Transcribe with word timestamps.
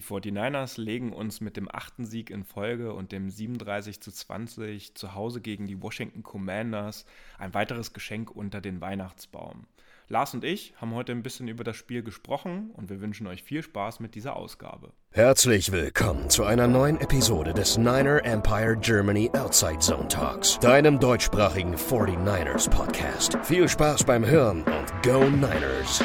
Die 0.00 0.06
49ers 0.06 0.80
legen 0.80 1.12
uns 1.12 1.42
mit 1.42 1.58
dem 1.58 1.68
achten 1.70 2.06
Sieg 2.06 2.30
in 2.30 2.42
Folge 2.42 2.94
und 2.94 3.12
dem 3.12 3.28
37 3.28 4.00
zu 4.00 4.10
20 4.10 4.94
zu 4.94 5.14
Hause 5.14 5.42
gegen 5.42 5.66
die 5.66 5.82
Washington 5.82 6.22
Commanders 6.22 7.04
ein 7.38 7.52
weiteres 7.52 7.92
Geschenk 7.92 8.30
unter 8.30 8.62
den 8.62 8.80
Weihnachtsbaum. 8.80 9.66
Lars 10.08 10.32
und 10.32 10.42
ich 10.42 10.72
haben 10.78 10.94
heute 10.94 11.12
ein 11.12 11.22
bisschen 11.22 11.48
über 11.48 11.64
das 11.64 11.76
Spiel 11.76 12.02
gesprochen 12.02 12.70
und 12.72 12.88
wir 12.88 13.02
wünschen 13.02 13.26
euch 13.26 13.42
viel 13.42 13.62
Spaß 13.62 14.00
mit 14.00 14.14
dieser 14.14 14.36
Ausgabe. 14.36 14.94
Herzlich 15.10 15.70
willkommen 15.70 16.30
zu 16.30 16.44
einer 16.44 16.66
neuen 16.66 16.98
Episode 16.98 17.52
des 17.52 17.76
Niner 17.76 18.24
Empire 18.24 18.78
Germany 18.78 19.30
Outside 19.34 19.80
Zone 19.80 20.08
Talks, 20.08 20.58
deinem 20.60 20.98
deutschsprachigen 20.98 21.76
49ers 21.76 22.70
Podcast. 22.70 23.36
Viel 23.42 23.68
Spaß 23.68 24.04
beim 24.04 24.24
Hören 24.24 24.62
und 24.62 25.02
Go 25.02 25.28
Niners! 25.28 26.02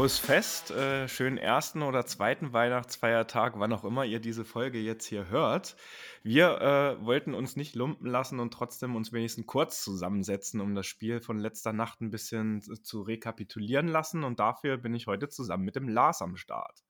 Frohes 0.00 0.18
Fest, 0.18 0.70
äh, 0.70 1.08
schönen 1.08 1.36
ersten 1.36 1.82
oder 1.82 2.06
zweiten 2.06 2.54
Weihnachtsfeiertag, 2.54 3.58
wann 3.58 3.74
auch 3.74 3.84
immer 3.84 4.06
ihr 4.06 4.18
diese 4.18 4.46
Folge 4.46 4.78
jetzt 4.78 5.04
hier 5.04 5.28
hört. 5.28 5.76
Wir 6.22 6.58
äh, 6.58 7.04
wollten 7.04 7.34
uns 7.34 7.54
nicht 7.54 7.74
lumpen 7.74 8.06
lassen 8.06 8.40
und 8.40 8.50
trotzdem 8.50 8.96
uns 8.96 9.12
wenigstens 9.12 9.44
kurz 9.44 9.84
zusammensetzen, 9.84 10.62
um 10.62 10.74
das 10.74 10.86
Spiel 10.86 11.20
von 11.20 11.38
letzter 11.38 11.74
Nacht 11.74 12.00
ein 12.00 12.10
bisschen 12.10 12.62
zu 12.62 13.02
rekapitulieren 13.02 13.88
lassen. 13.88 14.24
Und 14.24 14.40
dafür 14.40 14.78
bin 14.78 14.94
ich 14.94 15.06
heute 15.06 15.28
zusammen 15.28 15.66
mit 15.66 15.76
dem 15.76 15.86
Lars 15.86 16.22
am 16.22 16.38
Start. 16.38 16.82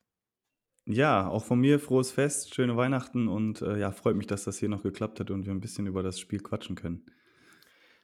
Ja, 0.87 1.27
auch 1.27 1.45
von 1.45 1.59
mir 1.59 1.81
frohes 1.81 2.13
Fest, 2.13 2.55
schöne 2.55 2.77
Weihnachten 2.77 3.27
und 3.27 3.61
äh, 3.61 3.77
ja, 3.77 3.91
freut 3.91 4.15
mich, 4.15 4.29
dass 4.29 4.45
das 4.45 4.59
hier 4.59 4.69
noch 4.69 4.85
geklappt 4.85 5.19
hat 5.19 5.33
und 5.33 5.47
wir 5.47 5.53
ein 5.53 5.61
bisschen 5.61 5.89
über 5.89 6.05
das 6.05 6.21
Spiel 6.21 6.39
quatschen 6.39 6.77
können. 6.77 7.07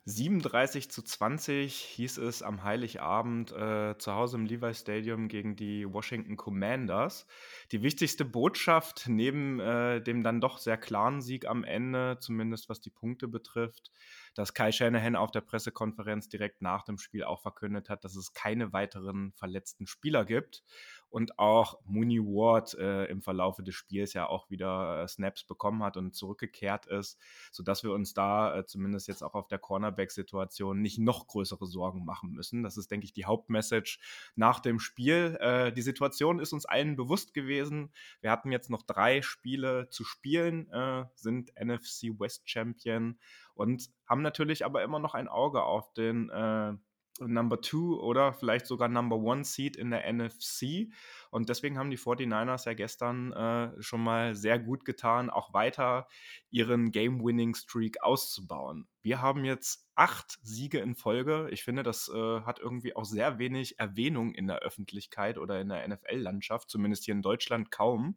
37 0.09 0.89
zu 0.89 1.03
20 1.03 1.75
hieß 1.75 2.19
es 2.19 2.41
am 2.41 2.63
Heiligabend 2.63 3.51
äh, 3.51 3.99
zu 3.99 4.13
Hause 4.15 4.37
im 4.37 4.47
Levi 4.47 4.73
Stadium 4.73 5.27
gegen 5.27 5.57
die 5.57 5.85
Washington 5.93 6.37
Commanders. 6.37 7.27
Die 7.73 7.83
wichtigste 7.83 8.25
Botschaft 8.25 9.09
neben 9.09 9.59
äh, 9.59 10.01
dem 10.01 10.23
dann 10.23 10.41
doch 10.41 10.59
sehr 10.59 10.77
klaren 10.77 11.23
Sieg 11.23 11.49
am 11.49 11.65
Ende, 11.65 12.19
zumindest 12.21 12.69
was 12.69 12.81
die 12.81 12.91
Punkte 12.91 13.27
betrifft, 13.27 13.91
dass 14.37 14.55
Kai 14.55 14.71
Shanahan 14.71 15.17
auf 15.17 15.33
der 15.33 15.41
Pressekonferenz 15.41 16.29
direkt 16.29 16.63
nach 16.63 16.85
dem 16.85 16.99
Spiel 16.99 17.25
auch 17.25 17.43
verkündet 17.43 17.89
hat, 17.89 18.05
dass 18.05 18.15
es 18.15 18.33
keine 18.33 18.73
weiteren 18.73 19.33
verletzten 19.33 19.89
Spieler 19.89 20.25
gibt 20.25 20.63
und 21.09 21.39
auch 21.39 21.79
Mooney 21.85 22.21
Ward 22.21 22.75
äh, 22.75 23.05
im 23.07 23.23
Verlaufe 23.23 23.63
des 23.63 23.75
Spiels 23.75 24.13
ja 24.13 24.29
auch 24.29 24.51
wieder 24.51 25.03
äh, 25.03 25.09
Snaps 25.09 25.45
bekommen 25.45 25.83
hat 25.83 25.97
und 25.97 26.15
zurückgekehrt 26.15 26.87
ist, 26.87 27.19
sodass 27.51 27.83
wir 27.83 27.93
uns 27.93 28.15
da 28.15 28.59
äh, 28.59 28.67
zumindest 28.67 29.09
jetzt 29.09 29.23
auch 29.23 29.35
auf 29.35 29.49
der 29.49 29.59
Cornerback-Situation 29.59 30.81
nicht 30.81 30.99
noch 30.99 31.27
größere 31.27 31.67
Sorgen 31.67 32.05
machen 32.05 32.33
müssen. 32.33 32.63
Das 32.63 32.77
ist, 32.77 32.91
denke 32.91 33.05
ich, 33.05 33.13
die 33.13 33.25
Hauptmessage 33.25 33.99
nach 34.35 34.61
dem 34.61 34.79
Spiel. 34.79 35.37
Äh, 35.41 35.73
die 35.73 35.83
Situation 35.83 36.39
ist 36.39 36.53
uns 36.53 36.67
allen 36.67 36.97
bewusst 36.97 37.35
gewesen. 37.35 37.93
Wir 38.21 38.31
hatten 38.31 38.53
jetzt 38.53 38.71
noch 38.71 38.83
drei 38.83 39.23
Spiele 39.23 39.89
zu 39.91 40.05
spielen, 40.05 40.71
äh, 40.71 41.05
sind 41.15 41.53
NFC 41.59 42.19
West 42.19 42.49
Champion 42.49 43.19
und 43.55 43.89
haben 44.07 44.23
natürlich 44.23 44.65
aber 44.65 44.83
immer 44.83 44.99
noch 44.99 45.15
ein 45.15 45.29
Auge 45.29 45.63
auf 45.63 45.93
den 45.95 46.31
äh, 46.31 46.75
Number 47.21 47.61
Two 47.61 47.99
oder 48.01 48.33
vielleicht 48.33 48.67
sogar 48.67 48.89
Number 48.89 49.17
One 49.17 49.45
Seed 49.45 49.77
in 49.77 49.91
der 49.91 50.11
NFC. 50.13 50.91
Und 51.31 51.49
deswegen 51.49 51.79
haben 51.79 51.91
die 51.91 51.99
49ers 51.99 52.67
ja 52.67 52.75
gestern 52.75 53.33
äh, 53.33 53.83
schon 53.83 54.03
mal 54.03 54.35
sehr 54.35 54.59
gut 54.59 54.85
getan, 54.85 55.31
auch 55.31 55.53
weiter 55.53 56.09
ihren 56.51 56.93
Game-Winning-Streak 56.93 58.03
auszubauen. 58.03 58.87
Wir 59.03 59.21
haben 59.21 59.45
jetzt 59.45 59.89
acht 59.95 60.39
Siege 60.43 60.79
in 60.79 60.95
Folge. 60.95 61.49
Ich 61.51 61.65
finde, 61.65 61.83
das 61.83 62.09
äh, 62.09 62.41
hat 62.41 62.59
irgendwie 62.59 62.97
auch 62.97 63.05
sehr 63.05 63.39
wenig 63.39 63.79
Erwähnung 63.79 64.35
in 64.35 64.47
der 64.47 64.59
Öffentlichkeit 64.59 65.39
oder 65.39 65.61
in 65.61 65.69
der 65.69 65.87
NFL-Landschaft, 65.87 66.69
zumindest 66.69 67.05
hier 67.05 67.15
in 67.15 67.23
Deutschland 67.23 67.71
kaum 67.71 68.17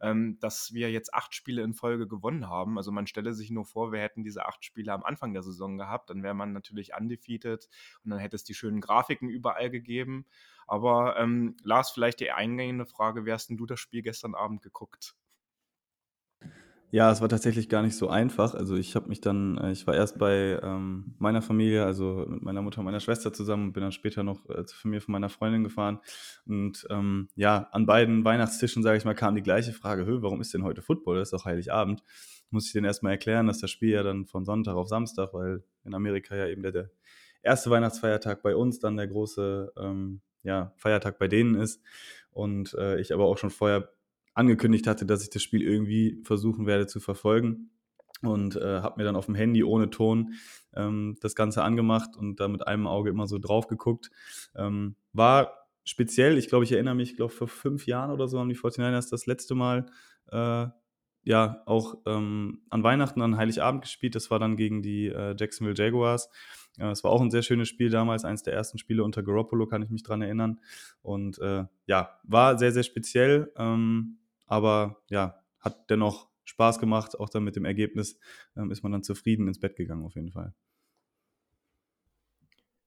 ähm, 0.00 0.38
dass 0.40 0.72
wir 0.72 0.90
jetzt 0.90 1.14
acht 1.14 1.34
Spiele 1.34 1.62
in 1.62 1.74
Folge 1.74 2.06
gewonnen 2.06 2.48
haben. 2.48 2.76
Also 2.78 2.92
man 2.92 3.06
stelle 3.06 3.34
sich 3.34 3.50
nur 3.50 3.64
vor, 3.64 3.92
wir 3.92 4.00
hätten 4.00 4.22
diese 4.22 4.46
acht 4.46 4.64
Spiele 4.64 4.92
am 4.92 5.04
Anfang 5.04 5.32
der 5.32 5.42
Saison 5.42 5.78
gehabt, 5.78 6.10
dann 6.10 6.22
wäre 6.22 6.34
man 6.34 6.52
natürlich 6.52 6.92
undefeated 6.98 7.68
und 8.04 8.10
dann 8.10 8.18
hätte 8.18 8.36
es 8.36 8.44
die 8.44 8.54
schönen 8.54 8.80
Grafiken 8.80 9.28
überall 9.28 9.70
gegeben. 9.70 10.26
Aber 10.66 11.16
ähm, 11.18 11.56
Lars, 11.62 11.90
vielleicht 11.90 12.20
die 12.20 12.30
eingehende 12.30 12.86
Frage, 12.86 13.26
wie 13.26 13.32
hast 13.32 13.48
denn 13.48 13.56
du 13.56 13.66
das 13.66 13.80
Spiel 13.80 14.02
gestern 14.02 14.34
Abend 14.34 14.62
geguckt? 14.62 15.14
Ja, 16.94 17.10
es 17.10 17.20
war 17.20 17.28
tatsächlich 17.28 17.68
gar 17.68 17.82
nicht 17.82 17.96
so 17.96 18.08
einfach. 18.08 18.54
Also 18.54 18.76
ich 18.76 18.94
habe 18.94 19.08
mich 19.08 19.20
dann, 19.20 19.58
äh, 19.58 19.72
ich 19.72 19.84
war 19.84 19.96
erst 19.96 20.16
bei 20.16 20.60
ähm, 20.62 21.16
meiner 21.18 21.42
Familie, 21.42 21.84
also 21.84 22.24
mit 22.28 22.42
meiner 22.42 22.62
Mutter 22.62 22.78
und 22.78 22.84
meiner 22.84 23.00
Schwester 23.00 23.32
zusammen 23.32 23.64
und 23.64 23.72
bin 23.72 23.82
dann 23.82 23.90
später 23.90 24.22
noch 24.22 24.48
äh, 24.48 24.64
zur 24.64 24.78
Familie 24.78 25.00
von 25.00 25.10
meiner 25.10 25.28
Freundin 25.28 25.64
gefahren. 25.64 25.98
Und 26.46 26.86
ähm, 26.90 27.30
ja, 27.34 27.68
an 27.72 27.86
beiden 27.86 28.24
Weihnachtstischen, 28.24 28.84
sage 28.84 28.96
ich 28.96 29.04
mal, 29.04 29.14
kam 29.14 29.34
die 29.34 29.42
gleiche 29.42 29.72
Frage, 29.72 30.06
Hö, 30.06 30.22
warum 30.22 30.40
ist 30.40 30.54
denn 30.54 30.62
heute 30.62 30.82
Football? 30.82 31.16
Das 31.16 31.32
ist 31.32 31.32
doch 31.32 31.44
Heiligabend. 31.46 32.04
Muss 32.50 32.66
ich 32.66 32.72
denen 32.72 32.86
erstmal 32.86 33.10
erklären, 33.14 33.48
dass 33.48 33.58
das 33.58 33.72
Spiel 33.72 33.90
ja 33.90 34.04
dann 34.04 34.24
von 34.24 34.44
Sonntag 34.44 34.76
auf 34.76 34.86
Samstag, 34.86 35.34
weil 35.34 35.64
in 35.84 35.94
Amerika 35.94 36.36
ja 36.36 36.46
eben 36.46 36.62
der, 36.62 36.70
der 36.70 36.90
erste 37.42 37.70
Weihnachtsfeiertag 37.70 38.40
bei 38.40 38.54
uns 38.54 38.78
dann 38.78 38.96
der 38.96 39.08
große 39.08 39.72
ähm, 39.78 40.20
ja, 40.44 40.72
Feiertag 40.76 41.18
bei 41.18 41.26
denen 41.26 41.56
ist. 41.56 41.82
Und 42.30 42.72
äh, 42.74 43.00
ich 43.00 43.12
aber 43.12 43.24
auch 43.24 43.38
schon 43.38 43.50
vorher 43.50 43.93
angekündigt 44.34 44.86
hatte, 44.86 45.06
dass 45.06 45.22
ich 45.22 45.30
das 45.30 45.42
Spiel 45.42 45.62
irgendwie 45.62 46.20
versuchen 46.24 46.66
werde 46.66 46.86
zu 46.86 47.00
verfolgen. 47.00 47.70
Und 48.22 48.56
äh, 48.56 48.80
habe 48.80 48.98
mir 48.98 49.04
dann 49.04 49.16
auf 49.16 49.26
dem 49.26 49.34
Handy 49.34 49.64
ohne 49.64 49.90
Ton 49.90 50.34
ähm, 50.74 51.16
das 51.20 51.34
Ganze 51.34 51.62
angemacht 51.62 52.16
und 52.16 52.40
da 52.40 52.48
mit 52.48 52.66
einem 52.66 52.86
Auge 52.86 53.10
immer 53.10 53.26
so 53.26 53.38
drauf 53.38 53.66
geguckt. 53.66 54.10
Ähm, 54.56 54.96
war 55.12 55.68
speziell, 55.84 56.38
ich 56.38 56.48
glaube, 56.48 56.64
ich 56.64 56.72
erinnere 56.72 56.94
mich, 56.94 57.10
ich 57.10 57.16
glaube, 57.16 57.32
vor 57.32 57.48
fünf 57.48 57.86
Jahren 57.86 58.10
oder 58.10 58.26
so 58.26 58.38
haben 58.38 58.48
die 58.48 58.56
49ers 58.56 59.10
das 59.10 59.26
letzte 59.26 59.54
Mal 59.54 59.86
äh, 60.30 60.66
ja 61.24 61.62
auch 61.66 61.98
ähm, 62.06 62.62
an 62.70 62.82
Weihnachten, 62.82 63.20
an 63.20 63.36
Heiligabend 63.36 63.82
gespielt. 63.82 64.14
Das 64.14 64.30
war 64.30 64.38
dann 64.38 64.56
gegen 64.56 64.82
die 64.82 65.08
äh, 65.08 65.34
Jacksonville 65.38 65.76
Jaguars. 65.76 66.30
Es 66.78 67.00
äh, 67.00 67.04
war 67.04 67.10
auch 67.10 67.20
ein 67.20 67.30
sehr 67.30 67.42
schönes 67.42 67.68
Spiel 67.68 67.90
damals, 67.90 68.24
eines 68.24 68.42
der 68.42 68.54
ersten 68.54 68.78
Spiele 68.78 69.04
unter 69.04 69.22
Garoppolo, 69.22 69.66
kann 69.66 69.82
ich 69.82 69.90
mich 69.90 70.02
dran 70.02 70.22
erinnern. 70.22 70.60
Und 71.02 71.38
äh, 71.38 71.64
ja, 71.86 72.18
war 72.24 72.58
sehr, 72.58 72.72
sehr 72.72 72.82
speziell. 72.82 73.52
Ähm, 73.56 74.18
aber 74.46 75.02
ja, 75.08 75.40
hat 75.60 75.90
dennoch 75.90 76.28
Spaß 76.44 76.78
gemacht. 76.78 77.18
Auch 77.18 77.28
dann 77.30 77.44
mit 77.44 77.56
dem 77.56 77.64
Ergebnis 77.64 78.18
ähm, 78.56 78.70
ist 78.70 78.82
man 78.82 78.92
dann 78.92 79.02
zufrieden 79.02 79.48
ins 79.48 79.60
Bett 79.60 79.76
gegangen, 79.76 80.04
auf 80.04 80.14
jeden 80.14 80.32
Fall. 80.32 80.54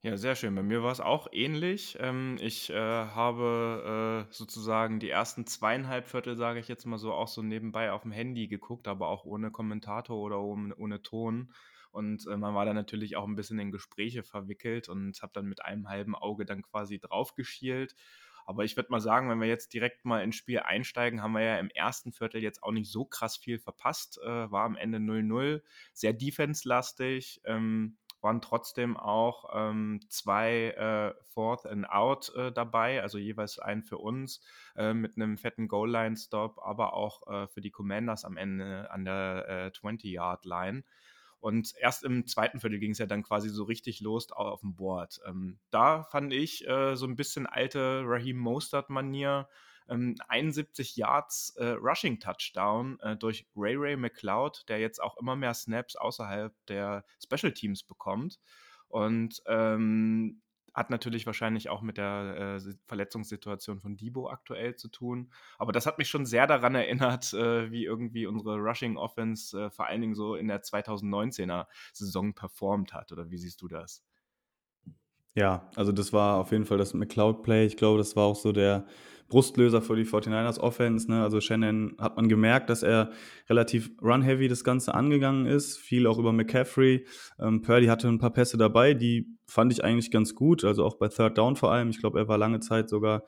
Ja, 0.03 0.15
sehr 0.15 0.35
schön. 0.35 0.53
Bei 0.55 0.61
mir 0.63 0.83
war 0.83 0.91
es 0.91 1.01
auch 1.01 1.27
ähnlich. 1.31 1.97
Ähm, 1.99 2.37
ich 2.39 2.69
äh, 2.69 2.75
habe 2.75 4.25
äh, 4.29 4.33
sozusagen 4.33 4.99
die 4.99 5.09
ersten 5.09 5.45
zweieinhalb 5.47 6.07
Viertel, 6.07 6.37
sage 6.37 6.59
ich 6.59 6.67
jetzt 6.67 6.85
mal 6.85 6.97
so, 6.99 7.13
auch 7.13 7.27
so 7.27 7.41
nebenbei 7.41 7.91
auf 7.91 8.03
dem 8.03 8.11
Handy 8.11 8.47
geguckt, 8.47 8.87
aber 8.87 9.07
auch 9.09 9.25
ohne 9.25 9.51
Kommentator 9.51 10.17
oder 10.17 10.39
ohne, 10.39 10.75
ohne 10.75 11.01
Ton. 11.01 11.51
Und 11.91 12.27
äh, 12.27 12.37
man 12.37 12.53
war 12.53 12.65
dann 12.65 12.75
natürlich 12.75 13.15
auch 13.17 13.25
ein 13.27 13.35
bisschen 13.35 13.57
in 13.59 13.71
Gespräche 13.71 14.23
verwickelt 14.23 14.87
und 14.87 15.19
habe 15.21 15.33
dann 15.33 15.47
mit 15.47 15.65
einem 15.65 15.89
halben 15.89 16.15
Auge 16.15 16.45
dann 16.45 16.61
quasi 16.61 16.99
draufgeschielt. 16.99 17.95
Aber 18.47 18.63
ich 18.63 18.77
würde 18.77 18.89
mal 18.91 19.01
sagen, 19.01 19.29
wenn 19.29 19.41
wir 19.41 19.47
jetzt 19.47 19.73
direkt 19.73 20.05
mal 20.05 20.23
ins 20.23 20.37
Spiel 20.37 20.59
einsteigen, 20.59 21.21
haben 21.21 21.33
wir 21.33 21.41
ja 21.41 21.59
im 21.59 21.69
ersten 21.69 22.13
Viertel 22.13 22.41
jetzt 22.41 22.63
auch 22.63 22.71
nicht 22.71 22.89
so 22.89 23.03
krass 23.03 23.35
viel 23.35 23.59
verpasst. 23.59 24.19
Äh, 24.23 24.49
war 24.49 24.63
am 24.63 24.77
Ende 24.77 24.99
0-0, 24.99 25.61
sehr 25.91 26.13
defense-lastig. 26.13 27.41
Ähm, 27.43 27.97
waren 28.21 28.41
trotzdem 28.41 28.95
auch 28.95 29.49
ähm, 29.53 29.99
zwei 30.07 30.69
äh, 30.69 31.13
Fourth 31.27 31.65
and 31.65 31.89
Out 31.89 32.33
äh, 32.35 32.51
dabei, 32.53 33.01
also 33.01 33.17
jeweils 33.17 33.59
ein 33.59 33.83
für 33.83 33.97
uns 33.97 34.41
äh, 34.77 34.93
mit 34.93 35.17
einem 35.17 35.37
fetten 35.37 35.67
Goal-Line-Stop, 35.67 36.57
aber 36.63 36.93
auch 36.93 37.27
äh, 37.27 37.47
für 37.47 37.61
die 37.61 37.69
Commanders 37.69 38.23
am 38.23 38.37
Ende 38.37 38.89
an 38.91 39.03
der 39.03 39.71
20-Yard-Line. 39.73 40.83
Und 41.39 41.73
erst 41.79 42.03
im 42.03 42.25
zweiten 42.25 42.59
Viertel 42.59 42.79
ging 42.79 42.91
es 42.91 42.97
ja 42.97 43.05
dann 43.05 43.23
quasi 43.23 43.49
so 43.49 43.63
richtig 43.63 44.01
los 44.01 44.31
auf 44.31 44.61
dem 44.61 44.75
Board. 44.75 45.19
Ähm, 45.27 45.59
da 45.69 46.03
fand 46.03 46.33
ich 46.33 46.67
äh, 46.67 46.95
so 46.95 47.05
ein 47.05 47.15
bisschen 47.15 47.45
alte 47.45 48.01
Raheem 48.05 48.37
Mostert-Manier. 48.37 49.47
Ähm, 49.89 50.15
71 50.27 50.97
Yards 50.97 51.55
äh, 51.57 51.75
Rushing 51.79 52.19
Touchdown 52.19 52.99
äh, 53.01 53.15
durch 53.15 53.47
Ray 53.55 53.75
Ray 53.77 53.95
McLeod, 53.95 54.65
der 54.67 54.79
jetzt 54.79 55.01
auch 55.01 55.17
immer 55.17 55.35
mehr 55.35 55.53
Snaps 55.53 55.95
außerhalb 55.95 56.53
der 56.67 57.05
Special 57.23 57.53
Teams 57.53 57.83
bekommt. 57.83 58.39
Und 58.89 59.41
ähm, 59.45 60.41
hat 60.77 60.91
natürlich 60.91 61.25
wahrscheinlich 61.25 61.69
auch 61.69 61.81
mit 61.81 61.97
der 61.97 62.59
äh, 62.63 62.73
Verletzungssituation 62.85 63.81
von 63.81 63.97
Debo 63.97 64.29
aktuell 64.29 64.75
zu 64.75 64.89
tun. 64.89 65.31
Aber 65.57 65.71
das 65.71 65.87
hat 65.87 65.97
mich 65.97 66.07
schon 66.07 66.27
sehr 66.27 66.45
daran 66.45 66.75
erinnert, 66.75 67.33
äh, 67.33 67.71
wie 67.71 67.83
irgendwie 67.83 68.27
unsere 68.27 68.57
Rushing 68.57 68.95
Offense 68.95 69.59
äh, 69.59 69.69
vor 69.71 69.87
allen 69.87 70.01
Dingen 70.01 70.13
so 70.13 70.35
in 70.35 70.47
der 70.47 70.61
2019er 70.61 71.65
Saison 71.93 72.35
performt 72.35 72.93
hat. 72.93 73.11
Oder 73.11 73.31
wie 73.31 73.39
siehst 73.39 73.63
du 73.63 73.67
das? 73.67 74.03
Ja, 75.37 75.69
also 75.75 75.91
das 75.91 76.13
war 76.13 76.37
auf 76.37 76.51
jeden 76.51 76.65
Fall 76.65 76.79
das 76.79 76.95
McCloud-Play. 76.95 77.67
Ich 77.67 77.77
glaube, 77.77 77.99
das 77.99 78.15
war 78.15 78.23
auch 78.25 78.35
so 78.35 78.51
der 78.51 78.87
Brustlöser 79.29 79.83
für 79.83 79.95
die 79.95 80.03
49ers 80.03 80.59
Offense. 80.59 81.11
Ne? 81.11 81.21
Also 81.21 81.41
Shannon 81.41 81.95
hat 81.99 82.15
man 82.15 82.27
gemerkt, 82.27 82.71
dass 82.71 82.81
er 82.81 83.11
relativ 83.47 83.91
run-heavy 84.01 84.47
das 84.47 84.63
Ganze 84.63 84.95
angegangen 84.95 85.45
ist. 85.45 85.77
Viel 85.77 86.07
auch 86.07 86.17
über 86.17 86.33
McCaffrey. 86.33 87.05
Ähm, 87.39 87.61
Purdy 87.61 87.85
hatte 87.85 88.07
ein 88.07 88.17
paar 88.17 88.33
Pässe 88.33 88.57
dabei, 88.57 88.95
die 88.95 89.37
fand 89.45 89.71
ich 89.71 89.83
eigentlich 89.83 90.09
ganz 90.09 90.33
gut. 90.33 90.63
Also 90.63 90.83
auch 90.83 90.95
bei 90.95 91.07
Third 91.07 91.37
Down 91.37 91.55
vor 91.55 91.71
allem. 91.71 91.91
Ich 91.91 91.99
glaube, 91.99 92.17
er 92.17 92.27
war 92.27 92.39
lange 92.39 92.59
Zeit 92.59 92.89
sogar 92.89 93.21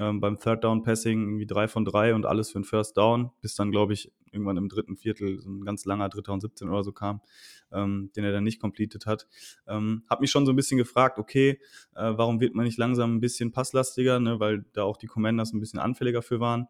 ähm, 0.00 0.18
beim 0.18 0.40
Third 0.40 0.64
Down 0.64 0.82
Passing 0.82 1.22
irgendwie 1.22 1.46
drei 1.46 1.68
von 1.68 1.84
drei 1.84 2.12
und 2.12 2.26
alles 2.26 2.50
für 2.50 2.56
einen 2.56 2.64
First 2.64 2.96
Down, 2.96 3.30
bis 3.40 3.54
dann, 3.54 3.70
glaube 3.70 3.92
ich, 3.92 4.10
irgendwann 4.32 4.56
im 4.56 4.68
dritten 4.68 4.96
Viertel 4.96 5.38
so 5.40 5.50
ein 5.50 5.64
ganz 5.64 5.84
langer 5.84 6.08
Dritter 6.08 6.32
und 6.32 6.40
17 6.40 6.68
oder 6.68 6.82
so 6.82 6.92
kam, 6.92 7.20
ähm, 7.72 8.10
den 8.16 8.24
er 8.24 8.32
dann 8.32 8.44
nicht 8.44 8.60
completed 8.60 9.06
hat. 9.06 9.26
Ähm, 9.66 10.04
hab 10.08 10.20
mich 10.20 10.30
schon 10.30 10.46
so 10.46 10.52
ein 10.52 10.56
bisschen 10.56 10.78
gefragt, 10.78 11.18
okay, 11.18 11.60
äh, 11.94 12.12
warum 12.16 12.40
wird 12.40 12.54
man 12.54 12.64
nicht 12.64 12.78
langsam 12.78 13.16
ein 13.16 13.20
bisschen 13.20 13.52
passlastiger, 13.52 14.20
ne, 14.20 14.40
weil 14.40 14.64
da 14.72 14.84
auch 14.84 14.96
die 14.96 15.06
Commanders 15.06 15.52
ein 15.52 15.60
bisschen 15.60 15.80
anfälliger 15.80 16.22
für 16.22 16.40
waren. 16.40 16.68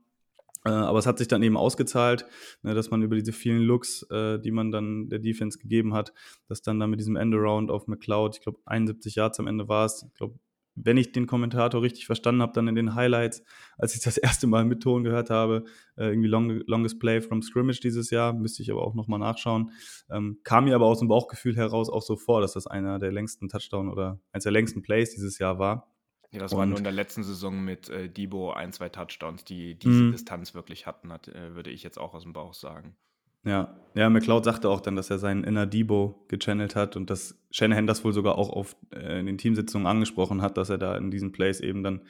Äh, 0.64 0.70
aber 0.70 0.98
es 0.98 1.06
hat 1.06 1.18
sich 1.18 1.28
dann 1.28 1.42
eben 1.42 1.56
ausgezahlt, 1.56 2.26
ne, 2.62 2.74
dass 2.74 2.90
man 2.90 3.02
über 3.02 3.16
diese 3.16 3.32
vielen 3.32 3.62
Looks, 3.62 4.04
äh, 4.10 4.38
die 4.38 4.52
man 4.52 4.70
dann 4.70 5.08
der 5.08 5.18
Defense 5.18 5.58
gegeben 5.58 5.92
hat, 5.94 6.12
dass 6.48 6.62
dann 6.62 6.78
da 6.78 6.86
mit 6.86 7.00
diesem 7.00 7.16
Endaround 7.16 7.70
auf 7.70 7.88
McLeod, 7.88 8.36
ich 8.36 8.42
glaube 8.42 8.60
71 8.66 9.16
Yards 9.16 9.40
am 9.40 9.48
Ende 9.48 9.68
war 9.68 9.86
es, 9.86 10.04
ich 10.06 10.14
glaube 10.14 10.38
wenn 10.74 10.96
ich 10.96 11.12
den 11.12 11.26
Kommentator 11.26 11.82
richtig 11.82 12.06
verstanden 12.06 12.42
habe, 12.42 12.52
dann 12.52 12.68
in 12.68 12.74
den 12.74 12.94
Highlights, 12.94 13.42
als 13.76 13.94
ich 13.94 14.02
das 14.02 14.16
erste 14.18 14.46
Mal 14.46 14.64
mit 14.64 14.82
Ton 14.82 15.04
gehört 15.04 15.30
habe, 15.30 15.64
äh, 15.96 16.08
irgendwie 16.08 16.28
long, 16.28 16.50
Longest 16.66 16.98
Play 16.98 17.20
from 17.20 17.42
Scrimmage 17.42 17.80
dieses 17.80 18.10
Jahr, 18.10 18.32
müsste 18.32 18.62
ich 18.62 18.70
aber 18.70 18.82
auch 18.82 18.94
nochmal 18.94 19.18
nachschauen, 19.18 19.72
ähm, 20.10 20.40
kam 20.44 20.64
mir 20.64 20.74
aber 20.74 20.86
aus 20.86 21.00
dem 21.00 21.08
Bauchgefühl 21.08 21.56
heraus 21.56 21.90
auch 21.90 22.02
so 22.02 22.16
vor, 22.16 22.40
dass 22.40 22.54
das 22.54 22.66
einer 22.66 22.98
der 22.98 23.12
längsten 23.12 23.48
Touchdown 23.48 23.88
oder 23.88 24.20
eines 24.32 24.44
der 24.44 24.52
längsten 24.52 24.82
Plays 24.82 25.14
dieses 25.14 25.38
Jahr 25.38 25.58
war. 25.58 25.92
Ja, 26.30 26.40
das 26.40 26.52
und, 26.52 26.58
war 26.58 26.66
nur 26.66 26.78
in 26.78 26.84
der 26.84 26.92
letzten 26.94 27.22
Saison 27.22 27.62
mit 27.62 27.90
äh, 27.90 28.08
Debo 28.08 28.52
ein, 28.52 28.72
zwei 28.72 28.88
Touchdowns, 28.88 29.44
die 29.44 29.78
diese 29.78 29.94
mhm. 29.94 30.12
Distanz 30.12 30.54
wirklich 30.54 30.86
hatten, 30.86 31.12
hat, 31.12 31.28
äh, 31.28 31.54
würde 31.54 31.70
ich 31.70 31.82
jetzt 31.82 31.98
auch 31.98 32.14
aus 32.14 32.22
dem 32.22 32.32
Bauch 32.32 32.54
sagen. 32.54 32.96
Ja, 33.44 33.76
ja, 33.94 34.08
McLeod 34.08 34.44
sagte 34.44 34.70
auch 34.70 34.80
dann, 34.80 34.96
dass 34.96 35.10
er 35.10 35.18
seinen 35.18 35.44
Inner 35.44 35.66
Debo 35.66 36.24
gechannelt 36.28 36.76
hat 36.76 36.96
und 36.96 37.10
dass 37.10 37.38
Shanahan 37.50 37.86
das 37.86 38.04
wohl 38.04 38.12
sogar 38.12 38.38
auch 38.38 38.48
auf, 38.48 38.74
äh, 38.94 39.20
in 39.20 39.26
den 39.26 39.36
Teamsitzungen 39.36 39.86
angesprochen 39.86 40.40
hat, 40.40 40.56
dass 40.56 40.70
er 40.70 40.78
da 40.78 40.96
in 40.96 41.10
diesen 41.10 41.32
Plays 41.32 41.60
eben 41.60 41.82
dann 41.82 42.02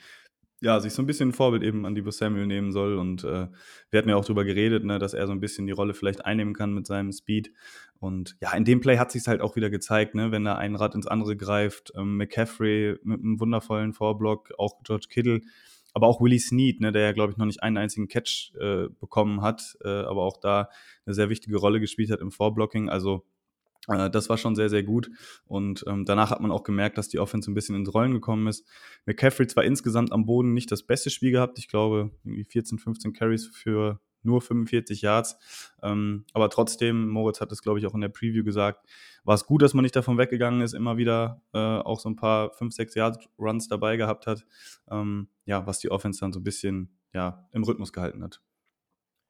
ja, 0.63 0.79
sich 0.79 0.93
so 0.93 1.01
ein 1.01 1.05
bisschen 1.05 1.29
ein 1.29 1.33
Vorbild 1.33 1.61
eben 1.61 1.85
an 1.85 1.93
Debo 1.93 2.09
Samuel 2.09 2.47
nehmen 2.47 2.71
soll. 2.71 2.97
Und 2.97 3.25
äh, 3.25 3.47
wir 3.89 3.97
hatten 3.97 4.07
ja 4.07 4.15
auch 4.15 4.23
darüber 4.23 4.45
geredet, 4.45 4.85
ne, 4.85 4.97
dass 4.97 5.13
er 5.13 5.27
so 5.27 5.33
ein 5.33 5.41
bisschen 5.41 5.67
die 5.67 5.73
Rolle 5.73 5.93
vielleicht 5.93 6.23
einnehmen 6.23 6.53
kann 6.53 6.73
mit 6.73 6.87
seinem 6.87 7.11
Speed. 7.11 7.51
Und 7.99 8.37
ja, 8.39 8.53
in 8.53 8.63
dem 8.63 8.79
Play 8.79 8.97
hat 8.97 9.11
sich 9.11 9.27
halt 9.27 9.41
auch 9.41 9.57
wieder 9.57 9.69
gezeigt, 9.69 10.15
ne, 10.15 10.31
wenn 10.31 10.45
er 10.45 10.57
ein 10.59 10.75
Rad 10.75 10.95
ins 10.95 11.05
andere 11.05 11.35
greift. 11.35 11.91
Ähm, 11.97 12.15
McCaffrey 12.15 12.97
mit 13.03 13.19
einem 13.19 13.41
wundervollen 13.41 13.91
Vorblock, 13.91 14.53
auch 14.57 14.81
George 14.83 15.07
Kittle 15.09 15.41
aber 15.93 16.07
auch 16.07 16.21
Willie 16.21 16.39
Snead, 16.39 16.81
ne, 16.81 16.91
der 16.91 17.03
ja, 17.03 17.11
glaube 17.11 17.31
ich, 17.31 17.37
noch 17.37 17.45
nicht 17.45 17.63
einen 17.63 17.77
einzigen 17.77 18.07
Catch 18.07 18.53
äh, 18.59 18.89
bekommen 18.99 19.41
hat, 19.41 19.77
äh, 19.83 19.89
aber 19.89 20.23
auch 20.23 20.37
da 20.37 20.69
eine 21.05 21.13
sehr 21.13 21.29
wichtige 21.29 21.57
Rolle 21.57 21.79
gespielt 21.79 22.11
hat 22.11 22.19
im 22.19 22.31
Vorblocking. 22.31 22.89
Also 22.89 23.25
äh, 23.87 24.09
das 24.09 24.29
war 24.29 24.37
schon 24.37 24.55
sehr, 24.55 24.69
sehr 24.69 24.83
gut. 24.83 25.09
Und 25.45 25.85
ähm, 25.87 26.05
danach 26.05 26.31
hat 26.31 26.41
man 26.41 26.51
auch 26.51 26.63
gemerkt, 26.63 26.97
dass 26.97 27.09
die 27.09 27.19
Offense 27.19 27.51
ein 27.51 27.53
bisschen 27.53 27.75
ins 27.75 27.93
Rollen 27.93 28.11
gekommen 28.11 28.47
ist. 28.47 28.67
McCaffrey 29.05 29.47
zwar 29.47 29.63
insgesamt 29.65 30.11
am 30.11 30.25
Boden 30.25 30.53
nicht 30.53 30.71
das 30.71 30.83
beste 30.83 31.09
Spiel 31.09 31.31
gehabt, 31.31 31.59
ich 31.59 31.67
glaube, 31.67 32.11
irgendwie 32.23 32.45
14, 32.45 32.79
15 32.79 33.13
Carries 33.13 33.47
für 33.47 33.99
nur 34.23 34.41
45 34.41 35.01
Yards. 35.01 35.37
Ähm, 35.81 36.25
aber 36.33 36.49
trotzdem, 36.49 37.09
Moritz 37.09 37.41
hat 37.41 37.51
es, 37.51 37.61
glaube 37.61 37.79
ich, 37.79 37.85
auch 37.85 37.93
in 37.93 38.01
der 38.01 38.09
Preview 38.09 38.43
gesagt, 38.43 38.87
war 39.23 39.35
es 39.35 39.45
gut, 39.45 39.61
dass 39.61 39.73
man 39.73 39.83
nicht 39.83 39.95
davon 39.95 40.17
weggegangen 40.17 40.61
ist, 40.61 40.73
immer 40.73 40.97
wieder 40.97 41.41
äh, 41.53 41.57
auch 41.57 41.99
so 41.99 42.09
ein 42.09 42.15
paar 42.15 42.51
5, 42.51 42.73
6 42.73 42.95
Yard 42.95 43.29
Runs 43.39 43.67
dabei 43.67 43.97
gehabt 43.97 44.27
hat. 44.27 44.45
Ähm, 44.89 45.27
ja, 45.45 45.65
was 45.65 45.79
die 45.79 45.91
Offense 45.91 46.19
dann 46.19 46.33
so 46.33 46.39
ein 46.39 46.43
bisschen 46.43 46.97
ja, 47.13 47.47
im 47.51 47.63
Rhythmus 47.63 47.93
gehalten 47.93 48.23
hat. 48.23 48.41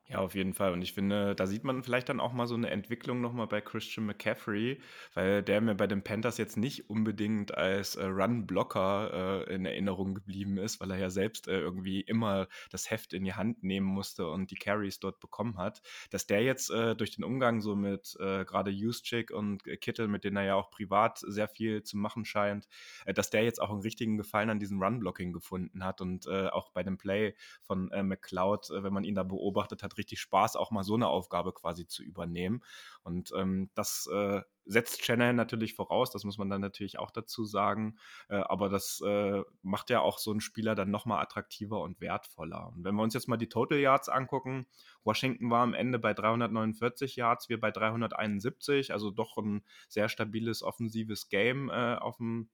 Ja, 0.10 0.18
auf 0.18 0.36
jeden 0.36 0.54
Fall. 0.54 0.74
Und 0.74 0.82
ich 0.82 0.92
finde, 0.92 1.34
da 1.34 1.48
sieht 1.48 1.64
man 1.64 1.82
vielleicht 1.82 2.10
dann 2.10 2.20
auch 2.20 2.34
mal 2.34 2.46
so 2.46 2.56
eine 2.56 2.70
Entwicklung 2.70 3.22
nochmal 3.22 3.48
bei 3.48 3.62
Christian 3.62 4.06
McCaffrey, 4.06 4.82
weil 5.14 5.42
der 5.42 5.62
mir 5.62 5.76
bei 5.76 5.88
den 5.88 6.04
Panthers 6.04 6.38
jetzt 6.38 6.58
nicht 6.58 6.90
unbedingt 6.90 7.58
als 7.58 7.96
äh, 7.96 8.04
Run-Blocker 8.04 9.46
äh, 9.48 9.56
in 9.56 9.66
Erinnerung 9.66 10.14
geblieben 10.14 10.58
ist, 10.58 10.82
weil 10.82 10.92
er 10.92 10.98
ja 10.98 11.10
selbst 11.10 11.48
äh, 11.48 11.58
irgendwie 11.58 12.02
immer 12.02 12.48
das 12.70 12.92
Heft 12.92 13.14
in 13.14 13.24
die 13.24 13.34
Hand 13.34 13.64
nehmen 13.64 13.88
musste 13.88 14.28
und 14.28 14.52
die 14.52 14.56
Carries 14.56 15.00
dort 15.00 15.22
bekommen 15.22 15.58
hat. 15.58 15.82
Dass 16.12 16.28
der 16.28 16.44
jetzt 16.44 16.70
äh, 16.70 16.98
durch 16.98 17.12
den 17.16 17.24
Umgang 17.24 17.62
so 17.62 17.74
mit 17.74 18.18
äh, 18.20 18.44
gerade 18.44 18.72
Juszczyk 18.72 19.32
und 19.32 19.64
Kittel, 19.80 20.10
mit 20.10 20.26
denen 20.26 20.36
er 20.36 20.44
ja 20.44 20.56
auch 20.56 20.70
privat 20.70 21.20
sehr 21.20 21.48
viel 21.48 21.82
zu 21.84 21.96
machen 21.98 22.26
scheint, 22.26 22.68
äh, 23.06 23.14
dass 23.14 23.30
der 23.30 23.44
jetzt 23.44 23.62
auch 23.62 23.70
einen 23.72 23.80
richtigen 23.82 24.18
Gefallen 24.18 24.50
an 24.50 24.60
diesem 24.60 24.84
Run-Blocking 24.84 25.32
gefunden 25.32 25.86
hat 25.86 26.02
und 26.02 26.28
auch 26.28 26.72
bei 26.72 26.84
dem 26.84 26.98
Play 26.98 27.36
von 27.64 27.86
McLeod, 28.04 28.70
wenn 28.72 28.94
man 28.94 29.04
ihn 29.04 29.16
da 29.16 29.24
beobachtet 29.24 29.84
hat, 29.84 29.93
richtig 29.98 30.20
Spaß, 30.20 30.56
auch 30.56 30.72
mal 30.72 30.84
so 30.84 30.96
eine 30.96 31.08
Aufgabe 31.08 31.54
quasi 31.54 31.88
zu 31.88 32.04
übernehmen. 32.04 32.64
Und 33.04 33.32
ähm, 33.36 33.70
das 33.76 34.08
äh, 34.12 34.42
setzt 34.66 35.04
Shanahan 35.04 35.36
natürlich 35.36 35.76
voraus, 35.76 36.12
das 36.12 36.24
muss 36.24 36.38
man 36.38 36.50
dann 36.50 36.62
natürlich 36.62 37.00
auch 37.00 37.12
dazu 37.12 37.46
sagen. 37.46 37.98
Äh, 38.30 38.36
aber 38.36 38.70
das 38.70 39.02
äh, 39.06 39.42
macht 39.62 39.90
ja 39.90 40.02
auch 40.02 40.20
so 40.20 40.32
einen 40.32 40.42
Spieler 40.42 40.76
dann 40.76 40.92
nochmal 40.92 41.22
attraktiver 41.22 41.82
und 41.82 42.00
wertvoller. 42.02 42.72
Und 42.74 42.84
wenn 42.84 42.96
wir 42.96 43.04
uns 43.04 43.14
jetzt 43.14 43.28
mal 43.28 43.38
die 43.38 43.50
Total 43.50 43.78
Yards 43.78 44.10
angucken, 44.10 44.68
Washington 45.04 45.50
war 45.50 45.64
am 45.64 45.74
Ende 45.74 46.00
bei 46.00 46.14
349 46.14 47.16
Yards, 47.16 47.50
wir 47.50 47.60
bei 47.60 47.72
371, 47.72 48.94
also 48.94 49.12
doch 49.12 49.38
ein 49.38 49.64
sehr 49.90 50.10
stabiles 50.10 50.64
offensives 50.64 51.30
Game 51.30 51.70
äh, 51.70 51.96
auf 51.96 52.18
dem 52.18 52.50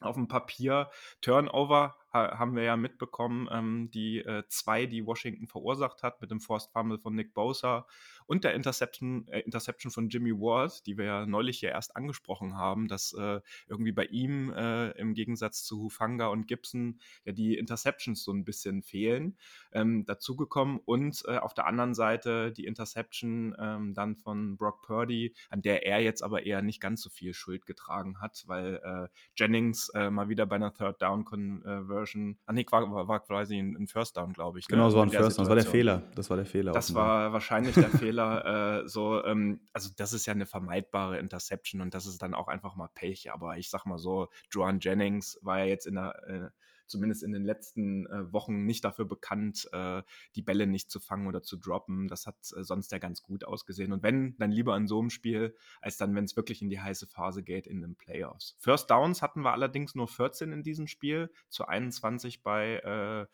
auf 0.00 0.16
dem 0.16 0.28
Papier. 0.28 0.90
Turnover 1.20 1.96
ha 2.14 2.38
haben 2.38 2.54
wir 2.54 2.62
ja 2.62 2.76
mitbekommen, 2.76 3.48
ähm, 3.50 3.90
die 3.92 4.20
äh, 4.20 4.44
zwei, 4.48 4.86
die 4.86 5.04
Washington 5.04 5.46
verursacht 5.46 6.02
hat, 6.02 6.20
mit 6.20 6.30
dem 6.30 6.40
Forced 6.40 6.72
Fumble 6.72 6.98
von 6.98 7.14
Nick 7.14 7.34
Bosa 7.34 7.86
und 8.26 8.44
der 8.44 8.54
Interception, 8.54 9.26
äh, 9.28 9.40
Interception 9.40 9.90
von 9.90 10.08
Jimmy 10.08 10.32
Ward, 10.32 10.86
die 10.86 10.96
wir 10.96 11.04
ja 11.04 11.26
neulich 11.26 11.58
hier 11.58 11.70
erst 11.70 11.96
angesprochen 11.96 12.56
haben, 12.56 12.88
dass 12.88 13.12
äh, 13.12 13.40
irgendwie 13.68 13.92
bei 13.92 14.06
ihm 14.06 14.52
äh, 14.52 14.90
im 14.92 15.14
Gegensatz 15.14 15.64
zu 15.64 15.82
Hufanga 15.82 16.28
und 16.28 16.46
Gibson 16.46 17.00
ja 17.24 17.32
die 17.32 17.56
Interceptions 17.58 18.22
so 18.22 18.32
ein 18.32 18.44
bisschen 18.44 18.82
fehlen, 18.82 19.36
ähm, 19.72 20.06
dazugekommen 20.06 20.80
und 20.84 21.24
äh, 21.26 21.38
auf 21.38 21.52
der 21.52 21.66
anderen 21.66 21.94
Seite 21.94 22.52
die 22.52 22.64
Interception 22.64 23.56
ähm, 23.58 23.92
dann 23.92 24.16
von 24.16 24.56
Brock 24.56 24.82
Purdy, 24.82 25.34
an 25.50 25.62
der 25.62 25.84
er 25.84 26.00
jetzt 26.00 26.22
aber 26.22 26.46
eher 26.46 26.62
nicht 26.62 26.80
ganz 26.80 27.02
so 27.02 27.10
viel 27.10 27.34
Schuld 27.34 27.66
getragen 27.66 28.20
hat, 28.20 28.44
weil 28.46 28.80
äh, 28.84 29.08
Jennings 29.36 29.90
mal 29.94 30.28
wieder 30.28 30.46
bei 30.46 30.56
einer 30.56 30.72
Third 30.72 31.00
Down 31.00 31.24
Conversion 31.24 32.03
Conversion. 32.04 32.38
Ah, 32.46 32.52
nee, 32.52 32.66
war, 32.70 33.08
war 33.08 33.20
quasi 33.20 33.58
ein, 33.58 33.76
ein 33.76 33.86
First 33.86 34.16
Down, 34.16 34.32
glaube 34.32 34.58
ich. 34.58 34.68
Ne? 34.68 34.76
Genau, 34.76 34.86
ne? 34.86 34.90
so 34.90 35.00
ein 35.00 35.10
First 35.10 35.38
Down. 35.38 35.44
Das 35.44 35.48
war 35.48 35.56
der 35.56 35.64
Fehler. 35.64 36.02
Das 36.14 36.30
war 36.30 36.36
der 36.36 36.46
Fehler. 36.46 36.72
Das 36.72 36.94
war 36.94 37.32
wahrscheinlich 37.32 37.74
der 37.74 37.88
Fehler. 37.90 38.82
Äh, 38.82 38.88
so, 38.88 39.24
ähm, 39.24 39.60
also, 39.72 39.90
das 39.96 40.12
ist 40.12 40.26
ja 40.26 40.32
eine 40.32 40.46
vermeidbare 40.46 41.18
Interception 41.18 41.80
und 41.80 41.94
das 41.94 42.06
ist 42.06 42.22
dann 42.22 42.34
auch 42.34 42.48
einfach 42.48 42.76
mal 42.76 42.88
Pech. 42.94 43.32
Aber 43.32 43.56
ich 43.56 43.70
sag 43.70 43.86
mal 43.86 43.98
so, 43.98 44.28
Joan 44.50 44.80
Jennings 44.80 45.38
war 45.42 45.60
ja 45.60 45.66
jetzt 45.66 45.86
in 45.86 45.94
der. 45.94 46.14
Äh, 46.26 46.50
zumindest 46.86 47.22
in 47.22 47.32
den 47.32 47.44
letzten 47.44 48.06
äh, 48.06 48.32
Wochen 48.32 48.64
nicht 48.64 48.84
dafür 48.84 49.04
bekannt, 49.04 49.68
äh, 49.72 50.02
die 50.34 50.42
Bälle 50.42 50.66
nicht 50.66 50.90
zu 50.90 51.00
fangen 51.00 51.26
oder 51.26 51.42
zu 51.42 51.56
droppen. 51.56 52.08
Das 52.08 52.26
hat 52.26 52.36
äh, 52.56 52.62
sonst 52.62 52.92
ja 52.92 52.98
ganz 52.98 53.22
gut 53.22 53.44
ausgesehen. 53.44 53.92
Und 53.92 54.02
wenn, 54.02 54.36
dann 54.38 54.50
lieber 54.50 54.76
in 54.76 54.86
so 54.86 55.00
einem 55.00 55.10
Spiel, 55.10 55.54
als 55.80 55.96
dann, 55.96 56.14
wenn 56.14 56.24
es 56.24 56.36
wirklich 56.36 56.62
in 56.62 56.70
die 56.70 56.80
heiße 56.80 57.06
Phase 57.06 57.42
geht 57.42 57.66
in 57.66 57.80
den 57.80 57.96
Playoffs. 57.96 58.56
First 58.58 58.90
Downs 58.90 59.22
hatten 59.22 59.42
wir 59.42 59.52
allerdings 59.52 59.94
nur 59.94 60.08
14 60.08 60.52
in 60.52 60.62
diesem 60.62 60.86
Spiel, 60.86 61.30
zu 61.48 61.66
21 61.66 62.42
bei 62.42 62.76
äh, 62.76 63.26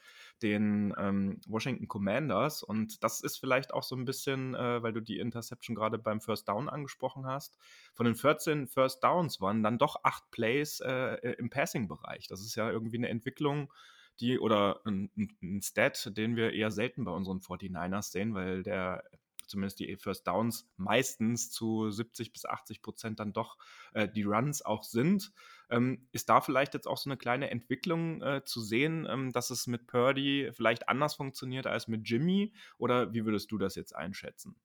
den 0.42 0.94
ähm, 0.98 1.40
Washington 1.46 1.88
Commanders. 1.88 2.62
Und 2.62 3.02
das 3.04 3.20
ist 3.20 3.38
vielleicht 3.38 3.72
auch 3.72 3.82
so 3.82 3.96
ein 3.96 4.04
bisschen, 4.04 4.54
äh, 4.54 4.82
weil 4.82 4.92
du 4.92 5.00
die 5.00 5.18
Interception 5.18 5.74
gerade 5.74 5.98
beim 5.98 6.20
First 6.20 6.48
Down 6.48 6.68
angesprochen 6.68 7.26
hast. 7.26 7.58
Von 7.94 8.06
den 8.06 8.14
14 8.14 8.66
First 8.66 9.02
Downs 9.04 9.40
waren 9.40 9.62
dann 9.62 9.78
doch 9.78 10.04
acht 10.04 10.30
Plays 10.30 10.80
äh, 10.80 11.34
im 11.38 11.50
Passing-Bereich. 11.50 12.28
Das 12.28 12.40
ist 12.40 12.54
ja 12.54 12.70
irgendwie 12.70 12.98
eine 12.98 13.08
Entwicklung, 13.08 13.72
die 14.20 14.38
oder 14.38 14.80
ein, 14.84 15.10
ein 15.42 15.62
Stat, 15.62 16.16
den 16.16 16.36
wir 16.36 16.52
eher 16.52 16.70
selten 16.70 17.04
bei 17.04 17.12
unseren 17.12 17.40
49ers 17.40 18.10
sehen, 18.10 18.34
weil 18.34 18.62
der 18.62 19.02
zumindest 19.50 19.80
die 19.80 19.96
First 19.96 20.26
Downs 20.26 20.70
meistens 20.76 21.50
zu 21.50 21.90
70 21.90 22.32
bis 22.32 22.44
80 22.46 22.82
Prozent 22.82 23.20
dann 23.20 23.32
doch 23.32 23.58
äh, 23.92 24.08
die 24.08 24.22
Runs 24.22 24.62
auch 24.64 24.84
sind. 24.84 25.32
Ähm, 25.68 26.08
ist 26.12 26.28
da 26.28 26.40
vielleicht 26.40 26.74
jetzt 26.74 26.86
auch 26.86 26.96
so 26.96 27.10
eine 27.10 27.16
kleine 27.16 27.50
Entwicklung 27.50 28.22
äh, 28.22 28.42
zu 28.44 28.60
sehen, 28.60 29.06
ähm, 29.08 29.32
dass 29.32 29.50
es 29.50 29.66
mit 29.66 29.86
Purdy 29.86 30.50
vielleicht 30.52 30.88
anders 30.88 31.14
funktioniert 31.14 31.66
als 31.66 31.88
mit 31.88 32.08
Jimmy? 32.08 32.52
Oder 32.78 33.12
wie 33.12 33.24
würdest 33.24 33.52
du 33.52 33.58
das 33.58 33.74
jetzt 33.74 33.94
einschätzen? 33.94 34.56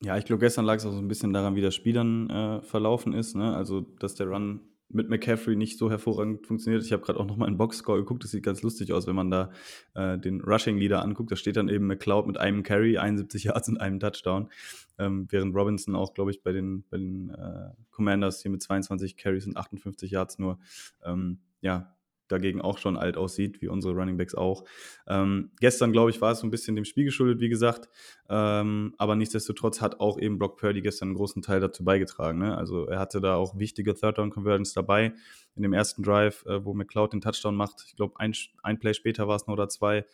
Ja, 0.00 0.16
ich 0.18 0.24
glaube, 0.24 0.40
gestern 0.40 0.64
lag 0.64 0.76
es 0.76 0.86
auch 0.86 0.90
so 0.90 0.98
ein 0.98 1.06
bisschen 1.06 1.32
daran, 1.32 1.54
wie 1.54 1.60
das 1.60 1.76
Spiel 1.76 1.92
dann 1.92 2.28
äh, 2.28 2.62
verlaufen 2.62 3.12
ist. 3.12 3.36
Ne? 3.36 3.54
Also, 3.54 3.82
dass 3.82 4.16
der 4.16 4.26
Run 4.26 4.71
mit 4.94 5.08
McCaffrey 5.08 5.56
nicht 5.56 5.78
so 5.78 5.90
hervorragend 5.90 6.46
funktioniert. 6.46 6.84
Ich 6.84 6.92
habe 6.92 7.02
gerade 7.02 7.18
auch 7.18 7.26
nochmal 7.26 7.48
in 7.48 7.56
Boxscore 7.56 7.98
geguckt, 7.98 8.24
das 8.24 8.30
sieht 8.30 8.42
ganz 8.42 8.62
lustig 8.62 8.92
aus, 8.92 9.06
wenn 9.06 9.14
man 9.14 9.30
da 9.30 9.50
äh, 9.94 10.18
den 10.18 10.40
Rushing-Leader 10.40 11.02
anguckt. 11.02 11.30
Da 11.30 11.36
steht 11.36 11.56
dann 11.56 11.68
eben 11.68 11.86
McCloud 11.86 12.26
mit 12.26 12.38
einem 12.38 12.62
Carry, 12.62 12.98
71 12.98 13.44
Yards 13.44 13.68
und 13.68 13.78
einem 13.78 14.00
Touchdown, 14.00 14.50
ähm, 14.98 15.26
während 15.30 15.54
Robinson 15.54 15.94
auch, 15.94 16.14
glaube 16.14 16.30
ich, 16.30 16.42
bei 16.42 16.52
den, 16.52 16.84
bei 16.90 16.98
den 16.98 17.30
äh, 17.30 17.70
Commanders 17.90 18.42
hier 18.42 18.50
mit 18.50 18.62
22 18.62 19.16
Carries 19.16 19.46
und 19.46 19.56
58 19.56 20.10
Yards 20.10 20.38
nur 20.38 20.58
ähm, 21.04 21.38
ja, 21.60 21.94
dagegen 22.32 22.60
auch 22.60 22.78
schon 22.78 22.96
alt 22.96 23.16
aussieht, 23.16 23.62
wie 23.62 23.68
unsere 23.68 23.94
Running 23.94 24.16
Backs 24.16 24.34
auch. 24.34 24.64
Ähm, 25.06 25.50
gestern, 25.60 25.92
glaube 25.92 26.10
ich, 26.10 26.20
war 26.20 26.32
es 26.32 26.40
so 26.40 26.46
ein 26.46 26.50
bisschen 26.50 26.74
dem 26.74 26.84
Spiel 26.84 27.04
geschuldet, 27.04 27.40
wie 27.40 27.48
gesagt. 27.48 27.88
Ähm, 28.28 28.94
aber 28.98 29.14
nichtsdestotrotz 29.14 29.80
hat 29.80 30.00
auch 30.00 30.18
eben 30.18 30.38
Brock 30.38 30.56
Purdy 30.56 30.82
gestern 30.82 31.08
einen 31.08 31.16
großen 31.16 31.42
Teil 31.42 31.60
dazu 31.60 31.84
beigetragen. 31.84 32.38
Ne? 32.38 32.56
Also 32.56 32.86
er 32.86 32.98
hatte 32.98 33.20
da 33.20 33.36
auch 33.36 33.58
wichtige 33.58 33.94
Third-Down-Conversions 33.94 34.72
dabei. 34.72 35.12
In 35.54 35.62
dem 35.62 35.72
ersten 35.72 36.02
Drive, 36.02 36.44
äh, 36.46 36.64
wo 36.64 36.74
McCloud 36.74 37.12
den 37.12 37.20
Touchdown 37.20 37.54
macht, 37.54 37.84
ich 37.86 37.96
glaube, 37.96 38.18
ein, 38.18 38.34
ein 38.62 38.78
Play 38.78 38.94
später 38.94 39.28
war 39.28 39.36
es 39.36 39.46
noch 39.46 39.52
oder 39.52 39.68
zwei, 39.68 40.06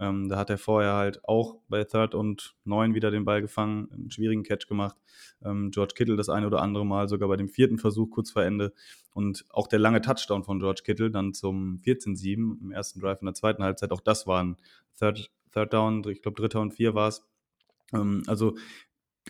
ähm, 0.00 0.28
da 0.28 0.36
hat 0.36 0.50
er 0.50 0.58
vorher 0.58 0.94
halt 0.94 1.24
auch 1.24 1.60
bei 1.68 1.84
Third 1.84 2.14
und 2.14 2.54
Neun 2.64 2.94
wieder 2.94 3.10
den 3.10 3.24
Ball 3.24 3.40
gefangen, 3.40 3.88
einen 3.92 4.10
schwierigen 4.10 4.42
Catch 4.42 4.66
gemacht. 4.66 4.96
Ähm, 5.44 5.70
George 5.70 5.94
Kittle 5.96 6.16
das 6.16 6.28
eine 6.28 6.46
oder 6.46 6.62
andere 6.62 6.84
Mal, 6.84 7.08
sogar 7.08 7.28
bei 7.28 7.36
dem 7.36 7.48
vierten 7.48 7.78
Versuch 7.78 8.10
kurz 8.10 8.30
vor 8.30 8.42
Ende. 8.42 8.72
Und 9.12 9.44
auch 9.50 9.68
der 9.68 9.78
lange 9.78 10.00
Touchdown 10.00 10.42
von 10.42 10.58
George 10.58 10.82
Kittle 10.84 11.10
dann 11.10 11.32
zum 11.32 11.80
14-7 11.84 12.60
im 12.60 12.72
ersten 12.72 13.00
Drive 13.00 13.20
in 13.20 13.26
der 13.26 13.34
zweiten 13.34 13.62
Halbzeit, 13.62 13.92
auch 13.92 14.00
das 14.00 14.26
war 14.26 14.42
ein 14.42 14.56
Third, 14.98 15.30
Third 15.52 15.72
Down, 15.72 16.04
ich 16.08 16.22
glaube 16.22 16.40
dritter 16.40 16.60
und 16.60 16.74
vier 16.74 16.94
war 16.94 17.08
es. 17.08 17.24
Ähm, 17.92 18.24
also 18.26 18.56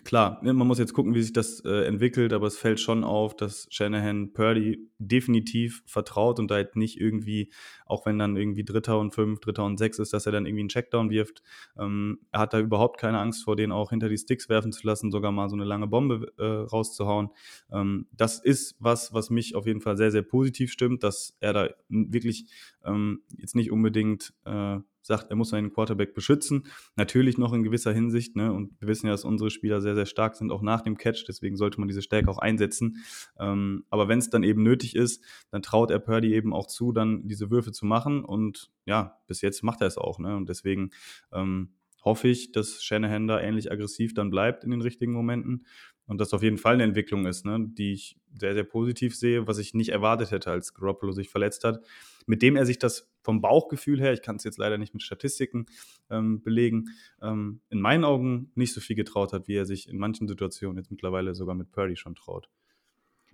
klar, 0.03 0.39
ne, 0.43 0.53
man 0.53 0.67
muss 0.67 0.79
jetzt 0.79 0.93
gucken, 0.93 1.15
wie 1.15 1.21
sich 1.21 1.33
das 1.33 1.61
äh, 1.65 1.85
entwickelt, 1.85 2.33
aber 2.33 2.47
es 2.47 2.57
fällt 2.57 2.79
schon 2.79 3.03
auf, 3.03 3.35
dass 3.35 3.67
Shanahan 3.69 4.33
Purdy 4.33 4.89
definitiv 4.97 5.83
vertraut 5.85 6.39
und 6.39 6.51
da 6.51 6.55
halt 6.55 6.75
nicht 6.75 6.99
irgendwie, 6.99 7.51
auch 7.85 8.05
wenn 8.05 8.19
dann 8.19 8.35
irgendwie 8.35 8.63
Dritter 8.63 8.99
und 8.99 9.13
Fünf, 9.13 9.39
Dritter 9.39 9.65
und 9.65 9.77
Sechs 9.77 9.99
ist, 9.99 10.13
dass 10.13 10.25
er 10.25 10.31
dann 10.31 10.45
irgendwie 10.45 10.61
einen 10.61 10.69
Checkdown 10.69 11.09
wirft. 11.09 11.41
Ähm, 11.79 12.19
er 12.31 12.41
hat 12.41 12.53
da 12.53 12.59
überhaupt 12.59 12.99
keine 12.99 13.19
Angst 13.19 13.43
vor, 13.43 13.55
den 13.55 13.71
auch 13.71 13.89
hinter 13.91 14.09
die 14.09 14.17
Sticks 14.17 14.49
werfen 14.49 14.71
zu 14.71 14.85
lassen, 14.85 15.11
sogar 15.11 15.31
mal 15.31 15.49
so 15.49 15.55
eine 15.55 15.65
lange 15.65 15.87
Bombe 15.87 16.31
äh, 16.37 16.43
rauszuhauen. 16.43 17.29
Ähm, 17.71 18.07
das 18.11 18.39
ist 18.39 18.75
was, 18.79 19.13
was 19.13 19.29
mich 19.29 19.55
auf 19.55 19.65
jeden 19.65 19.81
Fall 19.81 19.97
sehr, 19.97 20.11
sehr 20.11 20.23
positiv 20.23 20.71
stimmt, 20.71 21.03
dass 21.03 21.35
er 21.39 21.53
da 21.53 21.69
wirklich 21.89 22.47
ähm, 22.83 23.21
jetzt 23.37 23.55
nicht 23.55 23.71
unbedingt 23.71 24.33
äh, 24.45 24.79
sagt, 25.05 25.29
er 25.29 25.35
muss 25.35 25.49
seinen 25.49 25.71
Quarterback 25.71 26.13
beschützen. 26.13 26.67
Natürlich 26.95 27.37
noch 27.37 27.53
in 27.53 27.63
gewisser 27.63 27.93
Hinsicht. 27.93 28.35
Ne? 28.35 28.51
Und 28.51 28.79
wir 28.79 28.87
wissen 28.87 29.07
ja, 29.07 29.11
dass 29.11 29.25
unsere 29.25 29.49
Spieler 29.49 29.81
sehr, 29.81 29.95
sehr 29.95 30.05
stark 30.05 30.35
sind, 30.35 30.51
auch 30.51 30.61
nach 30.61 30.81
dem 30.81 30.97
Catch. 30.97 31.25
Deswegen 31.27 31.55
sollte 31.55 31.79
man 31.79 31.87
diese 31.87 32.01
Stärke 32.01 32.29
auch 32.29 32.37
einsetzen. 32.37 33.03
Ähm, 33.39 33.85
aber 33.89 34.07
wenn 34.07 34.19
es 34.19 34.29
dann 34.29 34.43
eben 34.43 34.63
nötig 34.63 34.95
ist, 34.95 35.23
dann 35.51 35.61
traut 35.61 35.91
er 35.91 35.99
Purdy 35.99 36.33
eben 36.33 36.53
auch 36.53 36.67
zu, 36.67 36.91
dann 36.91 37.27
diese 37.27 37.49
Würfe 37.49 37.71
zu 37.71 37.85
machen. 37.85 38.23
Und 38.25 38.71
ja, 38.85 39.17
bis 39.27 39.41
jetzt 39.41 39.63
macht 39.63 39.81
er 39.81 39.87
es 39.87 39.97
auch. 39.97 40.19
Ne? 40.19 40.35
Und 40.35 40.49
deswegen 40.49 40.91
ähm, 41.31 41.73
hoffe 42.03 42.27
ich, 42.27 42.51
dass 42.51 42.83
Shanahan 42.83 43.27
da 43.27 43.39
ähnlich 43.39 43.71
aggressiv 43.71 44.13
dann 44.13 44.29
bleibt 44.29 44.63
in 44.63 44.71
den 44.71 44.81
richtigen 44.81 45.13
Momenten. 45.13 45.65
Und 46.07 46.21
das 46.21 46.35
auf 46.35 46.43
jeden 46.43 46.59
Fall 46.59 46.75
eine 46.75 46.83
Entwicklung 46.83 47.25
ist, 47.25 47.45
ne, 47.45 47.65
die 47.67 47.93
ich 47.93 48.19
sehr, 48.39 48.53
sehr 48.53 48.63
positiv 48.63 49.15
sehe, 49.15 49.47
was 49.47 49.57
ich 49.57 49.73
nicht 49.73 49.89
erwartet 49.89 50.29
hätte, 50.29 50.51
als 50.51 50.75
Garoppolo 50.75 51.13
sich 51.13 51.29
verletzt 51.29 51.63
hat 51.63 51.81
mit 52.25 52.41
dem 52.41 52.55
er 52.55 52.65
sich 52.65 52.79
das 52.79 53.09
vom 53.25 53.41
Bauchgefühl 53.41 53.99
her, 53.99 54.13
ich 54.13 54.21
kann 54.21 54.37
es 54.37 54.43
jetzt 54.43 54.59
leider 54.59 54.77
nicht 54.77 54.93
mit 54.93 55.03
Statistiken 55.03 55.65
ähm, 56.09 56.41
belegen, 56.43 56.85
ähm, 57.21 57.59
in 57.69 57.81
meinen 57.81 58.05
Augen 58.05 58.51
nicht 58.55 58.73
so 58.73 58.79
viel 58.79 58.95
getraut 58.95 59.33
hat, 59.33 59.47
wie 59.47 59.55
er 59.55 59.65
sich 59.65 59.89
in 59.89 59.97
manchen 59.97 60.27
Situationen 60.27 60.77
jetzt 60.77 60.91
mittlerweile 60.91 61.33
sogar 61.33 61.55
mit 61.55 61.71
Purdy 61.71 61.95
schon 61.97 62.15
traut. 62.15 62.49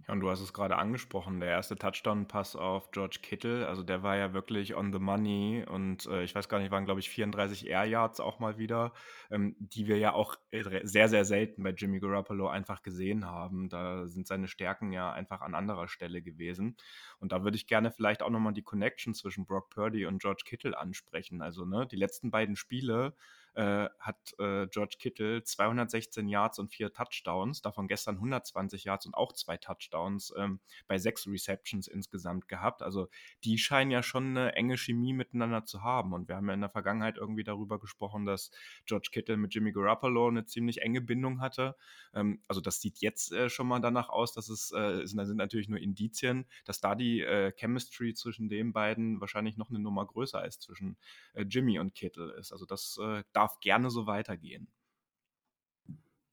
Ja, 0.08 0.14
und 0.14 0.20
du 0.22 0.30
hast 0.30 0.42
es 0.42 0.54
gerade 0.54 0.78
angesprochen, 0.78 1.40
der 1.40 1.50
erste 1.50 1.76
Touchdown-Pass 1.76 2.56
auf 2.56 2.90
George 2.92 3.20
Kittle, 3.22 3.68
also 3.68 3.84
der 3.84 4.02
war 4.02 4.16
ja 4.18 4.34
wirklich 4.34 4.76
on 4.76 4.92
the 4.92 5.00
money 5.00 5.64
und 5.70 6.08
äh, 6.08 6.24
ich 6.24 6.34
weiß 6.34 6.50
gar 6.50 6.60
nicht, 6.60 6.72
waren 6.72 6.86
glaube 6.86 7.00
ich 7.02 7.10
34 7.10 7.68
Air 7.68 7.86
Yards 7.86 8.20
auch 8.20 8.40
mal 8.40 8.58
wieder, 8.58 8.94
ähm, 9.30 9.56
die 9.60 9.88
wir 9.88 9.98
ja 10.00 10.14
auch 10.14 10.38
sehr, 10.84 11.08
sehr 11.08 11.26
selten 11.26 11.62
bei 11.64 11.70
Jimmy 11.72 12.00
Garoppolo 12.00 12.48
einfach 12.48 12.82
gesehen 12.82 13.26
haben. 13.26 13.70
Da 13.70 14.08
sind 14.08 14.28
seine 14.28 14.48
Stärken 14.48 14.92
ja 14.92 15.12
einfach 15.12 15.42
an 15.42 15.54
anderer 15.54 15.88
Stelle 15.88 16.22
gewesen. 16.24 16.78
Und 17.20 17.32
da 17.32 17.44
würde 17.44 17.58
ich 17.58 17.68
gerne 17.68 17.92
vielleicht 17.92 18.24
auch 18.24 18.30
nochmal 18.32 18.54
die 18.54 18.64
Connection 18.64 19.14
zwischen 19.14 19.46
Brock 19.46 19.70
Purdy 19.70 20.06
und 20.08 20.20
George 20.22 20.44
Kittle 20.46 20.78
ansprechen. 20.78 21.42
Also, 21.42 21.66
ne, 21.66 21.86
die 21.86 21.96
letzten 21.96 22.32
beiden 22.32 22.56
Spiele 22.56 23.14
äh, 23.56 23.90
hat 24.00 24.34
äh, 24.40 24.68
George 24.68 24.96
Kittle 25.00 25.44
216 25.44 26.28
Yards 26.28 26.60
und 26.60 26.70
vier 26.70 26.94
Touchdowns, 26.94 27.62
davon 27.62 27.88
gestern 27.88 28.16
120 28.16 28.86
Yards 28.86 29.06
und 29.06 29.16
auch 29.16 29.34
zwei 29.34 29.58
Touchdowns 29.58 30.34
ähm, 30.38 30.60
bei 30.88 30.98
sechs 30.98 31.28
Receptions 31.28 31.88
insgesamt 31.88 32.48
gehabt. 32.48 32.82
Also 32.82 33.10
die 33.44 33.58
scheinen 33.58 33.92
ja 33.92 34.04
schon 34.04 34.38
eine 34.38 34.54
enge 34.56 34.78
Chemie 34.78 35.14
miteinander 35.14 35.66
zu 35.66 35.84
haben. 35.84 36.14
Und 36.14 36.28
wir 36.28 36.36
haben 36.36 36.48
ja 36.48 36.54
in 36.54 36.62
der 36.62 36.70
Vergangenheit 36.70 37.18
irgendwie 37.18 37.44
darüber 37.44 37.80
gesprochen, 37.80 38.26
dass 38.26 38.52
George 38.86 39.10
Kittle 39.12 39.38
mit 39.38 39.54
Jimmy 39.54 39.72
Garoppolo 39.72 40.28
eine 40.28 40.46
ziemlich 40.46 40.82
enge 40.82 41.02
Bindung 41.02 41.42
hatte. 41.42 41.76
Ähm, 42.14 42.42
also 42.48 42.62
das 42.62 42.82
sieht 42.82 43.00
jetzt 43.00 43.32
äh, 43.32 43.50
schon 43.50 43.68
mal 43.68 43.80
danach 43.80 44.10
aus, 44.10 44.34
dass 44.34 44.50
es, 44.50 44.72
äh, 44.72 45.06
sind, 45.06 45.26
sind 45.26 45.38
natürlich 45.38 45.70
nur 45.70 45.80
Indizien, 45.80 46.46
dass 46.66 46.80
da 46.80 46.96
die 46.96 47.22
äh, 47.22 47.52
Chemistry 47.52 48.14
zwischen 48.14 48.50
den 48.50 48.74
beiden 48.74 49.20
wahrscheinlich 49.20 49.58
noch 49.58 49.70
eine 49.70 49.80
Nummer 49.80 50.06
größer 50.06 50.46
ist 50.46 50.62
zwischen 50.62 50.98
äh, 51.34 51.44
Jimmy 51.44 51.80
und 51.80 51.94
Kittle 51.96 52.32
ist. 52.34 52.52
Also 52.52 52.66
das 52.66 52.98
äh, 53.02 53.24
darf 53.42 53.60
gerne 53.60 53.90
so 53.90 54.06
weitergehen. 54.06 54.68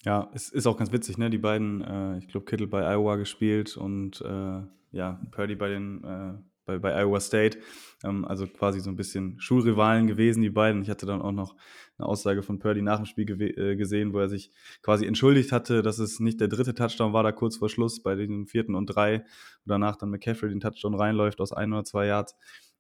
Ja, 0.05 0.31
es 0.33 0.49
ist 0.49 0.67
auch 0.67 0.77
ganz 0.77 0.93
witzig, 0.93 1.19
ne? 1.19 1.29
Die 1.29 1.39
beiden, 1.39 1.83
äh, 1.83 2.19
ich 2.19 2.29
glaube, 2.29 2.47
Kittle 2.47 2.69
bei 2.69 2.83
Iowa 2.83 3.17
gespielt 3.17 3.77
und 3.77 4.21
äh, 4.21 4.63
ja, 4.93 5.21
Purdy 5.33 5.57
bei 5.57 5.69
den 5.69 6.05
äh, 6.05 6.35
bei, 6.69 6.79
bei 6.79 7.03
Iowa 7.03 7.19
State. 7.19 7.59
Ähm, 8.05 8.25
also 8.25 8.47
quasi 8.47 8.81
so 8.81 8.91
ein 8.91 8.97
bisschen 8.97 9.41
Schulrivalen 9.41 10.07
gewesen, 10.07 10.43
die 10.43 10.51
beiden. 10.51 10.83
Ich 10.83 10.91
hatte 10.91 11.07
dann 11.07 11.21
auch 11.21 11.33
noch 11.33 11.57
eine 11.97 12.07
Aussage 12.07 12.43
von 12.43 12.61
Purdy 12.61 12.83
nach 12.83 12.99
dem 12.99 13.07
Spiel 13.07 13.29
äh, 13.41 13.75
gesehen, 13.75 14.13
wo 14.13 14.21
er 14.21 14.29
sich 14.29 14.53
quasi 14.83 15.07
entschuldigt 15.07 15.51
hatte, 15.51 15.83
dass 15.83 15.99
es 15.99 16.21
nicht 16.21 16.41
der 16.41 16.49
dritte 16.49 16.75
Touchdown 16.75 17.13
war, 17.13 17.25
da 17.25 17.33
kurz 17.33 17.57
vor 17.57 17.69
Schluss 17.69 18.03
bei 18.03 18.15
den 18.15 18.47
vierten 18.47 18.77
und 18.77 18.87
drei, 18.87 19.25
wo 19.65 19.71
danach 19.71 19.97
dann 19.97 20.11
McCaffrey 20.11 20.51
den 20.51 20.61
Touchdown 20.61 20.95
reinläuft 20.95 21.41
aus 21.41 21.53
ein 21.53 21.73
oder 21.73 21.85
zwei 21.85 22.07
Yards. 22.07 22.37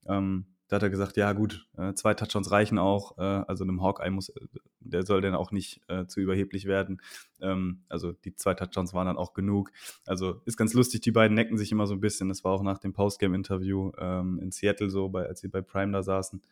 Ähm, 0.07 0.47
da 0.69 0.77
hat 0.77 0.83
er 0.83 0.91
gesagt, 0.91 1.17
ja 1.17 1.33
gut, 1.33 1.67
äh, 1.77 1.95
zwei 1.95 2.15
Touchdowns 2.15 2.51
reichen 2.51 2.79
auch. 2.79 3.17
Äh, 3.19 3.23
also 3.23 3.65
einem 3.65 3.83
Hawkeye 3.83 4.11
muss, 4.11 4.29
äh, 4.29 4.41
der 4.81 5.05
soll 5.05 5.23
dann 5.23 5.35
auch 5.35 5.51
nicht 5.51 5.81
äh, 5.89 6.07
zu 6.07 6.21
überheblich 6.21 6.67
werden. 6.67 7.01
Ähm, 7.41 7.83
also 7.89 8.13
die 8.13 8.35
zwei 8.37 8.55
Touchdowns 8.55 8.93
waren 8.93 9.07
dann 9.07 9.17
auch 9.17 9.33
genug. 9.33 9.73
Also 10.07 10.43
ist 10.45 10.59
ganz 10.59 10.75
lustig, 10.75 11.01
die 11.01 11.11
beiden 11.11 11.35
necken 11.35 11.57
sich 11.57 11.73
immer 11.73 11.87
so 11.87 11.95
ein 11.95 12.01
bisschen. 12.01 12.29
Das 12.29 12.45
war 12.45 12.53
auch 12.53 12.63
nach 12.63 12.79
dem 12.79 12.93
Postgame-Interview 12.93 13.93
ähm, 13.99 14.39
in 14.41 14.51
Seattle 14.51 14.91
so, 14.91 15.09
bei, 15.09 15.27
als 15.27 15.41
sie 15.41 15.49
bei 15.49 15.63
Prime 15.63 15.93
da 15.93 16.03
saßen. 16.03 16.43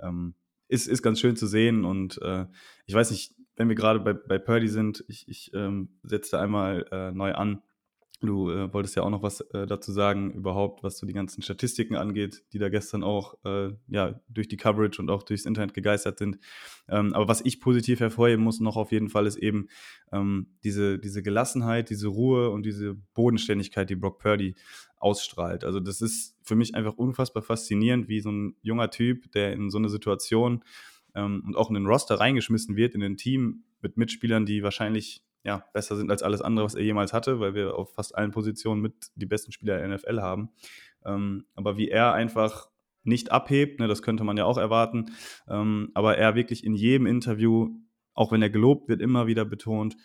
Ähm, 0.00 0.34
ist, 0.68 0.88
ist 0.88 1.02
ganz 1.02 1.20
schön 1.20 1.36
zu 1.36 1.46
sehen 1.46 1.84
und 1.84 2.20
äh, 2.22 2.46
ich 2.86 2.94
weiß 2.94 3.10
nicht, 3.10 3.34
wenn 3.56 3.68
wir 3.68 3.76
gerade 3.76 4.00
bei, 4.00 4.14
bei 4.14 4.38
Purdy 4.38 4.68
sind, 4.68 5.04
ich, 5.08 5.28
ich 5.28 5.52
ähm, 5.52 5.90
setze 6.02 6.38
einmal 6.38 6.86
äh, 6.92 7.10
neu 7.12 7.34
an 7.34 7.62
Du 8.22 8.50
äh, 8.50 8.70
wolltest 8.74 8.96
ja 8.96 9.02
auch 9.02 9.08
noch 9.08 9.22
was 9.22 9.40
äh, 9.40 9.66
dazu 9.66 9.92
sagen, 9.92 10.30
überhaupt, 10.32 10.82
was 10.82 10.98
so 10.98 11.06
die 11.06 11.14
ganzen 11.14 11.40
Statistiken 11.40 11.96
angeht, 11.96 12.44
die 12.52 12.58
da 12.58 12.68
gestern 12.68 13.02
auch 13.02 13.34
äh, 13.46 13.70
ja, 13.88 14.20
durch 14.28 14.46
die 14.46 14.58
Coverage 14.58 15.00
und 15.00 15.08
auch 15.08 15.22
durchs 15.22 15.46
Internet 15.46 15.72
gegeistert 15.72 16.18
sind. 16.18 16.38
Ähm, 16.86 17.14
aber 17.14 17.28
was 17.28 17.40
ich 17.40 17.60
positiv 17.60 18.00
hervorheben 18.00 18.44
muss 18.44 18.60
noch 18.60 18.76
auf 18.76 18.92
jeden 18.92 19.08
Fall 19.08 19.26
ist 19.26 19.36
eben 19.36 19.68
ähm, 20.12 20.48
diese, 20.64 20.98
diese 20.98 21.22
Gelassenheit, 21.22 21.88
diese 21.88 22.08
Ruhe 22.08 22.50
und 22.50 22.66
diese 22.66 22.94
Bodenständigkeit, 23.14 23.88
die 23.88 23.96
Brock 23.96 24.18
Purdy 24.18 24.54
ausstrahlt. 24.98 25.64
Also 25.64 25.80
das 25.80 26.02
ist 26.02 26.36
für 26.42 26.56
mich 26.56 26.74
einfach 26.74 26.98
unfassbar 26.98 27.42
faszinierend, 27.42 28.08
wie 28.08 28.20
so 28.20 28.30
ein 28.30 28.54
junger 28.60 28.90
Typ, 28.90 29.32
der 29.32 29.54
in 29.54 29.70
so 29.70 29.78
eine 29.78 29.88
Situation 29.88 30.62
ähm, 31.14 31.42
und 31.46 31.56
auch 31.56 31.70
in 31.70 31.74
den 31.74 31.86
Roster 31.86 32.16
reingeschmissen 32.16 32.76
wird, 32.76 32.94
in 32.94 33.02
ein 33.02 33.16
Team 33.16 33.64
mit 33.80 33.96
Mitspielern, 33.96 34.44
die 34.44 34.62
wahrscheinlich 34.62 35.22
ja, 35.44 35.64
besser 35.72 35.96
sind 35.96 36.10
als 36.10 36.22
alles 36.22 36.42
andere, 36.42 36.64
was 36.64 36.74
er 36.74 36.82
jemals 36.82 37.12
hatte, 37.12 37.40
weil 37.40 37.54
wir 37.54 37.74
auf 37.74 37.94
fast 37.94 38.16
allen 38.16 38.30
Positionen 38.30 38.82
mit 38.82 39.10
die 39.14 39.26
besten 39.26 39.52
Spieler 39.52 39.78
der 39.78 39.88
NFL 39.88 40.20
haben. 40.20 40.50
Ähm, 41.04 41.46
aber 41.54 41.76
wie 41.76 41.88
er 41.88 42.12
einfach 42.12 42.68
nicht 43.02 43.32
abhebt, 43.32 43.80
ne, 43.80 43.88
das 43.88 44.02
könnte 44.02 44.24
man 44.24 44.36
ja 44.36 44.44
auch 44.44 44.58
erwarten, 44.58 45.12
ähm, 45.48 45.90
aber 45.94 46.18
er 46.18 46.34
wirklich 46.34 46.64
in 46.64 46.74
jedem 46.74 47.06
Interview, 47.06 47.70
auch 48.12 48.32
wenn 48.32 48.42
er 48.42 48.50
gelobt 48.50 48.88
wird, 48.88 49.00
immer 49.00 49.26
wieder 49.26 49.46
betont, 49.46 49.96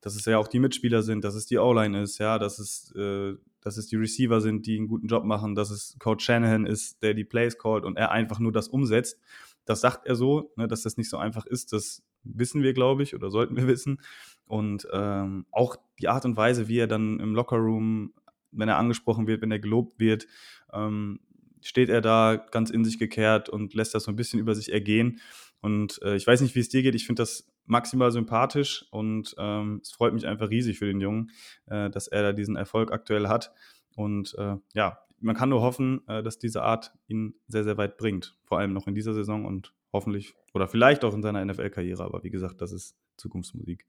dass 0.00 0.14
es 0.14 0.24
ja 0.26 0.38
auch 0.38 0.48
die 0.48 0.60
Mitspieler 0.60 1.02
sind, 1.02 1.24
dass 1.24 1.34
es 1.34 1.46
die 1.46 1.58
O-Line 1.58 2.02
ist, 2.02 2.18
ja, 2.18 2.38
dass 2.38 2.58
es, 2.58 2.94
äh, 2.94 3.34
dass 3.60 3.78
es 3.78 3.86
die 3.86 3.96
Receiver 3.96 4.40
sind, 4.40 4.66
die 4.66 4.76
einen 4.76 4.86
guten 4.86 5.08
Job 5.08 5.24
machen, 5.24 5.54
dass 5.54 5.70
es 5.70 5.96
Coach 5.98 6.24
Shanahan 6.24 6.66
ist, 6.66 7.02
der 7.02 7.14
die 7.14 7.24
Plays 7.24 7.58
callt 7.58 7.84
und 7.84 7.96
er 7.96 8.10
einfach 8.10 8.38
nur 8.38 8.52
das 8.52 8.68
umsetzt. 8.68 9.18
Das 9.64 9.80
sagt 9.80 10.06
er 10.06 10.14
so, 10.14 10.52
ne, 10.56 10.68
dass 10.68 10.82
das 10.82 10.98
nicht 10.98 11.08
so 11.08 11.16
einfach 11.16 11.46
ist, 11.46 11.72
das 11.72 12.03
wissen 12.24 12.62
wir, 12.62 12.72
glaube 12.72 13.02
ich, 13.02 13.14
oder 13.14 13.30
sollten 13.30 13.56
wir 13.56 13.66
wissen. 13.66 14.00
Und 14.46 14.86
ähm, 14.92 15.46
auch 15.50 15.76
die 16.00 16.08
Art 16.08 16.24
und 16.24 16.36
Weise, 16.36 16.68
wie 16.68 16.78
er 16.78 16.86
dann 16.86 17.20
im 17.20 17.34
Lockerroom, 17.34 18.12
wenn 18.52 18.68
er 18.68 18.78
angesprochen 18.78 19.26
wird, 19.26 19.42
wenn 19.42 19.50
er 19.50 19.58
gelobt 19.58 19.98
wird, 19.98 20.26
ähm, 20.72 21.20
steht 21.60 21.88
er 21.88 22.00
da 22.00 22.36
ganz 22.50 22.70
in 22.70 22.84
sich 22.84 22.98
gekehrt 22.98 23.48
und 23.48 23.74
lässt 23.74 23.94
das 23.94 24.04
so 24.04 24.12
ein 24.12 24.16
bisschen 24.16 24.38
über 24.38 24.54
sich 24.54 24.72
ergehen. 24.72 25.20
Und 25.60 26.00
äh, 26.02 26.14
ich 26.14 26.26
weiß 26.26 26.42
nicht, 26.42 26.54
wie 26.54 26.60
es 26.60 26.68
dir 26.68 26.82
geht. 26.82 26.94
Ich 26.94 27.06
finde 27.06 27.22
das 27.22 27.50
maximal 27.64 28.12
sympathisch 28.12 28.84
und 28.90 29.34
ähm, 29.38 29.80
es 29.82 29.92
freut 29.92 30.12
mich 30.12 30.26
einfach 30.26 30.50
riesig 30.50 30.78
für 30.78 30.84
den 30.84 31.00
Jungen, 31.00 31.30
äh, 31.66 31.88
dass 31.88 32.06
er 32.06 32.22
da 32.22 32.32
diesen 32.32 32.56
Erfolg 32.56 32.92
aktuell 32.92 33.28
hat. 33.28 33.50
Und 33.96 34.34
äh, 34.38 34.56
ja, 34.74 34.98
man 35.24 35.36
kann 35.36 35.48
nur 35.48 35.62
hoffen, 35.62 36.06
äh, 36.06 36.22
dass 36.22 36.38
diese 36.38 36.62
Art 36.62 36.92
ihn 37.08 37.34
sehr, 37.48 37.64
sehr 37.64 37.76
weit 37.76 37.96
bringt. 37.96 38.36
Vor 38.44 38.58
allem 38.58 38.72
noch 38.72 38.86
in 38.86 38.94
dieser 38.94 39.14
Saison 39.14 39.44
und 39.44 39.72
hoffentlich 39.92 40.34
oder 40.52 40.68
vielleicht 40.68 41.04
auch 41.04 41.14
in 41.14 41.22
seiner 41.22 41.44
NFL-Karriere. 41.44 42.04
Aber 42.04 42.22
wie 42.22 42.30
gesagt, 42.30 42.60
das 42.60 42.72
ist 42.72 42.96
Zukunftsmusik. 43.16 43.86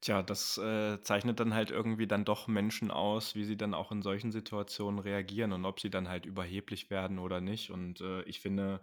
Tja, 0.00 0.22
das 0.22 0.58
äh, 0.58 1.00
zeichnet 1.02 1.40
dann 1.40 1.54
halt 1.54 1.70
irgendwie 1.70 2.06
dann 2.06 2.24
doch 2.24 2.46
Menschen 2.46 2.90
aus, 2.90 3.34
wie 3.34 3.44
sie 3.44 3.56
dann 3.56 3.74
auch 3.74 3.90
in 3.90 4.02
solchen 4.02 4.32
Situationen 4.32 5.00
reagieren 5.00 5.52
und 5.52 5.64
ob 5.64 5.80
sie 5.80 5.90
dann 5.90 6.08
halt 6.08 6.26
überheblich 6.26 6.90
werden 6.90 7.18
oder 7.18 7.40
nicht. 7.40 7.70
Und 7.70 8.00
äh, 8.02 8.22
ich 8.24 8.40
finde, 8.40 8.80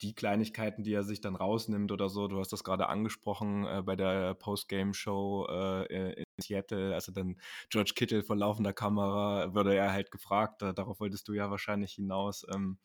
die 0.00 0.14
Kleinigkeiten, 0.14 0.82
die 0.82 0.94
er 0.94 1.04
sich 1.04 1.20
dann 1.20 1.36
rausnimmt 1.36 1.92
oder 1.92 2.08
so, 2.08 2.28
du 2.28 2.40
hast 2.40 2.52
das 2.52 2.64
gerade 2.64 2.88
angesprochen 2.88 3.66
äh, 3.66 3.82
bei 3.84 3.94
der 3.94 4.34
Postgame-Show 4.34 5.46
äh, 5.50 6.12
in 6.14 6.23
Seattle, 6.40 6.94
also 6.94 7.12
dann 7.12 7.36
George 7.70 7.92
Kittle 7.94 8.22
vor 8.22 8.36
laufender 8.36 8.72
Kamera, 8.72 9.54
würde 9.54 9.74
er 9.74 9.92
halt 9.92 10.10
gefragt, 10.10 10.62
darauf 10.62 11.00
wolltest 11.00 11.28
du 11.28 11.32
ja 11.32 11.50
wahrscheinlich 11.50 11.94
hinaus, 11.94 12.46
ähm, 12.52 12.78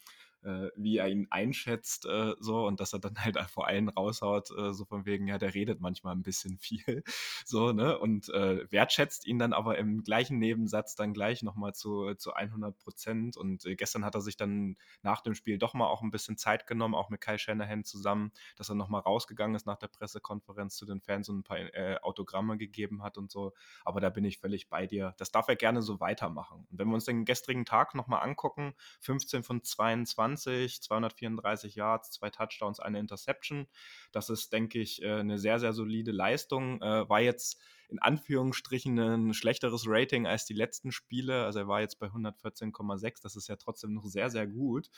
äh, 0.43 0.69
wie 0.75 0.97
er 0.97 1.09
ihn 1.09 1.27
einschätzt, 1.29 2.05
äh, 2.05 2.33
so 2.39 2.65
und 2.65 2.79
dass 2.79 2.93
er 2.93 2.99
dann 2.99 3.17
halt 3.23 3.37
vor 3.49 3.67
allen 3.67 3.89
raushaut, 3.89 4.51
äh, 4.57 4.73
so 4.73 4.85
von 4.85 5.05
wegen, 5.05 5.27
ja, 5.27 5.37
der 5.37 5.53
redet 5.53 5.81
manchmal 5.81 6.15
ein 6.15 6.23
bisschen 6.23 6.57
viel, 6.59 7.03
so, 7.45 7.71
ne, 7.71 7.97
und 7.99 8.29
äh, 8.29 8.71
wertschätzt 8.71 9.25
ihn 9.25 9.39
dann 9.39 9.53
aber 9.53 9.77
im 9.77 10.03
gleichen 10.03 10.39
Nebensatz 10.39 10.95
dann 10.95 11.13
gleich 11.13 11.43
nochmal 11.43 11.73
zu, 11.73 12.13
zu 12.15 12.33
100 12.33 12.77
Prozent 12.77 13.37
und 13.37 13.65
äh, 13.65 13.75
gestern 13.75 14.05
hat 14.05 14.15
er 14.15 14.21
sich 14.21 14.37
dann 14.37 14.77
nach 15.03 15.21
dem 15.21 15.35
Spiel 15.35 15.57
doch 15.57 15.73
mal 15.73 15.87
auch 15.87 16.01
ein 16.01 16.11
bisschen 16.11 16.37
Zeit 16.37 16.67
genommen, 16.67 16.95
auch 16.95 17.09
mit 17.09 17.21
Kyle 17.21 17.39
Shanahan 17.39 17.83
zusammen, 17.83 18.31
dass 18.55 18.69
er 18.69 18.75
nochmal 18.75 19.01
rausgegangen 19.01 19.55
ist 19.55 19.65
nach 19.65 19.77
der 19.77 19.87
Pressekonferenz 19.87 20.75
zu 20.75 20.85
den 20.85 21.01
Fans 21.01 21.29
und 21.29 21.39
ein 21.39 21.43
paar 21.43 21.57
äh, 21.57 21.97
Autogramme 22.01 22.57
gegeben 22.57 23.03
hat 23.03 23.17
und 23.17 23.31
so, 23.31 23.53
aber 23.83 23.99
da 23.99 24.09
bin 24.09 24.23
ich 24.23 24.39
völlig 24.39 24.69
bei 24.69 24.87
dir. 24.87 25.13
Das 25.17 25.31
darf 25.31 25.47
er 25.47 25.55
gerne 25.55 25.81
so 25.81 25.99
weitermachen. 25.99 26.65
Und 26.69 26.79
wenn 26.79 26.87
wir 26.87 26.93
uns 26.95 27.05
den 27.05 27.25
gestrigen 27.25 27.65
Tag 27.65 27.95
nochmal 27.95 28.23
angucken, 28.23 28.73
15 29.01 29.43
von 29.43 29.63
22, 29.63 30.28
20, 30.37 30.81
234 30.81 31.75
Yards, 31.75 32.11
zwei 32.11 32.29
Touchdowns, 32.29 32.79
eine 32.79 32.99
Interception. 32.99 33.67
Das 34.11 34.29
ist, 34.29 34.53
denke 34.53 34.79
ich, 34.79 35.01
äh, 35.01 35.19
eine 35.19 35.39
sehr, 35.39 35.59
sehr 35.59 35.73
solide 35.73 36.11
Leistung. 36.11 36.81
Äh, 36.81 37.09
war 37.09 37.21
jetzt 37.21 37.61
in 37.89 37.99
Anführungsstrichen 37.99 38.97
ein 38.99 39.33
schlechteres 39.33 39.85
Rating 39.87 40.27
als 40.27 40.45
die 40.45 40.53
letzten 40.53 40.91
Spiele. 40.91 41.43
Also 41.45 41.59
er 41.59 41.67
war 41.67 41.81
jetzt 41.81 41.99
bei 41.99 42.07
114,6. 42.07 43.21
Das 43.21 43.35
ist 43.35 43.47
ja 43.47 43.55
trotzdem 43.55 43.93
noch 43.93 44.05
sehr, 44.05 44.29
sehr 44.29 44.47
gut. 44.47 44.89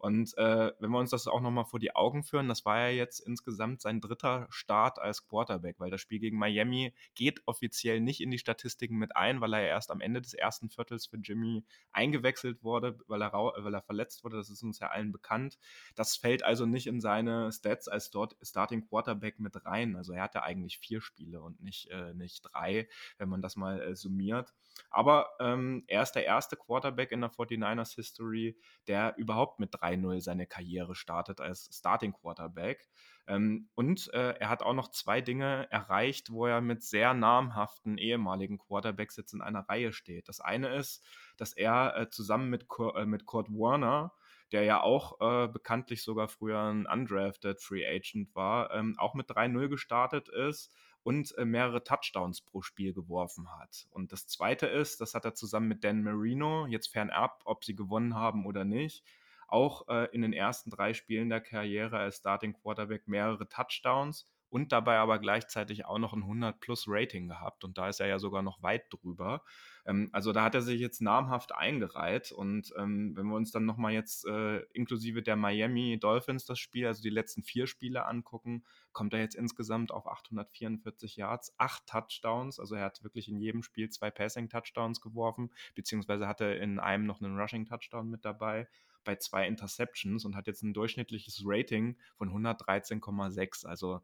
Und 0.00 0.36
äh, 0.38 0.72
wenn 0.78 0.90
wir 0.92 0.98
uns 0.98 1.10
das 1.10 1.26
auch 1.26 1.42
nochmal 1.42 1.66
vor 1.66 1.78
die 1.78 1.94
Augen 1.94 2.24
führen, 2.24 2.48
das 2.48 2.64
war 2.64 2.78
ja 2.78 2.88
jetzt 2.88 3.20
insgesamt 3.20 3.82
sein 3.82 4.00
dritter 4.00 4.46
Start 4.48 4.98
als 4.98 5.26
Quarterback, 5.28 5.78
weil 5.78 5.90
das 5.90 6.00
Spiel 6.00 6.20
gegen 6.20 6.38
Miami 6.38 6.94
geht 7.14 7.42
offiziell 7.44 8.00
nicht 8.00 8.22
in 8.22 8.30
die 8.30 8.38
Statistiken 8.38 8.96
mit 8.96 9.14
ein, 9.14 9.42
weil 9.42 9.52
er 9.52 9.60
erst 9.60 9.90
am 9.90 10.00
Ende 10.00 10.22
des 10.22 10.32
ersten 10.32 10.70
Viertels 10.70 11.04
für 11.04 11.18
Jimmy 11.18 11.66
eingewechselt 11.92 12.64
wurde, 12.64 12.98
weil 13.08 13.20
er, 13.20 13.34
weil 13.34 13.74
er 13.74 13.82
verletzt 13.82 14.24
wurde. 14.24 14.38
Das 14.38 14.48
ist 14.48 14.62
uns 14.62 14.78
ja 14.78 14.88
allen 14.88 15.12
bekannt. 15.12 15.58
Das 15.96 16.16
fällt 16.16 16.44
also 16.44 16.64
nicht 16.64 16.86
in 16.86 17.02
seine 17.02 17.52
Stats 17.52 17.86
als 17.86 18.10
dort 18.10 18.38
Starting 18.40 18.88
Quarterback 18.88 19.38
mit 19.38 19.66
rein. 19.66 19.96
Also 19.96 20.14
er 20.14 20.22
hatte 20.22 20.42
eigentlich 20.44 20.78
vier 20.78 21.02
Spiele 21.02 21.42
und 21.42 21.60
nicht, 21.60 21.90
äh, 21.90 22.14
nicht 22.14 22.39
drei, 22.42 22.88
wenn 23.18 23.28
man 23.28 23.42
das 23.42 23.56
mal 23.56 23.80
äh, 23.80 23.94
summiert. 23.94 24.54
Aber 24.90 25.30
ähm, 25.40 25.84
er 25.86 26.02
ist 26.02 26.12
der 26.12 26.24
erste 26.24 26.56
Quarterback 26.56 27.12
in 27.12 27.20
der 27.20 27.30
49ers 27.30 27.94
History, 27.94 28.58
der 28.86 29.14
überhaupt 29.16 29.60
mit 29.60 29.74
3-0 29.74 30.20
seine 30.20 30.46
Karriere 30.46 30.94
startet 30.94 31.40
als 31.40 31.68
Starting 31.72 32.12
Quarterback. 32.12 32.88
Ähm, 33.26 33.68
und 33.74 34.12
äh, 34.14 34.34
er 34.38 34.48
hat 34.48 34.62
auch 34.62 34.74
noch 34.74 34.90
zwei 34.90 35.20
Dinge 35.20 35.70
erreicht, 35.70 36.30
wo 36.30 36.46
er 36.46 36.60
mit 36.60 36.82
sehr 36.82 37.14
namhaften 37.14 37.98
ehemaligen 37.98 38.58
Quarterbacks 38.58 39.16
jetzt 39.16 39.34
in 39.34 39.42
einer 39.42 39.68
Reihe 39.68 39.92
steht. 39.92 40.28
Das 40.28 40.40
eine 40.40 40.74
ist, 40.74 41.04
dass 41.36 41.52
er 41.52 41.96
äh, 41.96 42.08
zusammen 42.08 42.50
mit, 42.50 42.66
äh, 42.96 43.06
mit 43.06 43.26
Kurt 43.26 43.48
Warner 43.50 44.12
der 44.52 44.64
ja 44.64 44.80
auch 44.80 45.20
äh, 45.20 45.48
bekanntlich 45.48 46.02
sogar 46.02 46.28
früher 46.28 46.60
ein 46.60 46.86
undrafted 46.86 47.60
Free 47.60 47.86
Agent 47.86 48.34
war, 48.34 48.74
ähm, 48.74 48.96
auch 48.98 49.14
mit 49.14 49.30
3-0 49.30 49.68
gestartet 49.68 50.28
ist 50.28 50.74
und 51.02 51.36
äh, 51.38 51.44
mehrere 51.44 51.82
Touchdowns 51.82 52.40
pro 52.40 52.62
Spiel 52.62 52.92
geworfen 52.92 53.48
hat. 53.58 53.86
Und 53.90 54.12
das 54.12 54.26
Zweite 54.26 54.66
ist, 54.66 55.00
das 55.00 55.14
hat 55.14 55.24
er 55.24 55.34
zusammen 55.34 55.68
mit 55.68 55.84
Dan 55.84 56.02
Marino, 56.02 56.66
jetzt 56.66 56.88
fernab, 56.88 57.42
ob 57.44 57.64
sie 57.64 57.74
gewonnen 57.74 58.14
haben 58.14 58.46
oder 58.46 58.64
nicht, 58.64 59.04
auch 59.48 59.88
äh, 59.88 60.08
in 60.12 60.22
den 60.22 60.32
ersten 60.32 60.70
drei 60.70 60.94
Spielen 60.94 61.28
der 61.28 61.40
Karriere 61.40 61.98
als 61.98 62.18
Starting 62.18 62.52
Quarterback 62.52 63.08
mehrere 63.08 63.48
Touchdowns 63.48 64.28
und 64.50 64.72
dabei 64.72 64.98
aber 64.98 65.18
gleichzeitig 65.18 65.86
auch 65.86 65.98
noch 65.98 66.12
ein 66.12 66.24
100-plus-Rating 66.24 67.28
gehabt. 67.28 67.64
Und 67.64 67.78
da 67.78 67.88
ist 67.88 68.00
er 68.00 68.08
ja 68.08 68.18
sogar 68.18 68.42
noch 68.42 68.62
weit 68.62 68.84
drüber. 68.90 69.42
Ähm, 69.86 70.10
also 70.12 70.32
da 70.32 70.42
hat 70.42 70.54
er 70.54 70.62
sich 70.62 70.80
jetzt 70.80 71.00
namhaft 71.00 71.54
eingereiht. 71.54 72.32
Und 72.32 72.72
ähm, 72.76 73.16
wenn 73.16 73.26
wir 73.26 73.36
uns 73.36 73.52
dann 73.52 73.64
nochmal 73.64 73.92
jetzt 73.92 74.26
äh, 74.26 74.58
inklusive 74.72 75.22
der 75.22 75.36
Miami 75.36 75.98
Dolphins 76.00 76.44
das 76.44 76.58
Spiel, 76.58 76.86
also 76.86 77.00
die 77.00 77.10
letzten 77.10 77.44
vier 77.44 77.68
Spiele 77.68 78.06
angucken, 78.06 78.64
kommt 78.92 79.14
er 79.14 79.20
jetzt 79.20 79.36
insgesamt 79.36 79.92
auf 79.92 80.08
844 80.08 81.16
Yards, 81.16 81.54
acht 81.56 81.86
Touchdowns. 81.86 82.58
Also 82.58 82.74
er 82.74 82.84
hat 82.84 83.04
wirklich 83.04 83.28
in 83.28 83.38
jedem 83.38 83.62
Spiel 83.62 83.88
zwei 83.88 84.10
Passing-Touchdowns 84.10 85.00
geworfen, 85.00 85.50
beziehungsweise 85.76 86.26
hatte 86.26 86.46
in 86.46 86.80
einem 86.80 87.06
noch 87.06 87.22
einen 87.22 87.38
Rushing-Touchdown 87.38 88.08
mit 88.10 88.24
dabei 88.24 88.66
bei 89.04 89.16
zwei 89.16 89.46
Interceptions 89.46 90.24
und 90.24 90.36
hat 90.36 90.46
jetzt 90.46 90.62
ein 90.62 90.74
durchschnittliches 90.74 91.42
Rating 91.44 91.96
von 92.16 92.30
113,6. 92.30 93.66
Also 93.66 94.00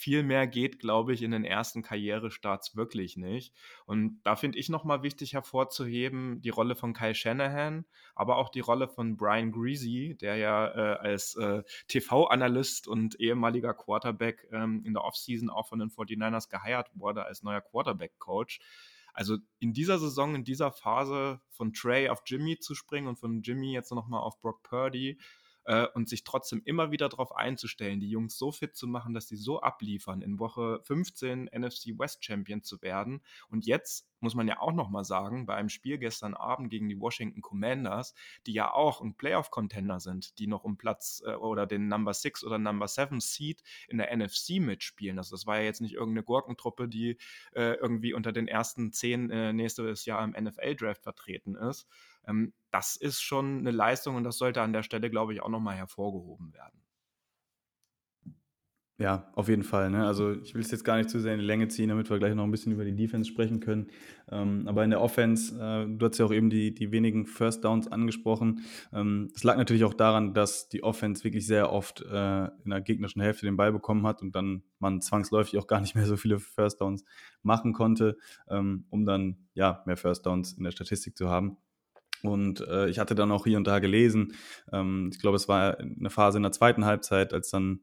viel 0.00 0.22
mehr 0.22 0.46
geht, 0.46 0.78
glaube 0.78 1.12
ich, 1.12 1.22
in 1.22 1.30
den 1.30 1.44
ersten 1.44 1.82
Karrierestarts 1.82 2.74
wirklich 2.74 3.18
nicht. 3.18 3.54
Und 3.84 4.20
da 4.24 4.34
finde 4.34 4.58
ich 4.58 4.70
nochmal 4.70 5.02
wichtig 5.02 5.34
hervorzuheben, 5.34 6.40
die 6.40 6.48
Rolle 6.48 6.74
von 6.74 6.94
Kyle 6.94 7.14
Shanahan, 7.14 7.84
aber 8.14 8.38
auch 8.38 8.48
die 8.48 8.60
Rolle 8.60 8.88
von 8.88 9.18
Brian 9.18 9.52
Greasy, 9.52 10.16
der 10.18 10.36
ja 10.36 10.68
äh, 10.68 10.98
als 10.98 11.36
äh, 11.36 11.62
TV-Analyst 11.88 12.88
und 12.88 13.20
ehemaliger 13.20 13.74
Quarterback 13.74 14.48
ähm, 14.52 14.82
in 14.86 14.94
der 14.94 15.04
Offseason 15.04 15.50
auch 15.50 15.68
von 15.68 15.78
den 15.78 15.90
49ers 15.90 16.48
geheiert 16.48 16.90
wurde 16.94 17.26
als 17.26 17.42
neuer 17.42 17.60
Quarterback-Coach. 17.60 18.60
Also 19.12 19.36
in 19.58 19.72
dieser 19.74 19.98
Saison, 19.98 20.34
in 20.34 20.44
dieser 20.44 20.72
Phase 20.72 21.40
von 21.50 21.72
Trey 21.74 22.08
auf 22.08 22.22
Jimmy 22.24 22.58
zu 22.58 22.74
springen 22.74 23.08
und 23.08 23.16
von 23.18 23.42
Jimmy 23.42 23.72
jetzt 23.72 23.92
nochmal 23.92 24.22
auf 24.22 24.40
Brock 24.40 24.62
Purdy, 24.62 25.18
äh, 25.64 25.86
und 25.94 26.08
sich 26.08 26.24
trotzdem 26.24 26.62
immer 26.64 26.90
wieder 26.90 27.08
darauf 27.08 27.34
einzustellen, 27.34 28.00
die 28.00 28.10
Jungs 28.10 28.36
so 28.36 28.52
fit 28.52 28.76
zu 28.76 28.86
machen, 28.86 29.14
dass 29.14 29.28
sie 29.28 29.36
so 29.36 29.60
abliefern, 29.60 30.22
in 30.22 30.38
Woche 30.38 30.80
15 30.84 31.50
NFC 31.52 31.98
West 31.98 32.24
Champion 32.24 32.62
zu 32.62 32.82
werden. 32.82 33.22
Und 33.48 33.66
jetzt 33.66 34.09
muss 34.20 34.34
man 34.34 34.48
ja 34.48 34.60
auch 34.60 34.72
nochmal 34.72 35.04
sagen, 35.04 35.46
bei 35.46 35.54
einem 35.54 35.68
Spiel 35.68 35.98
gestern 35.98 36.34
Abend 36.34 36.70
gegen 36.70 36.88
die 36.88 37.00
Washington 37.00 37.42
Commanders, 37.42 38.14
die 38.46 38.52
ja 38.52 38.72
auch 38.72 39.00
ein 39.00 39.14
Playoff-Contender 39.14 40.00
sind, 40.00 40.38
die 40.38 40.46
noch 40.46 40.64
um 40.64 40.76
Platz 40.76 41.22
äh, 41.24 41.34
oder 41.34 41.66
den 41.66 41.88
Number 41.88 42.14
6 42.14 42.44
oder 42.44 42.58
Number 42.58 42.88
7 42.88 43.20
Seed 43.20 43.62
in 43.88 43.98
der 43.98 44.16
NFC 44.16 44.60
mitspielen. 44.60 45.18
Also 45.18 45.34
das 45.34 45.46
war 45.46 45.58
ja 45.58 45.64
jetzt 45.64 45.80
nicht 45.80 45.94
irgendeine 45.94 46.24
Gurkentruppe, 46.24 46.88
die 46.88 47.18
äh, 47.52 47.74
irgendwie 47.74 48.14
unter 48.14 48.32
den 48.32 48.48
ersten 48.48 48.92
zehn 48.92 49.30
äh, 49.30 49.52
nächstes 49.52 50.04
Jahr 50.04 50.22
im 50.24 50.30
NFL-Draft 50.30 51.02
vertreten 51.02 51.54
ist. 51.54 51.86
Ähm, 52.26 52.52
das 52.70 52.96
ist 52.96 53.20
schon 53.20 53.58
eine 53.58 53.70
Leistung 53.70 54.16
und 54.16 54.24
das 54.24 54.38
sollte 54.38 54.62
an 54.62 54.72
der 54.72 54.82
Stelle, 54.82 55.10
glaube 55.10 55.34
ich, 55.34 55.42
auch 55.42 55.48
nochmal 55.48 55.76
hervorgehoben 55.76 56.52
werden. 56.52 56.80
Ja, 59.00 59.30
auf 59.34 59.48
jeden 59.48 59.62
Fall. 59.62 59.88
Ne? 59.88 60.06
Also 60.06 60.32
ich 60.32 60.54
will 60.54 60.60
es 60.60 60.70
jetzt 60.70 60.84
gar 60.84 60.98
nicht 60.98 61.08
zu 61.08 61.20
sehr 61.20 61.32
in 61.32 61.40
die 61.40 61.46
Länge 61.46 61.68
ziehen, 61.68 61.88
damit 61.88 62.10
wir 62.10 62.18
gleich 62.18 62.34
noch 62.34 62.44
ein 62.44 62.50
bisschen 62.50 62.72
über 62.72 62.84
die 62.84 62.94
Defense 62.94 63.30
sprechen 63.30 63.58
können. 63.58 63.86
Ähm, 64.30 64.68
aber 64.68 64.84
in 64.84 64.90
der 64.90 65.00
Offense, 65.00 65.54
äh, 65.58 65.86
du 65.88 66.04
hast 66.04 66.18
ja 66.18 66.26
auch 66.26 66.32
eben 66.32 66.50
die, 66.50 66.74
die 66.74 66.92
wenigen 66.92 67.24
First 67.24 67.64
Downs 67.64 67.90
angesprochen. 67.90 68.60
Ähm, 68.92 69.30
das 69.32 69.42
lag 69.42 69.56
natürlich 69.56 69.84
auch 69.84 69.94
daran, 69.94 70.34
dass 70.34 70.68
die 70.68 70.82
Offense 70.82 71.24
wirklich 71.24 71.46
sehr 71.46 71.72
oft 71.72 72.02
äh, 72.02 72.44
in 72.44 72.68
der 72.68 72.82
gegnerischen 72.82 73.22
Hälfte 73.22 73.46
den 73.46 73.56
Ball 73.56 73.72
bekommen 73.72 74.06
hat 74.06 74.20
und 74.20 74.36
dann 74.36 74.64
man 74.80 75.00
zwangsläufig 75.00 75.58
auch 75.58 75.66
gar 75.66 75.80
nicht 75.80 75.94
mehr 75.94 76.04
so 76.04 76.18
viele 76.18 76.38
First 76.38 76.82
Downs 76.82 77.06
machen 77.42 77.72
konnte, 77.72 78.18
ähm, 78.50 78.84
um 78.90 79.06
dann 79.06 79.38
ja 79.54 79.82
mehr 79.86 79.96
First 79.96 80.26
Downs 80.26 80.52
in 80.52 80.64
der 80.64 80.72
Statistik 80.72 81.16
zu 81.16 81.30
haben. 81.30 81.56
Und 82.22 82.60
äh, 82.68 82.90
ich 82.90 82.98
hatte 82.98 83.14
dann 83.14 83.32
auch 83.32 83.46
hier 83.46 83.56
und 83.56 83.66
da 83.66 83.78
gelesen, 83.78 84.34
ähm, 84.74 85.08
ich 85.10 85.20
glaube, 85.20 85.36
es 85.36 85.48
war 85.48 85.78
eine 85.78 86.10
Phase 86.10 86.36
in 86.36 86.42
der 86.42 86.52
zweiten 86.52 86.84
Halbzeit, 86.84 87.32
als 87.32 87.48
dann 87.48 87.80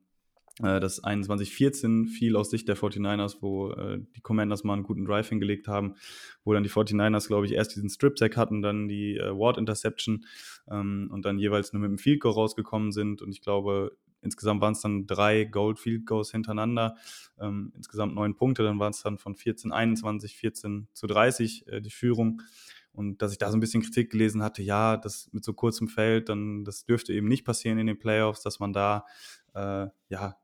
das 0.59 1.03
21-14 1.03 2.07
fiel 2.07 2.35
aus 2.35 2.49
Sicht 2.49 2.67
der 2.67 2.75
49ers, 2.75 3.37
wo 3.41 3.71
äh, 3.71 3.99
die 4.15 4.21
Commanders 4.21 4.63
mal 4.63 4.73
einen 4.73 4.83
guten 4.83 5.05
Drive 5.05 5.29
hingelegt 5.29 5.67
haben, 5.67 5.95
wo 6.43 6.53
dann 6.53 6.63
die 6.63 6.69
49ers, 6.69 7.27
glaube 7.27 7.45
ich, 7.45 7.53
erst 7.53 7.75
diesen 7.75 7.89
Strip-Sack 7.89 8.37
hatten, 8.37 8.63
dann 8.63 8.87
die 8.87 9.17
äh, 9.17 9.37
Ward-Interception 9.37 10.25
ähm, 10.69 11.09
und 11.11 11.25
dann 11.25 11.37
jeweils 11.37 11.73
nur 11.73 11.81
mit 11.81 11.91
dem 11.91 11.99
Field 11.99 12.21
Goal 12.21 12.33
rausgekommen 12.33 12.91
sind. 12.91 13.21
Und 13.21 13.31
ich 13.31 13.41
glaube, 13.41 13.95
insgesamt 14.21 14.61
waren 14.61 14.73
es 14.73 14.81
dann 14.81 15.05
drei 15.05 15.43
Gold 15.43 15.77
Field 15.77 16.07
Goals 16.07 16.31
hintereinander, 16.31 16.95
ähm, 17.39 17.71
insgesamt 17.75 18.15
neun 18.15 18.35
Punkte, 18.35 18.63
dann 18.63 18.79
waren 18.79 18.91
es 18.91 19.03
dann 19.03 19.19
von 19.19 19.35
14, 19.35 19.71
21, 19.71 20.37
14 20.37 20.87
zu 20.91 21.05
30 21.05 21.67
äh, 21.67 21.81
die 21.81 21.91
Führung. 21.91 22.41
Und 22.93 23.21
dass 23.21 23.31
ich 23.31 23.37
da 23.37 23.51
so 23.51 23.57
ein 23.57 23.59
bisschen 23.59 23.83
Kritik 23.83 24.09
gelesen 24.09 24.41
hatte, 24.41 24.63
ja, 24.63 24.97
das 24.97 25.29
mit 25.31 25.45
so 25.45 25.53
kurzem 25.53 25.87
Feld, 25.87 26.29
dann 26.29 26.63
das 26.63 26.83
dürfte 26.83 27.13
eben 27.13 27.27
nicht 27.27 27.45
passieren 27.45 27.77
in 27.77 27.85
den 27.85 27.99
Playoffs, 27.99 28.41
dass 28.41 28.59
man 28.59 28.73
da 28.73 29.05
äh, 29.53 29.85
ja 30.09 30.35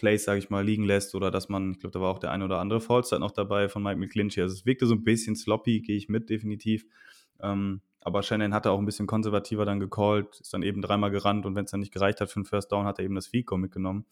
Plays, 0.00 0.24
sage 0.24 0.38
ich 0.38 0.48
mal, 0.48 0.64
liegen 0.64 0.84
lässt 0.84 1.14
oder 1.14 1.30
dass 1.30 1.50
man, 1.50 1.72
ich 1.72 1.80
glaube, 1.80 1.92
da 1.92 2.00
war 2.00 2.10
auch 2.10 2.18
der 2.18 2.30
ein 2.30 2.42
oder 2.42 2.58
andere 2.58 2.80
Fallstart 2.80 3.20
noch 3.20 3.30
dabei 3.30 3.68
von 3.68 3.82
Mike 3.82 4.00
McClinchy. 4.00 4.40
Also 4.40 4.54
es 4.54 4.64
wirkte 4.64 4.86
so 4.86 4.94
ein 4.94 5.04
bisschen 5.04 5.36
sloppy, 5.36 5.80
gehe 5.80 5.96
ich 5.96 6.08
mit, 6.08 6.30
definitiv. 6.30 6.86
Ähm, 7.40 7.82
aber 8.00 8.22
Shannon 8.22 8.54
hatte 8.54 8.70
auch 8.70 8.78
ein 8.78 8.86
bisschen 8.86 9.06
konservativer 9.06 9.66
dann 9.66 9.78
gecallt, 9.78 10.40
ist 10.40 10.54
dann 10.54 10.62
eben 10.62 10.80
dreimal 10.80 11.10
gerannt 11.10 11.44
und 11.44 11.54
wenn 11.54 11.66
es 11.66 11.70
dann 11.70 11.80
nicht 11.80 11.92
gereicht 11.92 12.20
hat 12.22 12.30
für 12.30 12.36
einen 12.36 12.46
First 12.46 12.72
Down, 12.72 12.86
hat 12.86 12.98
er 12.98 13.04
eben 13.04 13.14
das 13.14 13.26
Fico 13.26 13.58
mitgenommen. 13.58 14.06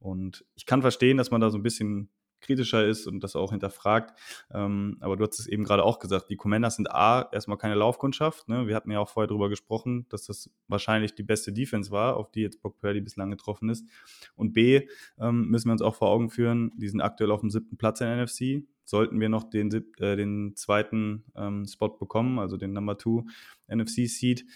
Und 0.00 0.44
ich 0.56 0.66
kann 0.66 0.82
verstehen, 0.82 1.16
dass 1.16 1.30
man 1.30 1.40
da 1.40 1.50
so 1.50 1.58
ein 1.58 1.62
bisschen 1.62 2.10
kritischer 2.40 2.86
ist 2.86 3.06
und 3.06 3.20
das 3.20 3.36
auch 3.36 3.50
hinterfragt. 3.50 4.18
Ähm, 4.52 4.96
aber 5.00 5.16
du 5.16 5.24
hast 5.26 5.38
es 5.38 5.46
eben 5.46 5.64
gerade 5.64 5.84
auch 5.84 5.98
gesagt, 5.98 6.30
die 6.30 6.36
Commanders 6.36 6.76
sind 6.76 6.90
A, 6.90 7.28
erstmal 7.32 7.58
keine 7.58 7.74
Laufkundschaft. 7.74 8.48
Ne? 8.48 8.66
Wir 8.66 8.76
hatten 8.76 8.90
ja 8.90 9.00
auch 9.00 9.08
vorher 9.08 9.28
darüber 9.28 9.48
gesprochen, 9.48 10.06
dass 10.08 10.24
das 10.24 10.50
wahrscheinlich 10.68 11.14
die 11.14 11.22
beste 11.22 11.52
Defense 11.52 11.90
war, 11.90 12.16
auf 12.16 12.30
die 12.30 12.40
jetzt 12.40 12.60
Brock 12.60 12.78
Purdy 12.78 13.00
bislang 13.00 13.30
getroffen 13.30 13.68
ist. 13.68 13.86
Und 14.34 14.52
B, 14.52 14.88
ähm, 15.18 15.48
müssen 15.48 15.68
wir 15.68 15.72
uns 15.72 15.82
auch 15.82 15.94
vor 15.94 16.08
Augen 16.08 16.30
führen, 16.30 16.72
die 16.76 16.88
sind 16.88 17.00
aktuell 17.00 17.30
auf 17.30 17.40
dem 17.40 17.50
siebten 17.50 17.76
Platz 17.76 18.00
in 18.00 18.06
der 18.06 18.24
NFC. 18.24 18.66
Sollten 18.84 19.20
wir 19.20 19.28
noch 19.28 19.44
den, 19.44 19.70
äh, 19.98 20.16
den 20.16 20.56
zweiten 20.56 21.24
ähm, 21.36 21.66
Spot 21.66 21.90
bekommen, 21.90 22.38
also 22.38 22.56
den 22.56 22.72
Number 22.72 22.96
Two 22.96 23.26
NFC 23.68 24.08
Seed, 24.08 24.46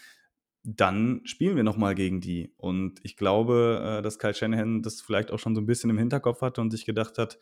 dann 0.63 1.21
spielen 1.25 1.57
wir 1.57 1.63
nochmal 1.63 1.93
gegen 1.93 2.21
die. 2.21 2.53
Und 2.57 2.99
ich 3.03 3.17
glaube, 3.17 3.99
äh, 3.99 4.01
dass 4.01 4.17
Kyle 4.17 4.33
Shanahan 4.33 4.81
das 4.81 5.01
vielleicht 5.01 5.31
auch 5.31 5.39
schon 5.39 5.55
so 5.55 5.61
ein 5.61 5.65
bisschen 5.65 5.89
im 5.89 5.97
Hinterkopf 5.97 6.41
hatte 6.41 6.61
und 6.61 6.71
sich 6.71 6.85
gedacht 6.85 7.17
hat, 7.17 7.37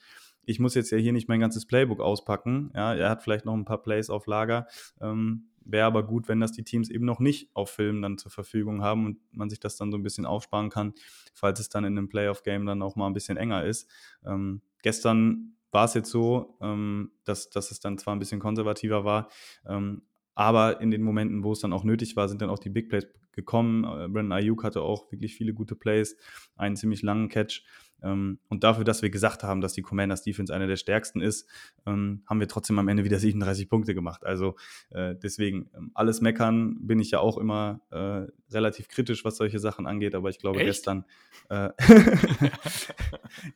ich 0.45 0.59
muss 0.59 0.75
jetzt 0.75 0.91
ja 0.91 0.97
hier 0.97 1.13
nicht 1.13 1.27
mein 1.27 1.39
ganzes 1.39 1.65
Playbook 1.65 1.99
auspacken. 1.99 2.71
Ja, 2.75 2.93
er 2.93 3.09
hat 3.09 3.23
vielleicht 3.23 3.45
noch 3.45 3.53
ein 3.53 3.65
paar 3.65 3.81
Plays 3.81 4.09
auf 4.09 4.27
Lager. 4.27 4.67
Ähm, 4.99 5.51
Wäre 5.63 5.85
aber 5.85 6.03
gut, 6.03 6.27
wenn 6.27 6.39
das 6.39 6.51
die 6.51 6.63
Teams 6.63 6.89
eben 6.89 7.05
noch 7.05 7.19
nicht 7.19 7.49
auf 7.53 7.69
Film 7.69 8.01
dann 8.01 8.17
zur 8.17 8.31
Verfügung 8.31 8.81
haben 8.81 9.05
und 9.05 9.19
man 9.31 9.49
sich 9.49 9.59
das 9.59 9.77
dann 9.77 9.91
so 9.91 9.97
ein 9.97 10.03
bisschen 10.03 10.25
aufsparen 10.25 10.69
kann, 10.69 10.93
falls 11.33 11.59
es 11.59 11.69
dann 11.69 11.83
in 11.83 11.97
einem 11.97 12.09
Playoff-Game 12.09 12.65
dann 12.65 12.81
auch 12.81 12.95
mal 12.95 13.07
ein 13.07 13.13
bisschen 13.13 13.37
enger 13.37 13.63
ist. 13.63 13.87
Ähm, 14.25 14.61
gestern 14.81 15.55
war 15.71 15.85
es 15.85 15.93
jetzt 15.93 16.09
so, 16.09 16.57
ähm, 16.61 17.11
dass, 17.25 17.49
dass 17.49 17.69
es 17.69 17.79
dann 17.79 17.99
zwar 17.99 18.15
ein 18.15 18.19
bisschen 18.19 18.39
konservativer 18.39 19.05
war, 19.05 19.29
ähm, 19.67 20.01
aber 20.33 20.81
in 20.81 20.89
den 20.89 21.03
Momenten, 21.03 21.43
wo 21.43 21.51
es 21.51 21.59
dann 21.59 21.73
auch 21.73 21.83
nötig 21.83 22.15
war, 22.15 22.27
sind 22.27 22.41
dann 22.41 22.49
auch 22.49 22.59
die 22.59 22.69
Big 22.69 22.89
Plays 22.89 23.05
gekommen. 23.31 23.83
Äh, 23.83 24.07
Brandon 24.07 24.31
Ayuk 24.31 24.63
hatte 24.63 24.81
auch 24.81 25.11
wirklich 25.11 25.35
viele 25.35 25.53
gute 25.53 25.75
Plays, 25.75 26.17
einen 26.55 26.75
ziemlich 26.75 27.01
langen 27.03 27.29
Catch. 27.29 27.63
Ähm, 28.03 28.39
und 28.49 28.63
dafür, 28.63 28.83
dass 28.83 29.01
wir 29.01 29.09
gesagt 29.09 29.43
haben, 29.43 29.61
dass 29.61 29.73
die 29.73 29.81
Commanders 29.81 30.23
Defense 30.23 30.53
eine 30.53 30.67
der 30.67 30.75
stärksten 30.75 31.21
ist, 31.21 31.47
ähm, 31.85 32.23
haben 32.27 32.39
wir 32.39 32.47
trotzdem 32.47 32.79
am 32.79 32.87
Ende 32.87 33.03
wieder 33.03 33.19
37 33.19 33.69
Punkte 33.69 33.93
gemacht. 33.93 34.25
Also 34.25 34.55
äh, 34.89 35.15
deswegen, 35.15 35.69
ähm, 35.75 35.91
alles 35.93 36.21
meckern 36.21 36.77
bin 36.85 36.99
ich 36.99 37.11
ja 37.11 37.19
auch 37.19 37.37
immer 37.37 37.81
äh, 37.91 38.27
relativ 38.53 38.87
kritisch, 38.87 39.23
was 39.23 39.37
solche 39.37 39.59
Sachen 39.59 39.85
angeht, 39.87 40.15
aber 40.15 40.29
ich 40.29 40.39
glaube, 40.39 40.59
Echt? 40.59 40.67
gestern, 40.67 41.05
äh, 41.49 41.69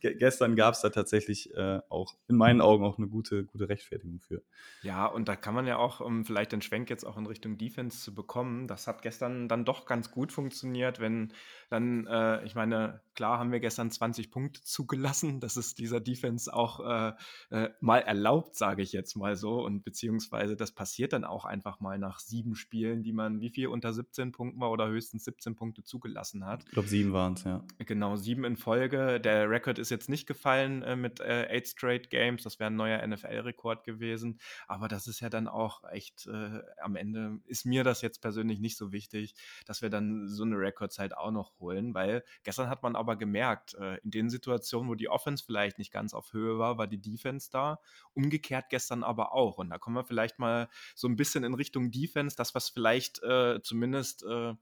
gestern 0.00 0.56
gab 0.56 0.74
es 0.74 0.80
da 0.80 0.90
tatsächlich 0.90 1.54
äh, 1.54 1.80
auch 1.88 2.14
in 2.28 2.36
meinen 2.36 2.60
Augen 2.60 2.84
auch 2.84 2.98
eine 2.98 3.08
gute, 3.08 3.44
gute 3.44 3.68
Rechtfertigung 3.68 4.20
für. 4.20 4.42
Ja, 4.82 5.06
und 5.06 5.28
da 5.28 5.36
kann 5.36 5.54
man 5.54 5.66
ja 5.66 5.76
auch, 5.76 6.00
um 6.00 6.24
vielleicht 6.24 6.52
den 6.52 6.62
Schwenk 6.62 6.90
jetzt 6.90 7.04
auch 7.04 7.16
in 7.16 7.26
Richtung 7.26 7.58
Defense 7.58 8.00
zu 8.00 8.14
bekommen, 8.14 8.66
das 8.66 8.86
hat 8.86 9.02
gestern 9.02 9.48
dann 9.48 9.64
doch 9.64 9.86
ganz 9.86 10.10
gut 10.10 10.32
funktioniert, 10.32 11.00
wenn 11.00 11.32
dann, 11.68 12.06
äh, 12.06 12.44
ich 12.44 12.54
meine, 12.54 13.00
klar 13.14 13.38
haben 13.38 13.52
wir 13.52 13.60
gestern 13.60 13.90
20 13.90 14.30
Punkte 14.30 14.60
zugelassen, 14.64 15.40
das 15.40 15.56
ist 15.56 15.78
dieser 15.78 16.00
Defense 16.00 16.52
auch 16.52 16.80
äh, 16.80 17.12
äh, 17.50 17.70
mal 17.80 17.98
erlaubt, 17.98 18.56
sage 18.56 18.82
ich 18.82 18.92
jetzt 18.92 19.16
mal 19.16 19.36
so, 19.36 19.64
und 19.64 19.84
beziehungsweise 19.84 20.56
das 20.56 20.72
passiert 20.72 21.12
dann 21.12 21.24
auch 21.24 21.44
einfach 21.44 21.80
mal 21.80 21.98
nach 21.98 22.18
sieben 22.18 22.54
Spielen, 22.54 23.02
die 23.02 23.12
man, 23.12 23.40
wie 23.40 23.50
viel 23.50 23.68
unter 23.68 23.92
17 23.92 24.32
Punkten 24.32 24.60
war 24.60 24.70
oder 24.70 24.88
höchstens 24.88 25.24
17 25.24 25.56
Punkte 25.56 25.82
zugelassen 25.82 26.44
hat. 26.44 26.64
Ich 26.64 26.72
glaube, 26.72 26.88
sieben 26.88 27.12
waren 27.12 27.34
es, 27.34 27.44
ja. 27.44 27.64
Genau, 27.78 28.16
sieben 28.16 28.44
in 28.44 28.56
Folge. 28.56 29.20
Der 29.20 29.48
Rekord 29.50 29.78
ist 29.78 29.90
jetzt 29.90 30.08
nicht 30.08 30.26
gefallen 30.26 30.82
äh, 30.82 30.96
mit 30.96 31.20
äh, 31.20 31.48
eight 31.50 31.68
straight 31.68 32.10
Games. 32.10 32.42
Das 32.42 32.58
wäre 32.58 32.70
ein 32.70 32.76
neuer 32.76 33.06
NFL-Rekord 33.06 33.84
gewesen. 33.84 34.38
Aber 34.68 34.88
das 34.88 35.06
ist 35.06 35.20
ja 35.20 35.30
dann 35.30 35.48
auch 35.48 35.84
echt, 35.90 36.26
äh, 36.26 36.60
am 36.80 36.96
Ende 36.96 37.40
ist 37.46 37.64
mir 37.64 37.84
das 37.84 38.02
jetzt 38.02 38.20
persönlich 38.20 38.60
nicht 38.60 38.76
so 38.76 38.92
wichtig, 38.92 39.34
dass 39.66 39.82
wir 39.82 39.90
dann 39.90 40.28
so 40.28 40.44
eine 40.44 40.58
Rekordzeit 40.58 41.16
auch 41.16 41.30
noch 41.30 41.55
holen, 41.60 41.94
weil 41.94 42.24
gestern 42.44 42.68
hat 42.68 42.82
man 42.82 42.96
aber 42.96 43.16
gemerkt, 43.16 43.74
äh, 43.74 43.98
in 43.98 44.10
den 44.10 44.30
Situationen, 44.30 44.90
wo 44.90 44.94
die 44.94 45.08
Offense 45.08 45.44
vielleicht 45.44 45.78
nicht 45.78 45.92
ganz 45.92 46.14
auf 46.14 46.32
Höhe 46.32 46.58
war, 46.58 46.78
war 46.78 46.86
die 46.86 47.00
Defense 47.00 47.50
da. 47.50 47.80
Umgekehrt 48.14 48.66
gestern 48.70 49.02
aber 49.02 49.32
auch. 49.32 49.58
Und 49.58 49.70
da 49.70 49.78
kommen 49.78 49.96
wir 49.96 50.04
vielleicht 50.04 50.38
mal 50.38 50.68
so 50.94 51.08
ein 51.08 51.16
bisschen 51.16 51.44
in 51.44 51.54
Richtung 51.54 51.90
Defense, 51.90 52.36
das, 52.36 52.54
was 52.54 52.68
vielleicht 52.68 53.22
äh, 53.22 53.60
zumindest 53.62 54.24
äh, 54.24 54.54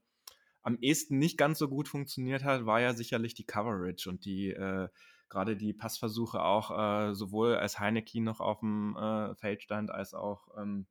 am 0.61 0.77
ehesten 0.81 1.19
nicht 1.19 1.37
ganz 1.37 1.59
so 1.59 1.67
gut 1.69 1.87
funktioniert 1.87 2.43
hat, 2.43 2.65
war 2.65 2.81
ja 2.81 2.93
sicherlich 2.93 3.35
die 3.35 3.45
Coverage 3.45 4.09
und 4.09 4.25
die 4.25 4.49
äh, 4.49 4.89
gerade 5.29 5.55
die 5.55 5.73
Passversuche 5.73 6.41
auch 6.41 6.71
äh, 6.71 7.13
sowohl 7.13 7.55
als 7.55 7.79
Heineke 7.79 8.21
noch 8.21 8.39
auf 8.39 8.59
dem 8.59 8.95
äh, 8.95 9.35
Feld 9.35 9.61
stand, 9.61 9.91
als 9.91 10.13
auch 10.13 10.47
ähm, 10.57 10.87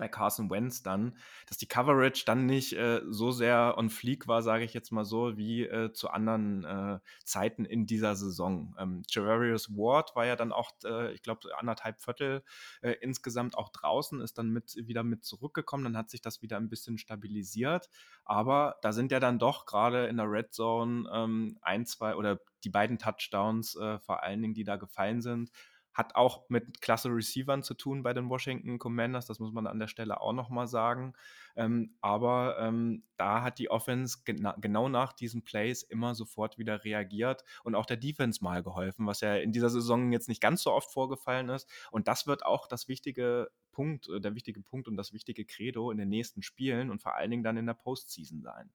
bei 0.00 0.08
Carson 0.08 0.50
Wentz 0.50 0.82
dann, 0.82 1.14
dass 1.46 1.58
die 1.58 1.68
Coverage 1.68 2.24
dann 2.24 2.46
nicht 2.46 2.72
äh, 2.72 3.02
so 3.10 3.30
sehr 3.30 3.74
on 3.76 3.90
fleek 3.90 4.26
war, 4.26 4.42
sage 4.42 4.64
ich 4.64 4.72
jetzt 4.72 4.92
mal 4.92 5.04
so, 5.04 5.36
wie 5.36 5.64
äh, 5.64 5.92
zu 5.92 6.08
anderen 6.08 6.64
äh, 6.64 7.00
Zeiten 7.22 7.66
in 7.66 7.84
dieser 7.84 8.16
Saison. 8.16 8.74
Ähm, 8.78 9.02
Javarius 9.10 9.68
Ward 9.76 10.16
war 10.16 10.24
ja 10.24 10.36
dann 10.36 10.52
auch, 10.52 10.70
äh, 10.84 11.12
ich 11.12 11.22
glaube, 11.22 11.48
anderthalb 11.58 12.00
Viertel 12.00 12.42
äh, 12.80 12.92
insgesamt 13.02 13.58
auch 13.58 13.68
draußen, 13.68 14.22
ist 14.22 14.38
dann 14.38 14.48
mit, 14.48 14.74
wieder 14.74 15.04
mit 15.04 15.22
zurückgekommen, 15.22 15.84
dann 15.84 15.98
hat 15.98 16.08
sich 16.08 16.22
das 16.22 16.40
wieder 16.40 16.56
ein 16.56 16.70
bisschen 16.70 16.96
stabilisiert, 16.96 17.90
aber 18.24 18.76
da 18.80 18.92
sind 18.92 19.12
ja 19.12 19.20
dann 19.20 19.38
doch 19.38 19.66
gerade 19.66 20.06
in 20.06 20.16
der 20.16 20.30
Red 20.30 20.54
Zone 20.54 21.10
ähm, 21.12 21.58
ein, 21.60 21.84
zwei 21.84 22.16
oder 22.16 22.40
die 22.64 22.70
beiden 22.70 22.98
Touchdowns 22.98 23.76
äh, 23.76 23.98
vor 23.98 24.22
allen 24.22 24.40
Dingen, 24.40 24.54
die 24.54 24.64
da 24.64 24.76
gefallen 24.76 25.20
sind, 25.20 25.50
hat 25.92 26.14
auch 26.14 26.48
mit 26.48 26.80
klasse 26.80 27.08
Receivern 27.08 27.62
zu 27.62 27.74
tun 27.74 28.02
bei 28.02 28.12
den 28.12 28.28
Washington 28.28 28.78
Commanders, 28.78 29.26
das 29.26 29.38
muss 29.38 29.52
man 29.52 29.66
an 29.66 29.78
der 29.78 29.88
Stelle 29.88 30.20
auch 30.20 30.32
nochmal 30.32 30.66
sagen. 30.66 31.14
Ähm, 31.56 31.96
aber 32.00 32.58
ähm, 32.60 33.02
da 33.16 33.42
hat 33.42 33.58
die 33.58 33.70
Offense 33.70 34.18
gena 34.24 34.56
genau 34.60 34.88
nach 34.88 35.12
diesen 35.12 35.42
Plays 35.42 35.82
immer 35.82 36.14
sofort 36.14 36.58
wieder 36.58 36.84
reagiert 36.84 37.42
und 37.64 37.74
auch 37.74 37.86
der 37.86 37.96
Defense 37.96 38.42
mal 38.42 38.62
geholfen, 38.62 39.06
was 39.06 39.20
ja 39.20 39.36
in 39.36 39.52
dieser 39.52 39.70
Saison 39.70 40.12
jetzt 40.12 40.28
nicht 40.28 40.40
ganz 40.40 40.62
so 40.62 40.72
oft 40.72 40.92
vorgefallen 40.92 41.48
ist. 41.48 41.68
Und 41.90 42.08
das 42.08 42.26
wird 42.26 42.46
auch 42.46 42.68
das 42.68 42.88
wichtige 42.88 43.50
Punkt, 43.72 44.08
äh, 44.08 44.20
der 44.20 44.34
wichtige 44.34 44.60
Punkt 44.62 44.88
und 44.88 44.96
das 44.96 45.12
wichtige 45.12 45.44
Credo 45.44 45.90
in 45.90 45.98
den 45.98 46.08
nächsten 46.08 46.42
Spielen 46.42 46.90
und 46.90 47.02
vor 47.02 47.14
allen 47.16 47.30
Dingen 47.30 47.44
dann 47.44 47.56
in 47.56 47.66
der 47.66 47.74
Postseason 47.74 48.42
sein. 48.42 48.70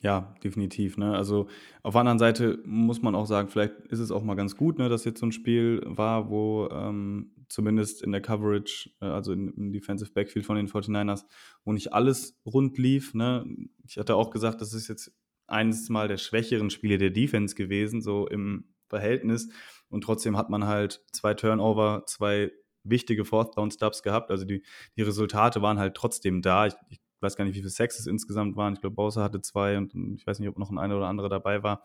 Ja, 0.00 0.34
definitiv. 0.44 0.96
Ne? 0.96 1.16
Also 1.16 1.48
auf 1.82 1.94
der 1.94 2.00
anderen 2.00 2.18
Seite 2.18 2.60
muss 2.64 3.02
man 3.02 3.14
auch 3.14 3.26
sagen, 3.26 3.48
vielleicht 3.48 3.74
ist 3.88 3.98
es 3.98 4.12
auch 4.12 4.22
mal 4.22 4.36
ganz 4.36 4.56
gut, 4.56 4.78
ne, 4.78 4.88
dass 4.88 5.04
jetzt 5.04 5.18
so 5.18 5.26
ein 5.26 5.32
Spiel 5.32 5.82
war, 5.84 6.30
wo 6.30 6.68
ähm, 6.70 7.32
zumindest 7.48 8.02
in 8.02 8.12
der 8.12 8.20
Coverage, 8.20 8.90
äh, 9.00 9.06
also 9.06 9.32
im 9.32 9.72
Defensive 9.72 10.12
Backfield 10.12 10.46
von 10.46 10.56
den 10.56 10.68
49ers, 10.68 11.24
wo 11.64 11.72
nicht 11.72 11.92
alles 11.92 12.40
rund 12.46 12.78
lief. 12.78 13.14
Ne? 13.14 13.44
Ich 13.84 13.98
hatte 13.98 14.14
auch 14.14 14.30
gesagt, 14.30 14.60
das 14.60 14.72
ist 14.72 14.88
jetzt 14.88 15.12
eines 15.48 15.88
Mal 15.88 16.06
der 16.08 16.18
schwächeren 16.18 16.70
Spiele 16.70 16.98
der 16.98 17.10
Defense 17.10 17.54
gewesen, 17.54 18.00
so 18.00 18.28
im 18.28 18.66
Verhältnis. 18.88 19.48
Und 19.88 20.04
trotzdem 20.04 20.36
hat 20.36 20.50
man 20.50 20.66
halt 20.66 21.02
zwei 21.12 21.34
Turnover, 21.34 22.04
zwei 22.06 22.52
wichtige 22.84 23.24
Fourth 23.24 23.56
Down 23.56 23.70
Stubs 23.70 24.02
gehabt. 24.02 24.30
Also 24.30 24.44
die, 24.44 24.62
die 24.96 25.02
Resultate 25.02 25.62
waren 25.62 25.78
halt 25.78 25.94
trotzdem 25.94 26.42
da. 26.42 26.66
Ich, 26.66 26.74
ich 26.90 27.00
weiß 27.22 27.36
gar 27.36 27.44
nicht, 27.44 27.54
wie 27.54 27.60
viele 27.60 27.70
Sexes 27.70 28.06
insgesamt 28.06 28.56
waren. 28.56 28.74
Ich 28.74 28.80
glaube, 28.80 28.96
Bowser 28.96 29.22
hatte 29.22 29.40
zwei 29.40 29.76
und 29.76 29.94
ich 30.16 30.26
weiß 30.26 30.38
nicht, 30.38 30.48
ob 30.48 30.58
noch 30.58 30.70
ein 30.70 30.78
einer 30.78 30.96
oder 30.96 31.06
andere 31.06 31.28
dabei 31.28 31.62
war. 31.62 31.84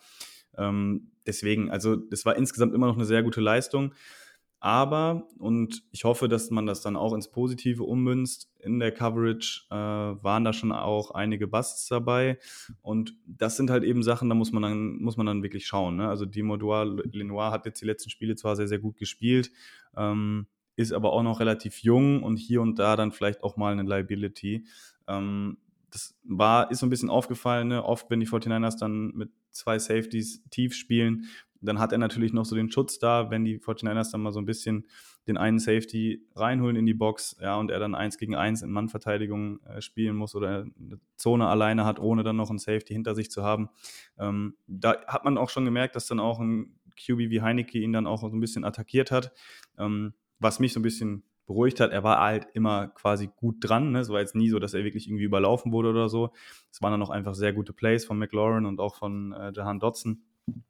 Ähm, 0.58 1.12
deswegen, 1.26 1.72
also 1.72 1.96
das 1.96 2.26
war 2.26 2.36
insgesamt 2.36 2.74
immer 2.74 2.88
noch 2.88 2.96
eine 2.96 3.06
sehr 3.06 3.24
gute 3.24 3.42
Leistung. 3.42 3.94
Aber, 4.64 5.28
und 5.40 5.84
ich 5.92 6.06
hoffe, 6.06 6.30
dass 6.30 6.50
man 6.50 6.66
das 6.66 6.80
dann 6.80 6.96
auch 6.96 7.14
ins 7.14 7.30
Positive 7.30 7.84
ummünzt, 7.84 8.50
in 8.60 8.80
der 8.80 8.94
Coverage 8.94 9.66
äh, 9.70 9.76
waren 9.76 10.46
da 10.46 10.54
schon 10.54 10.72
auch 10.72 11.12
einige 11.12 11.48
Busts 11.48 11.90
dabei. 11.90 12.40
Und 12.82 13.14
das 13.26 13.58
sind 13.58 13.70
halt 13.70 13.84
eben 13.84 14.04
Sachen, 14.04 14.30
da 14.30 14.36
muss 14.36 14.54
man 14.54 14.64
dann, 14.64 15.02
muss 15.02 15.18
man 15.18 15.26
dann 15.26 15.44
wirklich 15.44 15.68
schauen. 15.68 15.98
Ne? 15.98 16.08
Also 16.08 16.26
Dimodoir 16.26 16.86
Lenoir 16.86 17.52
hat 17.52 17.66
jetzt 17.66 17.82
die 17.82 17.86
letzten 17.86 18.10
Spiele 18.10 18.38
zwar 18.38 18.56
sehr, 18.56 18.70
sehr 18.70 18.80
gut 18.80 18.96
gespielt, 18.96 19.52
ähm, 19.98 20.48
ist 20.78 20.94
aber 20.94 21.12
auch 21.12 21.24
noch 21.24 21.42
relativ 21.42 21.80
jung 21.80 22.24
und 22.24 22.38
hier 22.38 22.62
und 22.62 22.80
da 22.80 22.96
dann 22.96 23.12
vielleicht 23.12 23.44
auch 23.44 23.58
mal 23.58 23.74
eine 23.74 23.84
Liability. 23.84 24.66
Ähm, 25.08 25.58
das 25.92 26.16
war, 26.24 26.72
ist 26.72 26.80
so 26.80 26.88
ein 26.88 26.90
bisschen 26.90 27.10
aufgefallen, 27.10 27.68
ne? 27.68 27.84
oft 27.84 28.10
wenn 28.10 28.20
die 28.20 28.28
49ers 28.28 28.80
dann 28.80 29.12
mit 29.14 29.30
zwei 29.52 29.78
Safeties 29.78 30.44
tief 30.50 30.74
spielen, 30.74 31.26
dann 31.62 31.80
hat 31.80 31.92
er 31.92 31.98
natürlich 31.98 32.34
noch 32.34 32.46
so 32.46 32.56
den 32.56 32.72
Schutz 32.72 33.00
da, 33.00 33.30
wenn 33.30 33.46
die 33.46 33.60
49ers 33.60 34.12
dann 34.12 34.22
mal 34.22 34.32
so 34.32 34.40
ein 34.40 34.46
bisschen 34.46 34.88
den 35.28 35.38
einen 35.38 35.60
Safety 35.60 36.26
reinholen 36.36 36.76
in 36.76 36.86
die 36.86 36.94
Box, 36.94 37.38
ja, 37.40 37.56
und 37.56 37.72
er 37.72 37.80
dann 37.80 37.96
eins 37.96 38.18
gegen 38.18 38.36
eins 38.36 38.62
in 38.62 38.72
Mannverteidigung 38.72 39.62
äh, 39.64 39.82
spielen 39.82 40.16
muss 40.16 40.36
oder 40.36 40.66
eine 40.66 41.00
Zone 41.16 41.48
alleine 41.48 41.86
hat, 41.86 42.00
ohne 42.00 42.24
dann 42.24 42.36
noch 42.36 42.50
einen 42.50 42.60
Safety 42.60 42.94
hinter 42.94 43.16
sich 43.16 43.32
zu 43.32 43.44
haben. 43.44 43.70
Ähm, 44.18 44.56
da 44.68 45.06
hat 45.08 45.24
man 45.24 45.38
auch 45.38 45.50
schon 45.50 45.64
gemerkt, 45.64 45.96
dass 45.96 46.08
dann 46.08 46.20
auch 46.20 46.40
ein 46.40 46.76
QB 46.98 47.30
wie 47.30 47.42
Heineke 47.42 47.80
ihn 47.80 47.94
dann 47.94 48.08
auch 48.08 48.20
so 48.20 48.28
ein 48.28 48.40
bisschen 48.40 48.66
attackiert 48.66 49.12
hat, 49.12 49.32
ähm, 49.78 50.14
was 50.40 50.60
mich 50.60 50.74
so 50.74 50.80
ein 50.80 50.84
bisschen 50.84 51.24
beruhigt 51.46 51.80
hat. 51.80 51.92
Er 51.92 52.04
war 52.04 52.20
halt 52.20 52.48
immer 52.54 52.88
quasi 52.88 53.30
gut 53.36 53.58
dran. 53.60 53.92
Ne? 53.92 54.00
Es 54.00 54.10
war 54.10 54.20
jetzt 54.20 54.36
nie 54.36 54.50
so, 54.50 54.60
dass 54.60 54.74
er 54.74 54.84
wirklich 54.84 55.08
irgendwie 55.08 55.24
überlaufen 55.24 55.72
wurde 55.72 55.90
oder 55.90 56.10
so. 56.10 56.32
Es 56.72 56.82
waren 56.82 56.92
dann 56.92 57.02
auch 57.02 57.10
einfach 57.10 57.36
sehr 57.36 57.54
gute 57.54 57.74
Plays 57.74 58.06
von 58.06 58.18
McLaurin 58.18 58.66
und 58.66 58.80
auch 58.80 58.96
von 58.96 59.34
äh, 59.34 59.52
Jahan 59.56 59.80
Dotson. 59.80 60.24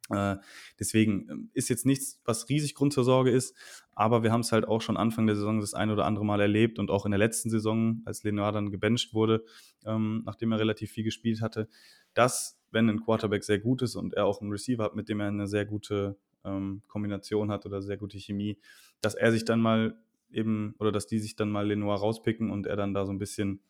Äh, 0.09 0.35
deswegen 0.79 1.27
ähm, 1.29 1.49
ist 1.53 1.69
jetzt 1.69 1.85
nichts, 1.85 2.21
was 2.25 2.49
riesig 2.49 2.75
Grund 2.75 2.93
zur 2.93 3.03
Sorge 3.03 3.31
ist, 3.31 3.55
aber 3.93 4.21
wir 4.21 4.31
haben 4.31 4.41
es 4.41 4.51
halt 4.51 4.67
auch 4.67 4.81
schon 4.81 4.97
Anfang 4.97 5.25
der 5.25 5.35
Saison 5.35 5.59
das 5.59 5.73
ein 5.73 5.89
oder 5.89 6.05
andere 6.05 6.25
Mal 6.25 6.41
erlebt 6.41 6.77
und 6.77 6.91
auch 6.91 7.05
in 7.05 7.11
der 7.11 7.17
letzten 7.17 7.49
Saison, 7.49 8.01
als 8.05 8.23
Lenoir 8.23 8.51
dann 8.51 8.69
gebencht 8.69 9.13
wurde, 9.13 9.43
ähm, 9.85 10.21
nachdem 10.25 10.51
er 10.51 10.59
relativ 10.59 10.91
viel 10.91 11.03
gespielt 11.03 11.41
hatte, 11.41 11.67
dass, 12.13 12.59
wenn 12.71 12.89
ein 12.89 13.01
Quarterback 13.01 13.43
sehr 13.43 13.59
gut 13.59 13.81
ist 13.81 13.95
und 13.95 14.13
er 14.13 14.25
auch 14.25 14.41
einen 14.41 14.51
Receiver 14.51 14.83
hat, 14.83 14.95
mit 14.95 15.09
dem 15.09 15.19
er 15.19 15.27
eine 15.27 15.47
sehr 15.47 15.65
gute 15.65 16.17
ähm, 16.43 16.83
Kombination 16.87 17.49
hat 17.49 17.65
oder 17.65 17.81
sehr 17.81 17.97
gute 17.97 18.19
Chemie, 18.19 18.59
dass 19.01 19.15
er 19.15 19.31
sich 19.31 19.45
dann 19.45 19.61
mal 19.61 19.97
eben 20.33 20.75
oder 20.79 20.91
dass 20.91 21.07
die 21.07 21.19
sich 21.19 21.35
dann 21.35 21.49
mal 21.49 21.67
Lenoir 21.67 21.97
rauspicken 21.97 22.51
und 22.51 22.67
er 22.67 22.75
dann 22.75 22.93
da 22.93 23.05
so 23.05 23.11
ein 23.11 23.19
bisschen, 23.19 23.61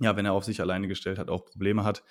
ja, 0.00 0.16
wenn 0.16 0.26
er 0.26 0.32
auf 0.32 0.44
sich 0.44 0.60
alleine 0.60 0.88
gestellt 0.88 1.18
hat, 1.18 1.30
auch 1.30 1.44
Probleme 1.44 1.84
hat. 1.84 2.04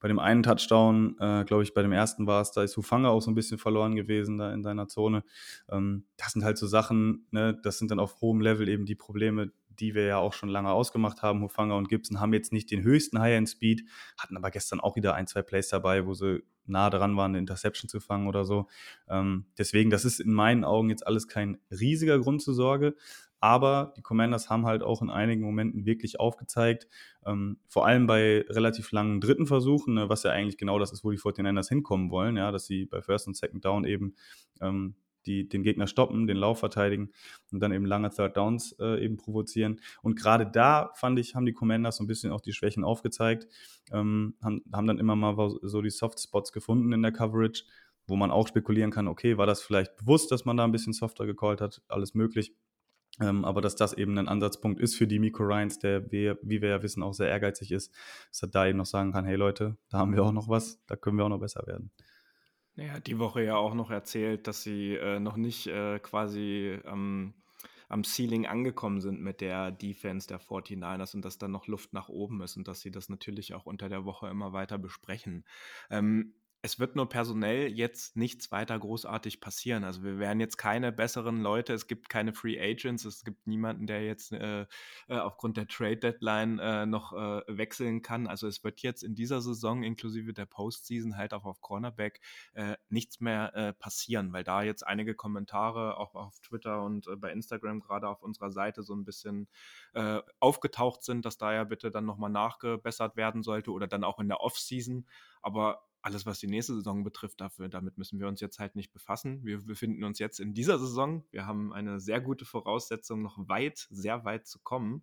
Bei 0.00 0.06
dem 0.06 0.20
einen 0.20 0.44
Touchdown, 0.44 1.16
äh, 1.18 1.44
glaube 1.44 1.64
ich, 1.64 1.74
bei 1.74 1.82
dem 1.82 1.90
ersten 1.90 2.26
war 2.26 2.40
es, 2.40 2.52
da 2.52 2.62
ist 2.62 2.76
Hufanga 2.76 3.08
auch 3.08 3.20
so 3.20 3.30
ein 3.30 3.34
bisschen 3.34 3.58
verloren 3.58 3.96
gewesen 3.96 4.38
da 4.38 4.52
in 4.52 4.62
seiner 4.62 4.86
Zone. 4.86 5.24
Ähm, 5.68 6.04
das 6.16 6.32
sind 6.32 6.44
halt 6.44 6.56
so 6.56 6.68
Sachen, 6.68 7.26
ne, 7.32 7.58
das 7.62 7.78
sind 7.78 7.90
dann 7.90 7.98
auf 7.98 8.20
hohem 8.20 8.40
Level 8.40 8.68
eben 8.68 8.86
die 8.86 8.94
Probleme, 8.94 9.50
die 9.80 9.94
wir 9.94 10.04
ja 10.04 10.18
auch 10.18 10.32
schon 10.32 10.48
lange 10.48 10.70
ausgemacht 10.70 11.22
haben. 11.22 11.42
Hufanga 11.42 11.74
und 11.74 11.88
Gibson 11.88 12.20
haben 12.20 12.32
jetzt 12.32 12.52
nicht 12.52 12.70
den 12.70 12.82
höchsten 12.82 13.18
High-End-Speed, 13.18 13.84
hatten 14.18 14.36
aber 14.36 14.50
gestern 14.50 14.80
auch 14.80 14.96
wieder 14.96 15.14
ein, 15.14 15.26
zwei 15.26 15.42
Plays 15.42 15.68
dabei, 15.68 16.06
wo 16.06 16.14
sie 16.14 16.42
nah 16.66 16.90
dran 16.90 17.16
waren, 17.16 17.32
eine 17.32 17.38
Interception 17.38 17.88
zu 17.88 18.00
fangen 18.00 18.28
oder 18.28 18.44
so. 18.44 18.66
Ähm, 19.08 19.46
deswegen, 19.56 19.90
das 19.90 20.04
ist 20.04 20.20
in 20.20 20.32
meinen 20.32 20.64
Augen 20.64 20.90
jetzt 20.90 21.06
alles 21.06 21.26
kein 21.28 21.58
riesiger 21.70 22.18
Grund 22.18 22.42
zur 22.42 22.54
Sorge. 22.54 22.94
Aber 23.40 23.92
die 23.96 24.02
Commanders 24.02 24.50
haben 24.50 24.66
halt 24.66 24.82
auch 24.82 25.02
in 25.02 25.10
einigen 25.10 25.42
Momenten 25.42 25.86
wirklich 25.86 26.18
aufgezeigt, 26.18 26.88
ähm, 27.24 27.58
vor 27.68 27.86
allem 27.86 28.06
bei 28.06 28.44
relativ 28.48 28.90
langen 28.92 29.20
dritten 29.20 29.46
Versuchen, 29.46 29.94
ne, 29.94 30.08
was 30.08 30.24
ja 30.24 30.32
eigentlich 30.32 30.58
genau 30.58 30.78
das 30.78 30.92
ist, 30.92 31.04
wo 31.04 31.10
die 31.10 31.18
49ers 31.18 31.68
hinkommen 31.68 32.10
wollen, 32.10 32.36
ja, 32.36 32.50
dass 32.50 32.66
sie 32.66 32.86
bei 32.86 33.00
First 33.00 33.28
und 33.28 33.36
Second 33.36 33.64
Down 33.64 33.84
eben 33.84 34.14
ähm, 34.60 34.96
die, 35.26 35.48
den 35.48 35.62
Gegner 35.62 35.86
stoppen, 35.86 36.26
den 36.26 36.36
Lauf 36.36 36.58
verteidigen 36.58 37.10
und 37.52 37.60
dann 37.60 37.72
eben 37.72 37.84
lange 37.84 38.10
Third 38.10 38.36
Downs 38.36 38.72
äh, 38.80 39.04
eben 39.04 39.16
provozieren. 39.16 39.80
Und 40.02 40.16
gerade 40.16 40.46
da, 40.50 40.90
fand 40.94 41.18
ich, 41.18 41.34
haben 41.34 41.46
die 41.46 41.52
Commanders 41.52 41.98
so 41.98 42.04
ein 42.04 42.06
bisschen 42.06 42.32
auch 42.32 42.40
die 42.40 42.52
Schwächen 42.52 42.82
aufgezeigt, 42.82 43.46
ähm, 43.92 44.34
haben, 44.42 44.62
haben 44.72 44.86
dann 44.86 44.98
immer 44.98 45.14
mal 45.16 45.36
so 45.62 45.82
die 45.82 45.90
Soft 45.90 46.20
Spots 46.20 46.52
gefunden 46.52 46.92
in 46.92 47.02
der 47.02 47.12
Coverage, 47.12 47.64
wo 48.06 48.16
man 48.16 48.30
auch 48.30 48.48
spekulieren 48.48 48.90
kann, 48.90 49.06
okay, 49.06 49.36
war 49.36 49.46
das 49.46 49.62
vielleicht 49.62 49.94
bewusst, 49.96 50.32
dass 50.32 50.46
man 50.46 50.56
da 50.56 50.64
ein 50.64 50.72
bisschen 50.72 50.94
softer 50.94 51.26
gecallt 51.26 51.60
hat, 51.60 51.82
alles 51.88 52.14
möglich. 52.14 52.54
Ähm, 53.20 53.44
aber 53.44 53.60
dass 53.60 53.76
das 53.76 53.92
eben 53.92 54.16
ein 54.18 54.28
Ansatzpunkt 54.28 54.80
ist 54.80 54.96
für 54.96 55.06
die 55.06 55.18
Miko 55.18 55.42
Ryans, 55.42 55.78
der, 55.78 56.10
wir, 56.10 56.38
wie 56.42 56.62
wir 56.62 56.68
ja 56.68 56.82
wissen, 56.82 57.02
auch 57.02 57.14
sehr 57.14 57.28
ehrgeizig 57.28 57.72
ist, 57.72 57.92
dass 58.30 58.42
er 58.42 58.48
da 58.48 58.66
eben 58.66 58.78
noch 58.78 58.86
sagen 58.86 59.12
kann, 59.12 59.24
hey 59.24 59.36
Leute, 59.36 59.76
da 59.88 59.98
haben 59.98 60.14
wir 60.14 60.22
auch 60.22 60.32
noch 60.32 60.48
was, 60.48 60.84
da 60.86 60.96
können 60.96 61.18
wir 61.18 61.24
auch 61.24 61.30
noch 61.30 61.40
besser 61.40 61.66
werden. 61.66 61.90
Ja, 62.76 63.00
die 63.00 63.18
Woche 63.18 63.42
ja 63.42 63.56
auch 63.56 63.74
noch 63.74 63.90
erzählt, 63.90 64.46
dass 64.46 64.62
sie 64.62 64.94
äh, 64.94 65.18
noch 65.18 65.36
nicht 65.36 65.66
äh, 65.66 65.98
quasi 65.98 66.78
ähm, 66.84 67.34
am 67.88 68.04
Ceiling 68.04 68.46
angekommen 68.46 69.00
sind 69.00 69.20
mit 69.20 69.40
der 69.40 69.72
Defense 69.72 70.28
der 70.28 70.40
49ers 70.40 71.16
und 71.16 71.24
dass 71.24 71.38
da 71.38 71.48
noch 71.48 71.66
Luft 71.66 71.92
nach 71.92 72.08
oben 72.08 72.40
ist 72.42 72.56
und 72.56 72.68
dass 72.68 72.80
sie 72.80 72.92
das 72.92 73.08
natürlich 73.08 73.54
auch 73.54 73.66
unter 73.66 73.88
der 73.88 74.04
Woche 74.04 74.28
immer 74.28 74.52
weiter 74.52 74.78
besprechen. 74.78 75.44
Ähm, 75.90 76.34
es 76.60 76.80
wird 76.80 76.96
nur 76.96 77.08
personell 77.08 77.68
jetzt 77.68 78.16
nichts 78.16 78.50
weiter 78.50 78.76
großartig 78.76 79.40
passieren. 79.40 79.84
Also 79.84 80.02
wir 80.02 80.18
werden 80.18 80.40
jetzt 80.40 80.56
keine 80.56 80.90
besseren 80.90 81.40
Leute, 81.40 81.72
es 81.72 81.86
gibt 81.86 82.08
keine 82.08 82.32
Free 82.32 82.60
Agents, 82.60 83.04
es 83.04 83.22
gibt 83.24 83.46
niemanden, 83.46 83.86
der 83.86 84.04
jetzt 84.04 84.32
äh, 84.32 84.62
äh, 84.62 85.18
aufgrund 85.18 85.56
der 85.56 85.68
Trade 85.68 85.98
Deadline 85.98 86.58
äh, 86.58 86.84
noch 86.84 87.12
äh, 87.12 87.42
wechseln 87.46 88.02
kann. 88.02 88.26
Also 88.26 88.48
es 88.48 88.64
wird 88.64 88.80
jetzt 88.80 89.04
in 89.04 89.14
dieser 89.14 89.40
Saison 89.40 89.84
inklusive 89.84 90.32
der 90.32 90.46
Postseason 90.46 91.16
halt 91.16 91.32
auch 91.32 91.44
auf 91.44 91.60
Cornerback 91.60 92.20
äh, 92.54 92.76
nichts 92.88 93.20
mehr 93.20 93.54
äh, 93.54 93.72
passieren, 93.72 94.32
weil 94.32 94.42
da 94.42 94.62
jetzt 94.62 94.84
einige 94.84 95.14
Kommentare 95.14 95.96
auch 95.96 96.16
auf 96.16 96.40
Twitter 96.40 96.82
und 96.82 97.06
bei 97.18 97.30
Instagram 97.30 97.78
gerade 97.80 98.08
auf 98.08 98.22
unserer 98.22 98.50
Seite 98.50 98.82
so 98.82 98.94
ein 98.94 99.04
bisschen 99.04 99.48
aufgetaucht 100.38 101.02
sind, 101.02 101.24
dass 101.24 101.38
da 101.38 101.52
ja 101.52 101.64
bitte 101.64 101.90
dann 101.90 102.04
nochmal 102.04 102.30
nachgebessert 102.30 103.16
werden 103.16 103.42
sollte 103.42 103.70
oder 103.72 103.86
dann 103.86 104.04
auch 104.04 104.20
in 104.20 104.28
der 104.28 104.40
Offseason. 104.40 105.06
Aber 105.40 105.87
alles, 106.02 106.26
was 106.26 106.38
die 106.38 106.46
nächste 106.46 106.74
Saison 106.74 107.02
betrifft, 107.04 107.40
dafür, 107.40 107.68
damit 107.68 107.98
müssen 107.98 108.20
wir 108.20 108.28
uns 108.28 108.40
jetzt 108.40 108.58
halt 108.58 108.76
nicht 108.76 108.92
befassen. 108.92 109.44
Wir 109.44 109.58
befinden 109.64 110.04
uns 110.04 110.18
jetzt 110.18 110.40
in 110.40 110.54
dieser 110.54 110.78
Saison. 110.78 111.24
Wir 111.30 111.46
haben 111.46 111.72
eine 111.72 112.00
sehr 112.00 112.20
gute 112.20 112.44
Voraussetzung, 112.44 113.22
noch 113.22 113.36
weit, 113.48 113.88
sehr 113.90 114.24
weit 114.24 114.46
zu 114.46 114.58
kommen. 114.60 115.02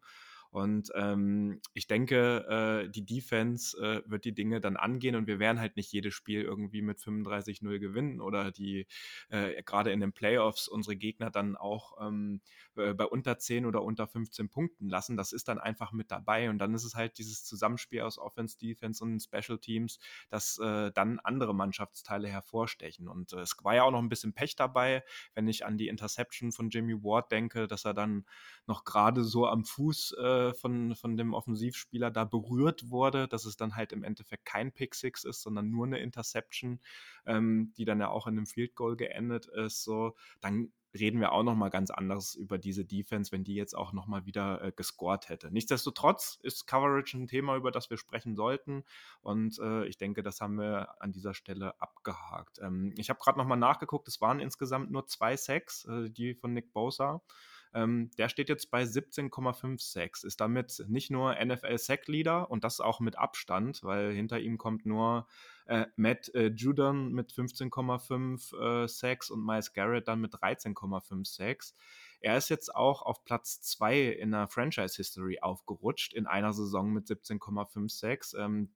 Und 0.56 0.90
ähm, 0.96 1.60
ich 1.74 1.86
denke, 1.86 2.86
äh, 2.86 2.90
die 2.90 3.06
Defense 3.06 3.78
äh, 3.78 4.10
wird 4.10 4.24
die 4.24 4.34
Dinge 4.34 4.62
dann 4.62 4.78
angehen 4.78 5.18
und 5.18 5.28
wir 5.28 5.38
werden 5.38 5.60
halt 5.60 5.76
nicht 5.76 5.92
jedes 5.92 6.14
Spiel 6.14 6.44
irgendwie 6.44 6.82
mit 6.82 6.98
35-0 6.98 7.78
gewinnen 7.78 8.22
oder 8.22 8.54
die 8.54 8.88
äh, 9.28 9.62
gerade 9.64 9.92
in 9.92 10.00
den 10.00 10.14
Playoffs 10.14 10.70
unsere 10.70 10.96
Gegner 10.96 11.30
dann 11.30 11.58
auch 11.58 11.98
ähm, 12.02 12.40
äh, 12.78 12.94
bei 12.94 13.04
unter 13.04 13.38
10 13.38 13.66
oder 13.66 13.84
unter 13.84 14.08
15 14.08 14.48
Punkten 14.48 14.88
lassen. 14.88 15.18
Das 15.18 15.34
ist 15.34 15.50
dann 15.50 15.60
einfach 15.60 15.92
mit 15.92 16.10
dabei 16.10 16.50
und 16.50 16.58
dann 16.58 16.74
ist 16.74 16.86
es 16.86 16.96
halt 16.96 17.18
dieses 17.18 17.44
Zusammenspiel 17.44 18.00
aus 18.00 18.18
Offense, 18.18 18.58
Defense 18.58 19.04
und 19.04 19.20
Special 19.20 19.60
Teams, 19.60 20.00
dass 20.30 20.58
äh, 20.60 20.90
dann 20.94 21.20
andere 21.20 21.54
Mannschaftsteile 21.54 22.30
hervorstechen. 22.30 23.10
Und 23.10 23.34
äh, 23.34 23.42
es 23.42 23.58
war 23.62 23.76
ja 23.76 23.84
auch 23.84 23.92
noch 23.92 24.02
ein 24.02 24.08
bisschen 24.08 24.32
Pech 24.32 24.56
dabei, 24.56 25.04
wenn 25.34 25.50
ich 25.50 25.66
an 25.66 25.78
die 25.78 25.90
Interception 25.90 26.54
von 26.54 26.70
Jimmy 26.70 27.04
Ward 27.04 27.30
denke, 27.30 27.68
dass 27.68 27.84
er 27.84 27.94
dann 27.94 28.26
noch 28.68 28.86
gerade 28.86 29.26
so 29.26 29.48
am 29.48 29.66
Fuß 29.66 30.16
äh, 30.18 30.45
von, 30.54 30.96
von 30.96 31.18
dem 31.18 31.34
Offensivspieler 31.34 32.12
da 32.12 32.26
berührt 32.26 32.90
wurde, 32.90 33.28
dass 33.28 33.46
es 33.46 33.58
dann 33.58 33.76
halt 33.76 33.92
im 33.92 34.04
Endeffekt 34.04 34.46
kein 34.46 34.72
Pick 34.72 34.96
Six 34.96 35.24
ist, 35.24 35.42
sondern 35.42 35.70
nur 35.70 35.86
eine 35.86 36.00
Interception, 36.00 36.80
ähm, 37.26 37.74
die 37.78 37.86
dann 37.86 38.00
ja 38.00 38.10
auch 38.10 38.28
in 38.28 38.38
einem 38.38 38.46
Field 38.46 38.76
Goal 38.76 38.96
geendet 38.96 39.48
ist, 39.48 39.84
so, 39.84 40.16
dann 40.42 40.72
reden 41.00 41.20
wir 41.20 41.32
auch 41.32 41.44
noch 41.44 41.56
mal 41.56 41.70
ganz 41.70 41.92
anders 41.92 42.36
über 42.36 42.58
diese 42.58 42.86
Defense, 42.86 43.32
wenn 43.32 43.44
die 43.44 43.56
jetzt 43.56 43.76
auch 43.76 43.94
noch 43.94 44.08
mal 44.08 44.26
wieder 44.26 44.64
äh, 44.64 44.72
gescored 44.72 45.30
hätte. 45.30 45.52
Nichtsdestotrotz 45.52 46.40
ist 46.42 46.68
Coverage 46.68 47.18
ein 47.18 47.28
Thema, 47.28 47.56
über 47.56 47.72
das 47.72 47.90
wir 47.90 47.98
sprechen 47.98 48.36
sollten 48.36 48.84
und 49.22 49.60
äh, 49.60 49.86
ich 49.86 49.98
denke, 49.98 50.24
das 50.24 50.42
haben 50.42 50.58
wir 50.58 51.02
an 51.02 51.12
dieser 51.12 51.34
Stelle 51.34 51.80
abgehakt. 51.82 52.60
Ähm, 52.62 52.94
ich 52.98 53.10
habe 53.10 53.20
gerade 53.20 53.38
noch 53.38 53.46
mal 53.46 53.56
nachgeguckt, 53.56 54.08
es 54.08 54.22
waren 54.22 54.40
insgesamt 54.40 54.92
nur 54.92 55.06
zwei 55.08 55.36
Sacks, 55.38 55.86
äh, 55.86 56.10
die 56.10 56.34
von 56.34 56.54
Nick 56.54 56.72
Bosa. 56.74 57.22
Ähm, 57.76 58.10
der 58.18 58.30
steht 58.30 58.48
jetzt 58.48 58.72
bei 58.72 58.84
17,5 58.84 59.82
Sacks, 59.82 60.24
ist 60.24 60.40
damit 60.40 60.82
nicht 60.88 61.12
nur 61.12 61.36
NFL 61.36 61.78
Sack 61.78 62.08
Leader 62.08 62.50
und 62.50 62.64
das 62.64 62.80
auch 62.80 63.02
mit 63.02 63.18
Abstand, 63.18 63.84
weil 63.84 64.14
hinter 64.14 64.40
ihm 64.40 64.58
kommt 64.58 64.86
nur 64.86 65.28
äh, 65.66 65.86
Matt 65.98 66.34
äh, 66.34 66.48
Judon 66.48 67.12
mit 67.12 67.34
15,5 67.34 68.84
äh, 68.84 68.88
Sacks 68.88 69.30
und 69.30 69.46
Miles 69.46 69.74
Garrett 69.74 70.08
dann 70.08 70.22
mit 70.22 70.34
13,5 70.34 71.28
Sacks. 71.28 71.76
Er 72.22 72.38
ist 72.38 72.50
jetzt 72.50 72.74
auch 72.74 73.02
auf 73.02 73.26
Platz 73.26 73.60
2 73.60 74.04
in 74.04 74.32
der 74.32 74.48
Franchise 74.48 74.96
History 74.96 75.40
aufgerutscht 75.42 76.14
in 76.14 76.28
einer 76.28 76.54
Saison 76.54 76.94
mit 76.94 77.08
17,5 77.08 77.90
Sacks. 77.90 78.34
Ähm, 78.34 78.70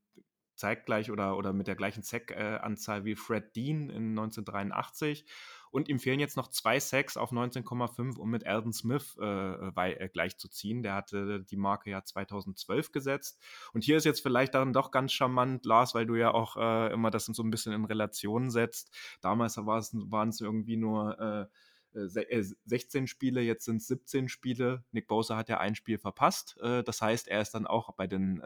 zeitgleich 0.60 1.10
oder, 1.10 1.38
oder 1.38 1.54
mit 1.54 1.68
der 1.68 1.76
gleichen 1.76 2.04
Sack-Anzahl 2.04 3.06
wie 3.06 3.16
Fred 3.16 3.56
Dean 3.56 3.90
in 3.90 4.10
1983 4.10 5.26
und 5.72 5.90
ihm 5.90 6.00
fehlen 6.00 6.20
jetzt 6.20 6.38
noch 6.38 6.48
zwei 6.48 6.80
Sacks 6.80 7.18
auf 7.18 7.32
19,5, 7.32 8.18
um 8.18 8.30
mit 8.30 8.46
Alden 8.46 8.74
Smith 8.74 9.18
äh, 9.20 9.72
bei, 9.72 9.94
äh, 9.94 10.10
gleichzuziehen. 10.10 10.84
Der 10.84 10.96
hatte 10.96 11.42
die 11.42 11.58
Marke 11.58 11.90
ja 11.90 12.04
2012 12.04 12.92
gesetzt. 12.92 13.40
Und 13.74 13.84
hier 13.84 13.98
ist 13.98 14.06
jetzt 14.06 14.22
vielleicht 14.22 14.56
dann 14.56 14.74
doch 14.74 14.92
ganz 14.92 15.14
charmant, 15.14 15.66
Lars, 15.66 15.96
weil 15.96 16.06
du 16.06 16.16
ja 16.16 16.34
auch 16.34 16.58
äh, 16.58 16.94
immer 16.94 17.12
das 17.12 17.26
so 17.26 17.44
ein 17.44 17.52
bisschen 17.52 17.74
in 17.74 17.86
Relation 17.86 18.50
setzt. 18.50 18.92
Damals 19.22 19.58
waren 19.58 20.30
es 20.30 20.42
irgendwie 20.42 20.78
nur 20.78 21.20
äh, 21.20 21.46
16 21.93 23.04
äh, 23.04 23.08
Spiele, 23.08 23.41
jetzt 23.41 23.65
sind 23.65 23.78
es 23.78 23.88
17 23.88 24.30
Spiele. 24.30 24.84
Nick 24.91 25.08
Bosa 25.08 25.36
hat 25.36 25.49
ja 25.49 25.60
ein 25.60 25.75
Spiel 25.75 25.97
verpasst. 25.97 26.58
Äh, 26.62 26.84
das 26.84 27.02
heißt, 27.02 27.28
er 27.28 27.41
ist 27.41 27.52
dann 27.52 27.65
auch 27.67 27.93
bei 27.93 28.08
den 28.08 28.41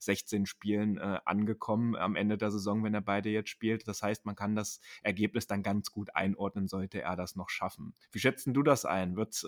16 0.00 0.42
äh, 0.42 0.46
Spielen 0.46 0.98
angekommen 0.98 1.96
am 1.96 2.16
Ende 2.16 2.38
der 2.38 2.50
Saison, 2.50 2.82
wenn 2.84 2.94
er 2.94 3.00
beide 3.00 3.28
jetzt 3.28 3.50
spielt. 3.50 3.86
Das 3.88 4.02
heißt, 4.02 4.24
man 4.24 4.36
kann 4.36 4.56
das 4.56 4.80
Ergebnis 5.02 5.46
dann 5.46 5.62
ganz 5.62 5.90
gut 5.90 6.14
einordnen, 6.14 6.68
sollte 6.68 7.02
er 7.02 7.16
das 7.16 7.36
noch 7.36 7.50
schaffen. 7.50 7.94
Wie 8.12 8.18
schätzen 8.18 8.54
du 8.54 8.62
das 8.62 8.84
ein? 8.84 9.16
Wird 9.16 9.44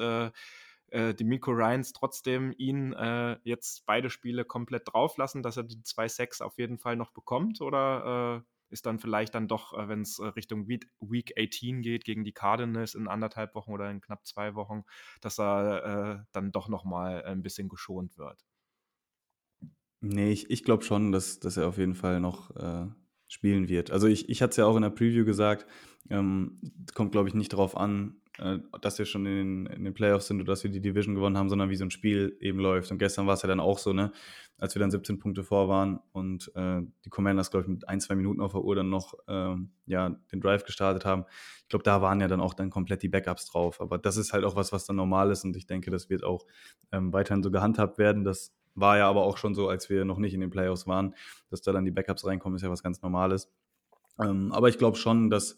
die 0.90 1.24
Miko 1.24 1.50
Ryans 1.50 1.92
trotzdem 1.92 2.54
ihn 2.56 2.94
äh, 2.94 3.36
jetzt 3.44 3.84
beide 3.84 4.08
Spiele 4.08 4.46
komplett 4.46 4.88
drauflassen, 4.90 5.42
dass 5.42 5.58
er 5.58 5.64
die 5.64 5.82
zwei 5.82 6.08
Sacks 6.08 6.40
auf 6.40 6.56
jeden 6.56 6.78
Fall 6.78 6.96
noch 6.96 7.10
bekommt? 7.10 7.60
Oder 7.60 8.42
äh, 8.42 8.57
ist 8.70 8.86
dann 8.86 8.98
vielleicht 8.98 9.34
dann 9.34 9.48
doch, 9.48 9.76
äh, 9.76 9.88
wenn 9.88 10.02
es 10.02 10.18
äh, 10.18 10.26
Richtung 10.26 10.68
Week 10.68 11.32
18 11.38 11.82
geht, 11.82 12.04
gegen 12.04 12.24
die 12.24 12.32
Cardinals 12.32 12.94
in 12.94 13.08
anderthalb 13.08 13.54
Wochen 13.54 13.72
oder 13.72 13.90
in 13.90 14.00
knapp 14.00 14.26
zwei 14.26 14.54
Wochen, 14.54 14.84
dass 15.20 15.38
er 15.38 16.20
äh, 16.20 16.24
dann 16.32 16.52
doch 16.52 16.68
nochmal 16.68 17.24
ein 17.24 17.42
bisschen 17.42 17.68
geschont 17.68 18.18
wird. 18.18 18.44
Nee, 20.00 20.30
ich, 20.30 20.50
ich 20.50 20.62
glaube 20.62 20.84
schon, 20.84 21.10
dass, 21.10 21.40
dass 21.40 21.56
er 21.56 21.66
auf 21.66 21.78
jeden 21.78 21.96
Fall 21.96 22.20
noch 22.20 22.54
äh, 22.54 22.86
spielen 23.26 23.68
wird. 23.68 23.90
Also 23.90 24.06
ich, 24.06 24.28
ich 24.28 24.42
hatte 24.42 24.50
es 24.50 24.56
ja 24.56 24.66
auch 24.66 24.76
in 24.76 24.82
der 24.82 24.90
Preview 24.90 25.24
gesagt, 25.24 25.66
ähm, 26.08 26.60
kommt, 26.94 27.12
glaube 27.12 27.28
ich, 27.28 27.34
nicht 27.34 27.52
darauf 27.52 27.76
an, 27.76 28.20
äh, 28.38 28.58
dass 28.80 28.98
wir 28.98 29.06
schon 29.06 29.26
in, 29.26 29.66
in, 29.66 29.84
den 29.84 29.94
Playoffs 29.94 30.28
sind 30.28 30.40
oder 30.40 30.52
dass 30.52 30.64
wir 30.64 30.70
die 30.70 30.80
Division 30.80 31.14
gewonnen 31.14 31.36
haben, 31.36 31.48
sondern 31.48 31.70
wie 31.70 31.76
so 31.76 31.84
ein 31.84 31.90
Spiel 31.90 32.36
eben 32.40 32.58
läuft. 32.58 32.90
Und 32.90 32.98
gestern 32.98 33.26
war 33.26 33.34
es 33.34 33.42
ja 33.42 33.48
dann 33.48 33.60
auch 33.60 33.78
so, 33.78 33.92
ne? 33.92 34.12
als 34.58 34.74
wir 34.74 34.80
dann 34.80 34.90
17 34.90 35.18
Punkte 35.18 35.44
vor 35.44 35.68
waren 35.68 36.00
und 36.12 36.50
äh, 36.54 36.80
die 37.04 37.10
Commanders, 37.10 37.50
glaube 37.50 37.64
ich, 37.64 37.68
mit 37.68 37.88
ein, 37.88 38.00
zwei 38.00 38.16
Minuten 38.16 38.40
auf 38.40 38.52
der 38.52 38.62
Uhr 38.62 38.74
dann 38.74 38.88
noch 38.88 39.14
ähm, 39.28 39.70
ja, 39.86 40.10
den 40.32 40.40
Drive 40.40 40.64
gestartet 40.64 41.04
haben. 41.04 41.24
Ich 41.62 41.68
glaube, 41.68 41.84
da 41.84 42.02
waren 42.02 42.20
ja 42.20 42.28
dann 42.28 42.40
auch 42.40 42.54
dann 42.54 42.70
komplett 42.70 43.02
die 43.02 43.08
Backups 43.08 43.46
drauf. 43.46 43.80
Aber 43.80 43.98
das 43.98 44.16
ist 44.16 44.32
halt 44.32 44.44
auch 44.44 44.56
was, 44.56 44.72
was 44.72 44.84
dann 44.84 44.96
normal 44.96 45.30
ist 45.30 45.44
und 45.44 45.56
ich 45.56 45.66
denke, 45.66 45.90
das 45.90 46.10
wird 46.10 46.24
auch 46.24 46.44
ähm, 46.92 47.12
weiterhin 47.12 47.42
so 47.42 47.50
gehandhabt 47.50 47.98
werden. 47.98 48.24
Das 48.24 48.52
war 48.74 48.98
ja 48.98 49.08
aber 49.08 49.22
auch 49.22 49.38
schon 49.38 49.54
so, 49.54 49.68
als 49.68 49.90
wir 49.90 50.04
noch 50.04 50.18
nicht 50.18 50.34
in 50.34 50.40
den 50.40 50.50
Playoffs 50.50 50.86
waren, 50.86 51.14
dass 51.50 51.62
da 51.62 51.72
dann 51.72 51.84
die 51.84 51.90
Backups 51.90 52.26
reinkommen, 52.26 52.56
ist 52.56 52.62
ja 52.62 52.70
was 52.70 52.82
ganz 52.82 53.02
Normales. 53.02 53.50
Ähm, 54.20 54.52
aber 54.52 54.68
ich 54.68 54.78
glaube 54.78 54.96
schon, 54.96 55.30
dass 55.30 55.56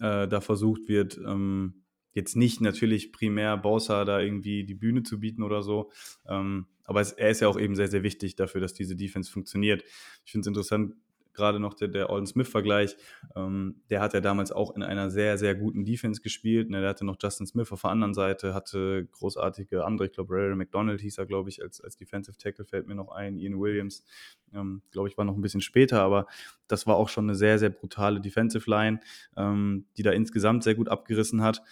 äh, 0.00 0.28
da 0.28 0.40
versucht 0.40 0.88
wird, 0.88 1.18
ähm, 1.18 1.81
jetzt 2.12 2.36
nicht 2.36 2.60
natürlich 2.60 3.12
primär 3.12 3.56
Bosa 3.56 4.04
da 4.04 4.20
irgendwie 4.20 4.64
die 4.64 4.74
Bühne 4.74 5.02
zu 5.02 5.20
bieten 5.20 5.42
oder 5.42 5.62
so. 5.62 5.90
Ähm, 6.28 6.66
aber 6.84 7.00
es, 7.00 7.12
er 7.12 7.30
ist 7.30 7.40
ja 7.40 7.48
auch 7.48 7.58
eben 7.58 7.76
sehr, 7.76 7.88
sehr 7.88 8.02
wichtig 8.02 8.36
dafür, 8.36 8.60
dass 8.60 8.74
diese 8.74 8.96
Defense 8.96 9.30
funktioniert. 9.30 9.84
Ich 10.24 10.32
finde 10.32 10.42
es 10.42 10.48
interessant, 10.48 10.94
gerade 11.34 11.60
noch 11.60 11.74
der, 11.74 11.88
der 11.88 12.10
Alden 12.10 12.26
Smith-Vergleich, 12.26 12.96
ähm, 13.36 13.82
der 13.90 14.00
hat 14.00 14.14
ja 14.14 14.20
damals 14.20 14.52
auch 14.52 14.74
in 14.76 14.82
einer 14.82 15.10
sehr, 15.10 15.38
sehr 15.38 15.54
guten 15.54 15.84
Defense 15.84 16.20
gespielt. 16.20 16.70
Ne? 16.70 16.80
Der 16.80 16.90
hatte 16.90 17.04
noch 17.04 17.16
Justin 17.20 17.46
Smith 17.46 17.72
auf 17.72 17.82
der 17.82 17.90
anderen 17.90 18.14
Seite, 18.14 18.54
hatte 18.54 19.06
großartige 19.12 19.84
andere, 19.84 20.06
ich 20.06 20.12
glaube, 20.12 20.34
Ray 20.34 20.54
McDonald 20.54 21.00
hieß 21.00 21.18
er, 21.18 21.26
glaube 21.26 21.48
ich, 21.48 21.62
als, 21.62 21.80
als 21.80 21.96
Defensive 21.96 22.36
Tackle 22.36 22.64
fällt 22.64 22.86
mir 22.86 22.94
noch 22.94 23.10
ein, 23.10 23.38
Ian 23.38 23.58
Williams, 23.58 24.04
ähm, 24.52 24.82
glaube 24.90 25.08
ich, 25.08 25.16
war 25.16 25.24
noch 25.24 25.36
ein 25.36 25.42
bisschen 25.42 25.60
später, 25.60 26.02
aber 26.02 26.26
das 26.68 26.86
war 26.86 26.96
auch 26.96 27.08
schon 27.08 27.24
eine 27.24 27.34
sehr, 27.34 27.58
sehr 27.58 27.70
brutale 27.70 28.20
Defensive 28.20 28.68
Line, 28.68 29.00
ähm, 29.36 29.86
die 29.96 30.02
da 30.02 30.10
insgesamt 30.10 30.64
sehr 30.64 30.74
gut 30.74 30.88
abgerissen 30.88 31.42
hat. 31.42 31.62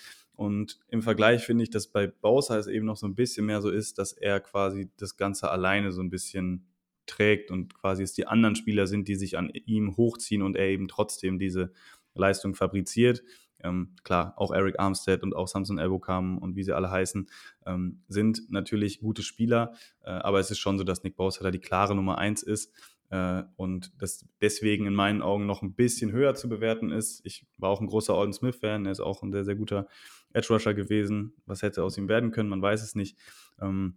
Und 0.40 0.78
im 0.88 1.02
Vergleich 1.02 1.44
finde 1.44 1.64
ich, 1.64 1.68
dass 1.68 1.88
bei 1.88 2.06
Bowser 2.06 2.58
es 2.58 2.66
eben 2.66 2.86
noch 2.86 2.96
so 2.96 3.06
ein 3.06 3.14
bisschen 3.14 3.44
mehr 3.44 3.60
so 3.60 3.68
ist, 3.68 3.98
dass 3.98 4.14
er 4.14 4.40
quasi 4.40 4.90
das 4.96 5.18
Ganze 5.18 5.50
alleine 5.50 5.92
so 5.92 6.00
ein 6.00 6.08
bisschen 6.08 6.66
trägt 7.04 7.50
und 7.50 7.74
quasi 7.74 8.02
es 8.02 8.14
die 8.14 8.26
anderen 8.26 8.56
Spieler 8.56 8.86
sind, 8.86 9.06
die 9.06 9.16
sich 9.16 9.36
an 9.36 9.50
ihm 9.50 9.98
hochziehen 9.98 10.40
und 10.40 10.56
er 10.56 10.68
eben 10.68 10.88
trotzdem 10.88 11.38
diese 11.38 11.72
Leistung 12.14 12.54
fabriziert. 12.54 13.22
Ähm, 13.62 13.94
klar, 14.02 14.32
auch 14.38 14.50
Eric 14.50 14.80
Armstead 14.80 15.22
und 15.22 15.36
auch 15.36 15.46
Samson 15.46 15.76
Elbokam 15.76 16.38
und 16.38 16.56
wie 16.56 16.62
sie 16.62 16.72
alle 16.72 16.90
heißen, 16.90 17.28
ähm, 17.66 18.02
sind 18.08 18.50
natürlich 18.50 19.00
gute 19.00 19.22
Spieler, 19.22 19.74
äh, 20.02 20.08
aber 20.08 20.40
es 20.40 20.50
ist 20.50 20.58
schon 20.58 20.78
so, 20.78 20.84
dass 20.84 21.02
Nick 21.02 21.16
Bosa 21.16 21.44
da 21.44 21.50
die 21.50 21.58
klare 21.58 21.94
Nummer 21.94 22.16
eins 22.16 22.42
ist 22.42 22.72
und 23.10 23.92
das 24.00 24.24
deswegen 24.40 24.86
in 24.86 24.94
meinen 24.94 25.20
Augen 25.20 25.46
noch 25.46 25.62
ein 25.62 25.74
bisschen 25.74 26.12
höher 26.12 26.34
zu 26.34 26.48
bewerten 26.48 26.90
ist. 26.90 27.20
Ich 27.24 27.46
war 27.58 27.70
auch 27.70 27.80
ein 27.80 27.88
großer 27.88 28.14
Alden 28.14 28.32
Smith-Fan, 28.32 28.86
er 28.86 28.92
ist 28.92 29.00
auch 29.00 29.22
ein 29.22 29.32
sehr, 29.32 29.44
sehr 29.44 29.56
guter 29.56 29.88
Edge 30.32 30.48
Rusher 30.52 30.74
gewesen. 30.74 31.34
Was 31.46 31.62
hätte 31.62 31.82
aus 31.82 31.98
ihm 31.98 32.08
werden 32.08 32.30
können, 32.30 32.48
man 32.48 32.62
weiß 32.62 32.82
es 32.82 32.94
nicht. 32.94 33.18
Ähm, 33.60 33.96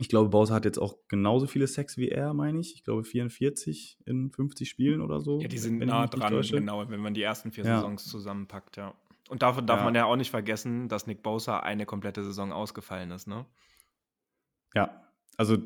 ich 0.00 0.08
glaube, 0.08 0.30
Bowser 0.30 0.54
hat 0.54 0.64
jetzt 0.64 0.78
auch 0.78 0.96
genauso 1.08 1.46
viele 1.46 1.66
Sex 1.66 1.98
wie 1.98 2.08
er, 2.08 2.32
meine 2.32 2.58
ich. 2.58 2.74
Ich 2.74 2.84
glaube 2.84 3.04
44 3.04 3.98
in 4.06 4.30
50 4.30 4.68
Spielen 4.68 5.02
oder 5.02 5.20
so. 5.20 5.40
Ja, 5.40 5.48
die 5.48 5.58
sind 5.58 5.78
nah 5.78 6.06
dran, 6.06 6.40
genau, 6.40 6.88
wenn 6.88 7.00
man 7.00 7.12
die 7.12 7.22
ersten 7.22 7.52
vier 7.52 7.64
ja. 7.64 7.76
Saisons 7.76 8.06
zusammenpackt, 8.06 8.78
ja. 8.78 8.94
Und 9.28 9.42
davon 9.42 9.66
darf 9.66 9.80
ja. 9.80 9.84
man 9.84 9.94
ja 9.94 10.06
auch 10.06 10.16
nicht 10.16 10.30
vergessen, 10.30 10.88
dass 10.88 11.06
Nick 11.06 11.22
Bosa 11.22 11.60
eine 11.60 11.84
komplette 11.86 12.24
Saison 12.24 12.50
ausgefallen 12.50 13.10
ist, 13.10 13.28
ne? 13.28 13.44
Ja, 14.74 15.04
also 15.36 15.58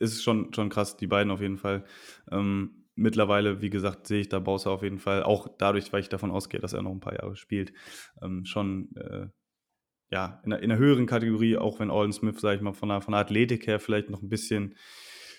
ist 0.00 0.22
schon, 0.22 0.52
schon 0.52 0.68
krass, 0.68 0.96
die 0.96 1.06
beiden 1.06 1.30
auf 1.30 1.40
jeden 1.40 1.58
Fall. 1.58 1.84
Ähm, 2.30 2.84
mittlerweile, 2.94 3.60
wie 3.60 3.70
gesagt, 3.70 4.06
sehe 4.06 4.20
ich 4.20 4.28
da 4.28 4.38
Bowser 4.38 4.70
auf 4.70 4.82
jeden 4.82 4.98
Fall, 4.98 5.22
auch 5.22 5.48
dadurch, 5.58 5.92
weil 5.92 6.00
ich 6.00 6.08
davon 6.08 6.30
ausgehe, 6.30 6.60
dass 6.60 6.72
er 6.72 6.82
noch 6.82 6.92
ein 6.92 7.00
paar 7.00 7.14
Jahre 7.14 7.36
spielt, 7.36 7.72
ähm, 8.22 8.44
schon 8.44 8.94
äh, 8.96 9.26
ja, 10.10 10.40
in 10.44 10.52
einer, 10.52 10.62
in 10.62 10.70
einer 10.70 10.78
höheren 10.78 11.06
Kategorie, 11.06 11.56
auch 11.56 11.80
wenn 11.80 11.90
Alden 11.90 12.12
Smith, 12.12 12.40
sage 12.40 12.56
ich 12.56 12.62
mal, 12.62 12.72
von 12.72 12.88
der, 12.88 13.00
von 13.00 13.12
der 13.12 13.20
Athletik 13.20 13.66
her 13.66 13.80
vielleicht 13.80 14.10
noch 14.10 14.22
ein 14.22 14.28
bisschen 14.28 14.76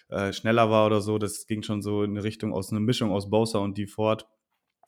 äh, 0.10 0.34
schneller 0.34 0.70
war 0.70 0.86
oder 0.86 1.02
so. 1.02 1.18
Das 1.18 1.48
ging 1.48 1.64
schon 1.64 1.82
so 1.82 2.04
in 2.04 2.12
eine 2.12 2.24
Richtung 2.24 2.54
aus 2.54 2.72
einer 2.72 2.82
Mischung 2.82 3.12
aus 3.12 3.30
Bowser 3.30 3.62
und 3.62 3.78
die 3.78 3.88
Ford. 3.88 4.28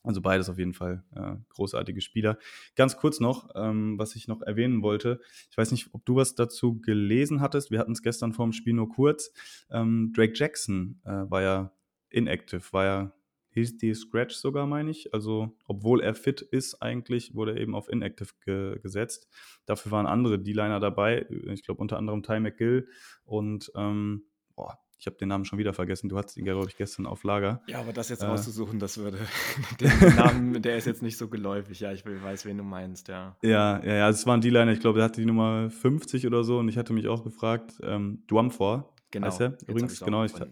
Also 0.08 0.22
beides 0.22 0.50
auf 0.50 0.58
jeden 0.58 0.74
Fall 0.74 1.04
äh, 1.16 1.36
großartige 1.50 2.00
Spieler. 2.00 2.38
Ganz 2.76 2.96
kurz 2.96 3.20
noch, 3.20 3.50
ähm, 3.56 4.00
was 4.00 4.16
ich 4.16 4.30
noch 4.30 4.42
erwähnen 4.42 4.82
wollte. 4.82 5.20
Ich 5.52 5.58
weiß 5.58 5.72
nicht, 5.72 5.90
ob 5.94 6.06
du 6.06 6.16
was 6.16 6.34
dazu 6.34 6.80
gelesen 6.80 7.42
hattest. 7.42 7.72
Wir 7.72 7.80
hatten 7.80 7.92
es 7.92 8.02
gestern 8.02 8.32
vor 8.32 8.46
dem 8.46 8.54
Spiel 8.54 8.74
nur 8.74 8.88
kurz. 8.88 9.34
Ähm, 9.70 10.14
Drake 10.16 10.34
Jackson 10.34 11.02
äh, 11.04 11.10
war 11.30 11.42
ja 11.42 11.74
inactive, 12.10 12.62
war 12.72 12.86
ja 12.86 13.14
hieß 13.58 13.78
die 13.78 13.94
Scratch 13.94 14.36
sogar, 14.36 14.66
meine 14.68 14.92
ich. 14.92 15.14
Also, 15.14 15.58
obwohl 15.66 16.02
er 16.02 16.16
fit 16.16 16.42
ist, 16.42 16.82
eigentlich 16.82 17.36
wurde 17.36 17.54
er 17.54 17.58
eben 17.58 17.76
auf 17.76 17.90
Inactive 17.90 18.30
ge 18.46 18.80
gesetzt. 18.80 19.28
Dafür 19.66 19.92
waren 19.92 20.06
andere 20.06 20.40
D-Liner 20.40 20.80
dabei. 20.80 21.26
Ich 21.52 21.64
glaube, 21.64 21.82
unter 21.82 21.98
anderem 21.98 22.24
Ty 22.24 22.40
McGill 22.40 22.88
und, 23.26 23.72
ähm, 23.76 24.26
boah, 24.56 24.80
ich 25.00 25.06
habe 25.06 25.16
den 25.18 25.30
Namen 25.30 25.46
schon 25.46 25.60
wieder 25.60 25.74
vergessen. 25.74 26.10
Du 26.10 26.18
hattest 26.18 26.38
ihn, 26.38 26.46
glaube 26.46 26.68
ich, 26.70 26.78
gestern 26.78 27.06
auf 27.06 27.24
Lager. 27.24 27.62
Ja, 27.68 27.80
aber 27.80 27.94
das 27.94 28.10
jetzt 28.10 28.24
äh, 28.24 28.26
rauszusuchen, 28.26 28.80
das 28.80 28.98
würde. 28.98 29.20
den 29.80 30.16
Namen, 30.16 30.62
der 30.62 30.78
ist 30.78 30.86
jetzt 30.86 31.02
nicht 31.04 31.18
so 31.18 31.28
geläufig. 31.28 31.80
Ja, 31.80 31.92
ich 31.92 32.04
weiß, 32.06 32.46
wen 32.46 32.58
du 32.58 32.64
meinst, 32.64 33.08
ja. 33.08 33.38
Ja, 33.42 33.84
ja, 33.84 33.96
ja. 33.96 34.06
Also 34.06 34.20
es 34.20 34.26
war 34.26 34.36
ein 34.36 34.42
D-Liner, 34.42 34.72
ich 34.72 34.80
glaube, 34.80 34.98
der 34.98 35.06
hatte 35.06 35.22
die 35.22 35.28
Nummer 35.28 35.70
50 35.70 36.26
oder 36.26 36.44
so 36.44 36.60
und 36.60 36.70
ich 36.70 36.78
hatte 36.78 36.94
mich 36.94 37.08
auch 37.08 37.24
gefragt, 37.24 37.74
ähm, 37.84 38.24
Dwamfor, 38.28 38.94
Genau. 39.10 39.28
Heißt 39.28 39.40
er? 39.40 39.58
Übrigens, 39.66 40.00
genau, 40.02 40.26
ich 40.26 40.34
habe 40.34 40.52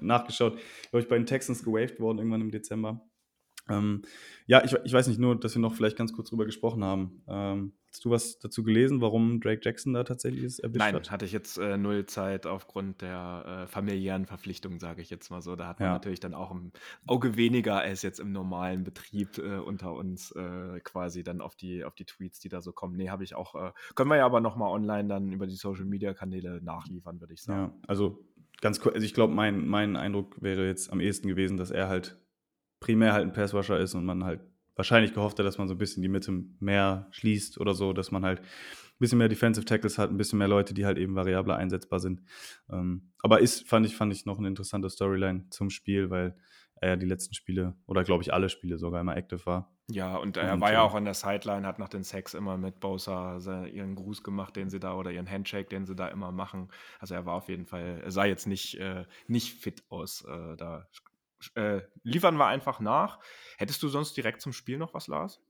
nachgeschaut. 0.00 0.58
Glaube 0.90 1.02
ich, 1.02 1.08
bei 1.08 1.16
den 1.16 1.26
Texans 1.26 1.62
gewaved 1.62 2.00
worden 2.00 2.18
irgendwann 2.18 2.40
im 2.40 2.50
Dezember. 2.50 3.00
Ähm, 3.68 4.02
ja, 4.46 4.64
ich, 4.64 4.74
ich, 4.84 4.92
weiß 4.92 5.08
nicht, 5.08 5.20
nur, 5.20 5.38
dass 5.38 5.54
wir 5.54 5.60
noch 5.60 5.74
vielleicht 5.74 5.96
ganz 5.96 6.12
kurz 6.12 6.30
drüber 6.30 6.46
gesprochen 6.46 6.82
haben. 6.82 7.22
Ähm, 7.28 7.72
hast 7.90 8.04
du 8.04 8.10
was 8.10 8.38
dazu 8.38 8.62
gelesen, 8.62 9.00
warum 9.00 9.40
Drake 9.40 9.60
Jackson 9.62 9.92
da 9.92 10.04
tatsächlich 10.04 10.44
ist 10.44 10.62
Nein, 10.72 10.94
hat? 10.94 11.10
hatte 11.10 11.24
ich 11.24 11.32
jetzt 11.32 11.58
äh, 11.58 11.76
null 11.76 12.06
Zeit 12.06 12.46
aufgrund 12.46 13.02
der 13.02 13.64
äh, 13.64 13.66
familiären 13.66 14.26
Verpflichtung, 14.26 14.78
sage 14.78 15.02
ich 15.02 15.10
jetzt 15.10 15.30
mal 15.30 15.42
so. 15.42 15.56
Da 15.56 15.66
hat 15.66 15.80
man 15.80 15.88
ja. 15.88 15.92
natürlich 15.94 16.20
dann 16.20 16.34
auch 16.34 16.50
im 16.50 16.72
Auge 17.06 17.36
weniger 17.36 17.78
als 17.78 18.02
jetzt 18.02 18.20
im 18.20 18.32
normalen 18.32 18.84
Betrieb 18.84 19.38
äh, 19.38 19.58
unter 19.58 19.92
uns 19.94 20.30
äh, 20.32 20.80
quasi 20.80 21.22
dann 21.22 21.40
auf 21.40 21.56
die, 21.56 21.84
auf 21.84 21.94
die 21.94 22.04
Tweets, 22.04 22.40
die 22.40 22.48
da 22.48 22.60
so 22.60 22.72
kommen. 22.72 22.96
Nee, 22.96 23.10
habe 23.10 23.24
ich 23.24 23.34
auch, 23.34 23.54
äh, 23.54 23.72
können 23.94 24.10
wir 24.10 24.16
ja 24.16 24.26
aber 24.26 24.40
nochmal 24.40 24.70
online 24.70 25.08
dann 25.08 25.32
über 25.32 25.46
die 25.46 25.56
Social-Media-Kanäle 25.56 26.60
nachliefern, 26.62 27.20
würde 27.20 27.34
ich 27.34 27.42
sagen. 27.42 27.72
Ja, 27.72 27.78
also 27.86 28.24
ganz 28.60 28.80
kurz, 28.80 28.94
also 28.94 29.04
ich 29.04 29.14
glaube, 29.14 29.34
mein, 29.34 29.66
mein 29.66 29.96
Eindruck 29.96 30.40
wäre 30.42 30.66
jetzt 30.66 30.92
am 30.92 31.00
ehesten 31.00 31.28
gewesen, 31.28 31.56
dass 31.56 31.70
er 31.70 31.88
halt 31.88 32.18
primär 32.80 33.12
halt 33.12 33.24
ein 33.24 33.32
Passwasher 33.32 33.78
ist 33.78 33.94
und 33.94 34.04
man 34.04 34.24
halt 34.24 34.40
wahrscheinlich 34.76 35.12
gehofft 35.12 35.38
hat, 35.38 35.46
dass 35.46 35.58
man 35.58 35.68
so 35.68 35.74
ein 35.74 35.78
bisschen 35.78 36.02
die 36.02 36.08
Mitte 36.08 36.32
mehr 36.60 37.08
schließt 37.10 37.60
oder 37.60 37.74
so, 37.74 37.92
dass 37.92 38.10
man 38.12 38.24
halt 38.24 38.40
ein 38.40 38.98
bisschen 39.00 39.18
mehr 39.18 39.28
Defensive 39.28 39.66
Tackles 39.66 39.98
hat, 39.98 40.10
ein 40.10 40.16
bisschen 40.16 40.38
mehr 40.38 40.48
Leute, 40.48 40.72
die 40.72 40.86
halt 40.86 40.98
eben 40.98 41.14
variabler 41.16 41.56
einsetzbar 41.56 42.00
sind. 42.00 42.22
Ähm, 42.70 43.10
aber 43.22 43.40
ist, 43.40 43.68
fand 43.68 43.86
ich, 43.86 43.96
fand 43.96 44.12
ich 44.12 44.24
noch 44.24 44.38
eine 44.38 44.48
interessante 44.48 44.88
Storyline 44.88 45.46
zum 45.50 45.70
Spiel, 45.70 46.10
weil 46.10 46.36
er 46.80 46.90
ja 46.90 46.96
die 46.96 47.06
letzten 47.06 47.34
Spiele 47.34 47.74
oder 47.86 48.04
glaube 48.04 48.22
ich 48.22 48.32
alle 48.32 48.48
Spiele 48.48 48.78
sogar 48.78 49.00
immer 49.00 49.16
active 49.16 49.44
war. 49.46 49.72
Ja, 49.90 50.16
und 50.16 50.36
er 50.36 50.52
und, 50.52 50.60
war 50.60 50.72
ja 50.72 50.82
auch 50.82 50.94
an 50.94 51.06
der 51.06 51.14
Sideline, 51.14 51.66
hat 51.66 51.78
nach 51.78 51.88
den 51.88 52.04
Sex 52.04 52.34
immer 52.34 52.58
mit 52.58 52.78
Bosa 52.78 53.38
ihren 53.66 53.94
Gruß 53.94 54.22
gemacht, 54.22 54.54
den 54.54 54.68
sie 54.68 54.78
da 54.78 54.94
oder 54.94 55.10
ihren 55.10 55.28
Handshake, 55.28 55.68
den 55.70 55.86
sie 55.86 55.96
da 55.96 56.08
immer 56.08 56.30
machen. 56.30 56.68
Also 56.98 57.14
er 57.14 57.24
war 57.24 57.34
auf 57.34 57.48
jeden 57.48 57.66
Fall, 57.66 58.02
er 58.04 58.10
sah 58.10 58.26
jetzt 58.26 58.46
nicht, 58.46 58.78
äh, 58.78 59.06
nicht 59.26 59.54
fit 59.60 59.82
aus. 59.88 60.24
Äh, 60.24 60.56
da 60.56 60.86
äh, 61.54 61.80
liefern 62.02 62.36
wir 62.36 62.46
einfach 62.46 62.80
nach. 62.80 63.20
Hättest 63.56 63.82
du 63.82 63.88
sonst 63.88 64.16
direkt 64.16 64.40
zum 64.40 64.52
Spiel 64.52 64.78
noch 64.78 64.94
was, 64.94 65.06
Lars? 65.06 65.40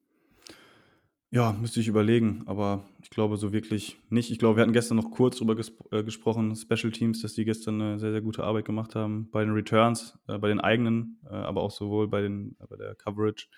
Ja, 1.30 1.52
müsste 1.52 1.80
ich 1.80 1.88
überlegen, 1.88 2.42
aber 2.46 2.88
ich 3.02 3.10
glaube 3.10 3.36
so 3.36 3.52
wirklich 3.52 3.98
nicht. 4.08 4.30
Ich 4.30 4.38
glaube, 4.38 4.56
wir 4.56 4.62
hatten 4.62 4.72
gestern 4.72 4.96
noch 4.96 5.10
kurz 5.10 5.36
darüber 5.36 5.56
ges 5.56 5.76
äh, 5.90 6.02
gesprochen, 6.02 6.56
Special 6.56 6.90
Teams, 6.90 7.20
dass 7.20 7.34
die 7.34 7.44
gestern 7.44 7.82
eine 7.82 7.98
sehr, 7.98 8.12
sehr 8.12 8.22
gute 8.22 8.44
Arbeit 8.44 8.64
gemacht 8.64 8.94
haben 8.94 9.28
bei 9.30 9.44
den 9.44 9.52
Returns, 9.52 10.18
äh, 10.26 10.38
bei 10.38 10.48
den 10.48 10.58
eigenen, 10.58 11.20
äh, 11.26 11.34
aber 11.34 11.62
auch 11.62 11.70
sowohl 11.70 12.08
bei, 12.08 12.22
den, 12.22 12.56
bei 12.70 12.76
der 12.76 12.94
Coverage, 12.94 13.48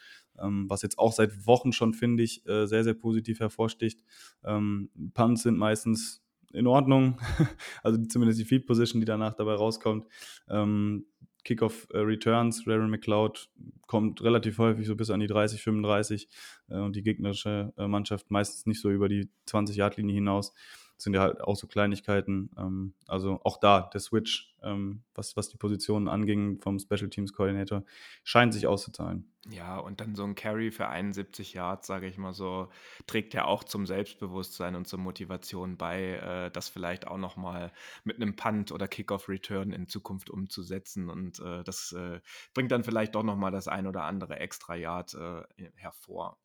ähm, 0.40 0.68
was 0.68 0.82
jetzt 0.82 0.98
auch 0.98 1.12
seit 1.12 1.46
Wochen 1.46 1.72
schon, 1.72 1.94
finde 1.94 2.24
ich, 2.24 2.44
äh, 2.48 2.66
sehr, 2.66 2.82
sehr 2.82 2.94
positiv 2.94 3.38
hervorsticht. 3.38 4.00
Ähm, 4.42 4.90
Punts 5.14 5.44
sind 5.44 5.56
meistens 5.56 6.24
in 6.52 6.66
Ordnung, 6.66 7.20
also 7.84 8.04
zumindest 8.06 8.40
die 8.40 8.44
Field 8.44 8.66
Position, 8.66 9.00
die 9.00 9.06
danach 9.06 9.34
dabei 9.34 9.54
rauskommt. 9.54 10.08
Ähm, 10.48 11.06
Kickoff 11.44 11.86
äh, 11.92 11.98
Returns, 11.98 12.66
Raren 12.66 12.90
McLeod 12.90 13.48
kommt 13.86 14.22
relativ 14.22 14.58
häufig 14.58 14.86
so 14.86 14.96
bis 14.96 15.10
an 15.10 15.20
die 15.20 15.26
30, 15.26 15.62
35 15.62 16.28
äh, 16.68 16.76
und 16.76 16.96
die 16.96 17.02
gegnerische 17.02 17.72
äh, 17.76 17.86
Mannschaft 17.86 18.30
meistens 18.30 18.66
nicht 18.66 18.80
so 18.80 18.90
über 18.90 19.08
die 19.08 19.28
20-Yard-Linie 19.48 20.14
hinaus 20.14 20.52
sind 21.02 21.14
ja 21.14 21.20
halt 21.20 21.40
auch 21.40 21.56
so 21.56 21.66
Kleinigkeiten. 21.66 22.50
Ähm, 22.56 22.94
also 23.06 23.40
auch 23.44 23.58
da 23.58 23.82
der 23.92 24.00
Switch, 24.00 24.54
ähm, 24.62 25.02
was, 25.14 25.36
was 25.36 25.48
die 25.48 25.56
Positionen 25.56 26.08
anging 26.08 26.60
vom 26.60 26.78
Special 26.78 27.08
Teams 27.08 27.32
Coordinator, 27.32 27.84
scheint 28.24 28.54
sich 28.54 28.66
auszuzahlen. 28.66 29.30
Ja, 29.48 29.78
und 29.78 30.00
dann 30.00 30.14
so 30.14 30.24
ein 30.24 30.34
Carry 30.34 30.70
für 30.70 30.88
71 30.88 31.54
Yards, 31.54 31.86
sage 31.86 32.06
ich 32.06 32.18
mal 32.18 32.34
so, 32.34 32.68
trägt 33.06 33.32
ja 33.32 33.46
auch 33.46 33.64
zum 33.64 33.86
Selbstbewusstsein 33.86 34.74
und 34.74 34.86
zur 34.86 34.98
Motivation 34.98 35.78
bei, 35.78 36.16
äh, 36.16 36.50
das 36.50 36.68
vielleicht 36.68 37.06
auch 37.06 37.16
nochmal 37.16 37.72
mit 38.04 38.16
einem 38.16 38.36
Punt 38.36 38.70
oder 38.70 38.86
Kickoff-Return 38.86 39.72
in 39.72 39.88
Zukunft 39.88 40.28
umzusetzen. 40.28 41.08
Und 41.08 41.40
äh, 41.40 41.64
das 41.64 41.92
äh, 41.92 42.20
bringt 42.52 42.70
dann 42.70 42.84
vielleicht 42.84 43.14
doch 43.14 43.22
nochmal 43.22 43.50
das 43.50 43.66
ein 43.66 43.86
oder 43.86 44.04
andere 44.04 44.38
extra 44.38 44.74
Yard 44.74 45.14
äh, 45.14 45.42
hervor. 45.76 46.38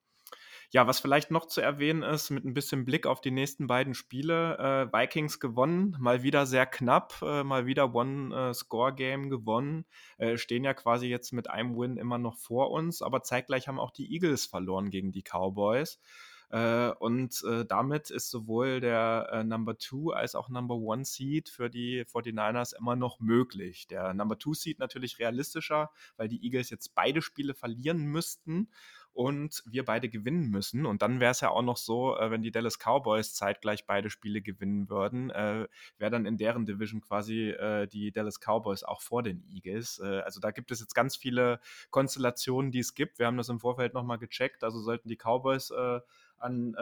Ja, 0.76 0.88
was 0.88 1.00
vielleicht 1.00 1.32
noch 1.32 1.46
zu 1.46 1.62
erwähnen 1.62 2.04
ist, 2.04 2.32
mit 2.32 2.44
ein 2.44 2.54
bisschen 2.54 2.84
Blick 2.84 3.08
auf 3.08 3.22
die 3.22 3.32
nächsten 3.32 3.66
beiden 3.66 3.94
Spiele, 3.94 4.58
äh, 4.58 4.94
Vikings 4.94 5.40
gewonnen, 5.40 5.96
mal 6.02 6.22
wieder 6.22 6.46
sehr 6.46 6.66
knapp, 6.66 7.22
äh, 7.22 7.46
mal 7.46 7.66
wieder 7.66 7.96
One-Score-Game 7.96 9.30
gewonnen, 9.30 9.86
äh, 10.18 10.36
stehen 10.36 10.66
ja 10.66 10.74
quasi 10.74 11.08
jetzt 11.08 11.32
mit 11.32 11.50
einem 11.50 11.78
Win 11.78 11.96
immer 11.96 12.18
noch 12.18 12.36
vor 12.36 12.72
uns, 12.72 13.02
aber 13.02 13.24
zeitgleich 13.24 13.70
haben 13.70 13.80
auch 13.80 13.92
die 13.92 14.12
Eagles 14.12 14.48
verloren 14.48 14.90
gegen 14.90 15.14
die 15.14 15.24
Cowboys. 15.24 15.98
Äh, 16.50 16.90
und 17.00 17.42
äh, 17.44 17.66
damit 17.66 18.10
ist 18.10 18.30
sowohl 18.30 18.82
der 18.82 19.30
äh, 19.32 19.44
Number 19.46 19.78
Two 19.78 20.12
als 20.12 20.36
auch 20.36 20.50
Number 20.50 20.76
One 20.76 21.06
Seed 21.06 21.48
für 21.48 21.70
die 21.70 22.04
49ers 22.04 22.78
immer 22.78 22.98
noch 22.98 23.22
möglich. 23.22 23.88
Der 23.88 24.14
Number 24.14 24.38
Two 24.38 24.54
Seed 24.54 24.80
natürlich 24.80 25.20
realistischer, 25.20 25.90
weil 26.18 26.28
die 26.28 26.44
Eagles 26.44 26.70
jetzt 26.70 26.94
beide 26.96 27.22
Spiele 27.22 27.54
verlieren 27.54 28.06
müssten 28.06 28.68
und 29.16 29.64
wir 29.66 29.86
beide 29.86 30.10
gewinnen 30.10 30.50
müssen. 30.50 30.86
Und 30.86 31.02
dann 31.02 31.22
wäre 31.22 31.32
es 31.32 31.40
ja 31.40 31.50
auch 31.50 31.62
noch 31.62 31.78
so, 31.78 32.18
äh, 32.18 32.30
wenn 32.32 32.42
die 32.42 32.52
Dallas 32.52 32.78
Cowboys 32.78 33.34
zeitgleich 33.34 33.86
beide 33.86 34.10
Spiele 34.10 34.42
gewinnen 34.42 34.90
würden, 34.90 35.30
äh, 35.30 35.68
wäre 35.98 36.12
dann 36.12 36.26
in 36.26 36.38
deren 36.38 36.66
Division 36.66 37.00
quasi 37.00 37.50
äh, 37.50 37.88
die 37.88 38.12
Dallas 38.12 38.42
Cowboys 38.42 38.84
auch 38.84 39.02
vor 39.02 39.24
den 39.24 39.42
Eagles. 39.50 40.00
Äh, 40.04 40.20
also 40.20 40.42
da 40.42 40.52
gibt 40.52 40.70
es 40.70 40.82
jetzt 40.82 40.96
ganz 40.96 41.16
viele 41.16 41.62
Konstellationen, 41.92 42.72
die 42.72 42.80
es 42.80 42.94
gibt. 42.94 43.18
Wir 43.18 43.28
haben 43.28 43.38
das 43.38 43.48
im 43.48 43.62
Vorfeld 43.62 43.94
nochmal 43.94 44.18
gecheckt. 44.18 44.66
Also 44.66 44.82
sollten 44.82 45.08
die 45.08 45.18
Cowboys 45.18 45.72
äh, 45.72 46.02
an, 46.38 46.76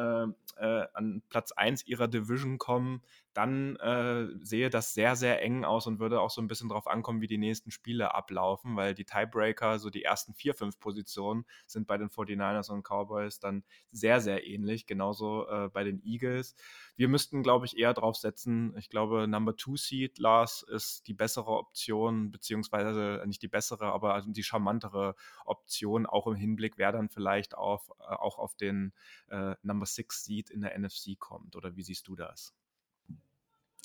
äh, 0.58 0.86
an 0.94 1.22
Platz 1.30 1.52
1 1.52 1.86
ihrer 1.86 2.08
Division 2.08 2.58
kommen, 2.58 3.04
dann 3.34 3.76
äh, 3.78 4.28
sehe 4.42 4.70
das 4.70 4.94
sehr, 4.94 5.16
sehr 5.16 5.42
eng 5.42 5.66
aus 5.66 5.88
und 5.88 6.00
würde 6.00 6.22
auch 6.22 6.30
so 6.30 6.42
ein 6.42 6.48
bisschen 6.48 6.70
darauf 6.70 6.88
ankommen, 6.88 7.22
wie 7.22 7.28
die 7.28 7.38
nächsten 7.38 7.72
Spiele 7.72 8.14
ablaufen, 8.14 8.76
weil 8.76 8.94
die 8.94 9.06
Tiebreaker, 9.06 9.80
so 9.80 9.90
die 9.90 10.04
ersten 10.04 10.34
vier, 10.34 10.54
fünf 10.54 10.80
Positionen, 10.80 11.46
sind 11.66 11.88
bei 11.88 11.98
den 11.98 12.10
49ers 12.10 12.72
und 12.72 12.84
Cowboys 12.84 13.40
dann 13.40 13.64
sehr, 13.92 14.22
sehr 14.22 14.46
ähnlich, 14.46 14.86
genauso 14.86 15.48
äh, 15.48 15.70
bei 15.70 15.84
den 15.84 16.04
Eagles. 16.04 16.56
Wir 16.96 17.08
müssten, 17.08 17.44
glaube 17.44 17.66
ich, 17.66 17.78
eher 17.78 17.94
drauf 17.94 18.16
setzen. 18.16 18.76
Ich 18.78 18.90
glaube, 18.90 19.28
Number 19.28 19.56
Two 19.56 19.78
Seed, 19.78 20.20
Lars, 20.20 20.64
ist 20.64 21.08
die 21.08 21.14
bessere 21.14 21.52
Option, 21.52 22.32
beziehungsweise 22.32 23.24
nicht 23.26 23.42
die 23.42 23.48
bessere, 23.48 23.86
aber 23.86 24.22
die 24.28 24.44
charmantere 24.44 25.16
Option, 25.46 26.06
auch 26.06 26.28
im 26.28 26.36
Hinblick, 26.36 26.78
wer 26.78 26.92
dann 26.92 27.10
vielleicht 27.10 27.56
auf, 27.56 27.90
äh, 28.00 28.14
auch 28.14 28.38
auf 28.38 28.56
den 28.56 28.94
äh, 29.30 29.56
Number 29.64 29.86
Six 29.86 30.24
Seed 30.24 30.50
in 30.52 30.62
der 30.62 30.78
NFC 30.78 31.18
kommt. 31.18 31.56
Oder 31.56 31.76
wie 31.76 31.84
siehst 31.84 32.08
du 32.08 32.16
das? 32.16 32.54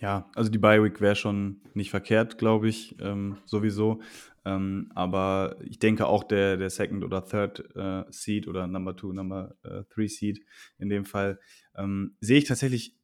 Ja, 0.00 0.30
also 0.34 0.50
die 0.50 0.58
Bi-Week 0.58 1.00
wäre 1.00 1.16
schon 1.16 1.60
nicht 1.74 1.90
verkehrt, 1.90 2.38
glaube 2.38 2.68
ich, 2.68 2.96
ähm, 3.00 3.38
sowieso. 3.46 4.00
Ähm, 4.44 4.90
aber 4.94 5.56
ich 5.64 5.80
denke 5.80 6.06
auch 6.06 6.22
der, 6.22 6.56
der 6.56 6.70
Second 6.70 7.04
oder 7.04 7.24
Third 7.24 7.64
äh, 7.74 8.04
Seed 8.10 8.46
oder 8.46 8.66
Number 8.68 8.96
Two, 8.96 9.12
Number 9.12 9.56
äh, 9.64 9.82
Three 9.92 10.06
Seed 10.06 10.40
in 10.78 10.88
dem 10.88 11.04
Fall 11.04 11.40
ähm, 11.76 12.16
sehe 12.20 12.38
ich 12.38 12.44
tatsächlich 12.44 12.96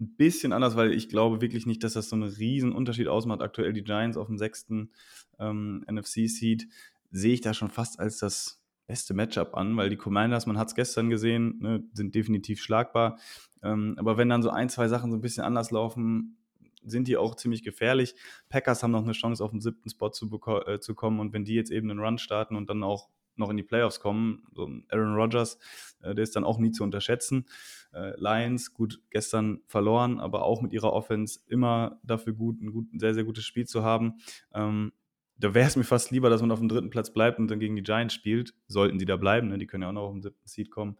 ein 0.00 0.16
bisschen 0.16 0.52
anders, 0.52 0.76
weil 0.76 0.92
ich 0.92 1.10
glaube 1.10 1.42
wirklich 1.42 1.66
nicht, 1.66 1.84
dass 1.84 1.92
das 1.92 2.08
so 2.08 2.16
einen 2.16 2.30
riesen 2.30 2.72
Unterschied 2.72 3.08
ausmacht. 3.08 3.42
Aktuell 3.42 3.74
die 3.74 3.84
Giants 3.84 4.16
auf 4.16 4.28
dem 4.28 4.38
sechsten 4.38 4.92
ähm, 5.38 5.84
NFC-Seed 5.90 6.66
sehe 7.10 7.34
ich 7.34 7.42
da 7.42 7.52
schon 7.52 7.70
fast 7.70 8.00
als 8.00 8.18
das 8.18 8.59
beste 8.90 9.14
Matchup 9.14 9.56
an, 9.56 9.76
weil 9.76 9.88
die 9.88 9.96
Commanders, 9.96 10.46
man 10.46 10.58
hat 10.58 10.66
es 10.66 10.74
gestern 10.74 11.10
gesehen, 11.10 11.60
ne, 11.60 11.84
sind 11.92 12.12
definitiv 12.12 12.60
schlagbar. 12.60 13.20
Ähm, 13.62 13.94
aber 13.98 14.16
wenn 14.16 14.28
dann 14.28 14.42
so 14.42 14.50
ein, 14.50 14.68
zwei 14.68 14.88
Sachen 14.88 15.12
so 15.12 15.16
ein 15.16 15.20
bisschen 15.20 15.44
anders 15.44 15.70
laufen, 15.70 16.38
sind 16.82 17.06
die 17.06 17.16
auch 17.16 17.36
ziemlich 17.36 17.62
gefährlich. 17.62 18.16
Packers 18.48 18.82
haben 18.82 18.90
noch 18.90 19.04
eine 19.04 19.12
Chance, 19.12 19.44
auf 19.44 19.52
den 19.52 19.60
siebten 19.60 19.90
Spot 19.90 20.10
zu, 20.10 20.28
äh, 20.66 20.80
zu 20.80 20.96
kommen 20.96 21.20
und 21.20 21.32
wenn 21.32 21.44
die 21.44 21.54
jetzt 21.54 21.70
eben 21.70 21.88
einen 21.88 22.00
Run 22.00 22.18
starten 22.18 22.56
und 22.56 22.68
dann 22.68 22.82
auch 22.82 23.10
noch 23.36 23.48
in 23.50 23.56
die 23.56 23.62
Playoffs 23.62 24.00
kommen, 24.00 24.42
so 24.54 24.68
Aaron 24.88 25.14
Rodgers, 25.14 25.60
äh, 26.02 26.12
der 26.12 26.24
ist 26.24 26.34
dann 26.34 26.42
auch 26.42 26.58
nie 26.58 26.72
zu 26.72 26.82
unterschätzen. 26.82 27.46
Äh, 27.92 28.14
Lions, 28.16 28.74
gut, 28.74 29.00
gestern 29.10 29.60
verloren, 29.68 30.18
aber 30.18 30.42
auch 30.42 30.62
mit 30.62 30.72
ihrer 30.72 30.92
Offense 30.92 31.38
immer 31.46 32.00
dafür 32.02 32.32
gut, 32.32 32.60
ein, 32.60 32.72
gut, 32.72 32.88
sehr, 32.96 33.14
sehr 33.14 33.24
gutes 33.24 33.44
Spiel 33.44 33.66
zu 33.66 33.84
haben. 33.84 34.14
Ähm, 34.52 34.92
da 35.40 35.54
wäre 35.54 35.66
es 35.66 35.76
mir 35.76 35.84
fast 35.84 36.10
lieber, 36.10 36.28
dass 36.28 36.42
man 36.42 36.50
auf 36.50 36.58
dem 36.58 36.68
dritten 36.68 36.90
Platz 36.90 37.12
bleibt 37.12 37.38
und 37.38 37.50
dann 37.50 37.58
gegen 37.58 37.74
die 37.74 37.82
Giants 37.82 38.14
spielt. 38.14 38.54
Sollten 38.68 38.98
die 38.98 39.06
da 39.06 39.16
bleiben, 39.16 39.48
ne? 39.48 39.58
die 39.58 39.66
können 39.66 39.82
ja 39.82 39.88
auch 39.88 39.92
noch 39.94 40.02
auf 40.02 40.12
den 40.12 40.22
siebten 40.22 40.46
Seed 40.46 40.70
kommen. 40.70 40.98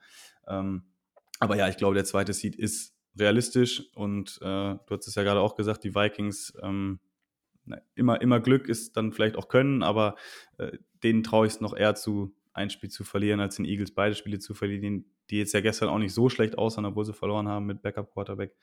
Ähm, 0.49 0.85
aber 1.39 1.57
ja, 1.57 1.69
ich 1.69 1.77
glaube, 1.77 1.95
der 1.95 2.05
zweite 2.05 2.33
Seed 2.33 2.57
ist 2.57 2.97
realistisch 3.19 3.83
und 3.95 4.39
äh, 4.41 4.45
du 4.45 4.85
hast 4.91 5.07
es 5.07 5.15
ja 5.15 5.23
gerade 5.23 5.41
auch 5.41 5.57
gesagt, 5.57 5.85
die 5.85 5.95
Vikings, 5.95 6.55
ähm, 6.63 7.01
immer, 7.95 8.21
immer 8.21 8.41
Glück 8.41 8.69
ist 8.69 8.97
dann 8.97 9.13
vielleicht 9.13 9.37
auch 9.37 9.49
Können, 9.49 9.83
aber 9.83 10.17
äh, 10.59 10.79
denen 11.03 11.23
traue 11.23 11.47
ich 11.47 11.55
es 11.55 11.61
noch 11.61 11.77
eher 11.77 11.95
zu, 11.95 12.35
ein 12.53 12.71
Spiel 12.71 12.91
zu 12.91 13.05
verlieren, 13.05 13.41
als 13.41 13.57
den 13.57 13.65
Eagles 13.65 13.93
beide 13.93 14.15
Spiele 14.15 14.39
zu 14.39 14.55
verlieren, 14.55 15.05
die 15.29 15.39
jetzt 15.39 15.53
ja 15.53 15.61
gestern 15.61 15.89
auch 15.89 15.99
nicht 15.99 16.15
so 16.15 16.29
schlecht 16.29 16.57
aussahen, 16.57 16.87
obwohl 16.87 17.05
sie 17.05 17.13
verloren 17.13 17.49
haben 17.49 17.67
mit 17.67 17.83
Backup-Quarterback. 17.83 18.55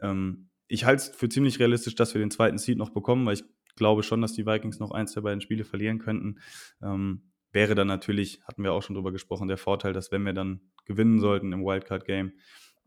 Ähm, 0.00 0.48
ich 0.68 0.84
halte 0.84 1.02
es 1.02 1.08
für 1.08 1.28
ziemlich 1.28 1.58
realistisch, 1.58 1.94
dass 1.94 2.14
wir 2.14 2.20
den 2.20 2.30
zweiten 2.30 2.58
Seed 2.58 2.78
noch 2.78 2.90
bekommen, 2.90 3.26
weil 3.26 3.34
ich 3.34 3.44
glaube 3.76 4.02
schon, 4.02 4.20
dass 4.20 4.32
die 4.32 4.46
Vikings 4.46 4.78
noch 4.78 4.90
eins 4.90 5.12
der 5.12 5.22
beiden 5.22 5.40
Spiele 5.40 5.64
verlieren 5.64 5.98
könnten. 5.98 6.40
Ähm, 6.82 7.22
wäre 7.52 7.74
dann 7.74 7.86
natürlich, 7.86 8.40
hatten 8.44 8.62
wir 8.62 8.72
auch 8.72 8.82
schon 8.82 8.94
drüber 8.94 9.12
gesprochen, 9.12 9.48
der 9.48 9.58
Vorteil, 9.58 9.92
dass 9.92 10.10
wenn 10.10 10.24
wir 10.24 10.32
dann 10.32 10.60
gewinnen 10.84 11.20
sollten 11.20 11.52
im 11.52 11.64
Wildcard-Game, 11.64 12.32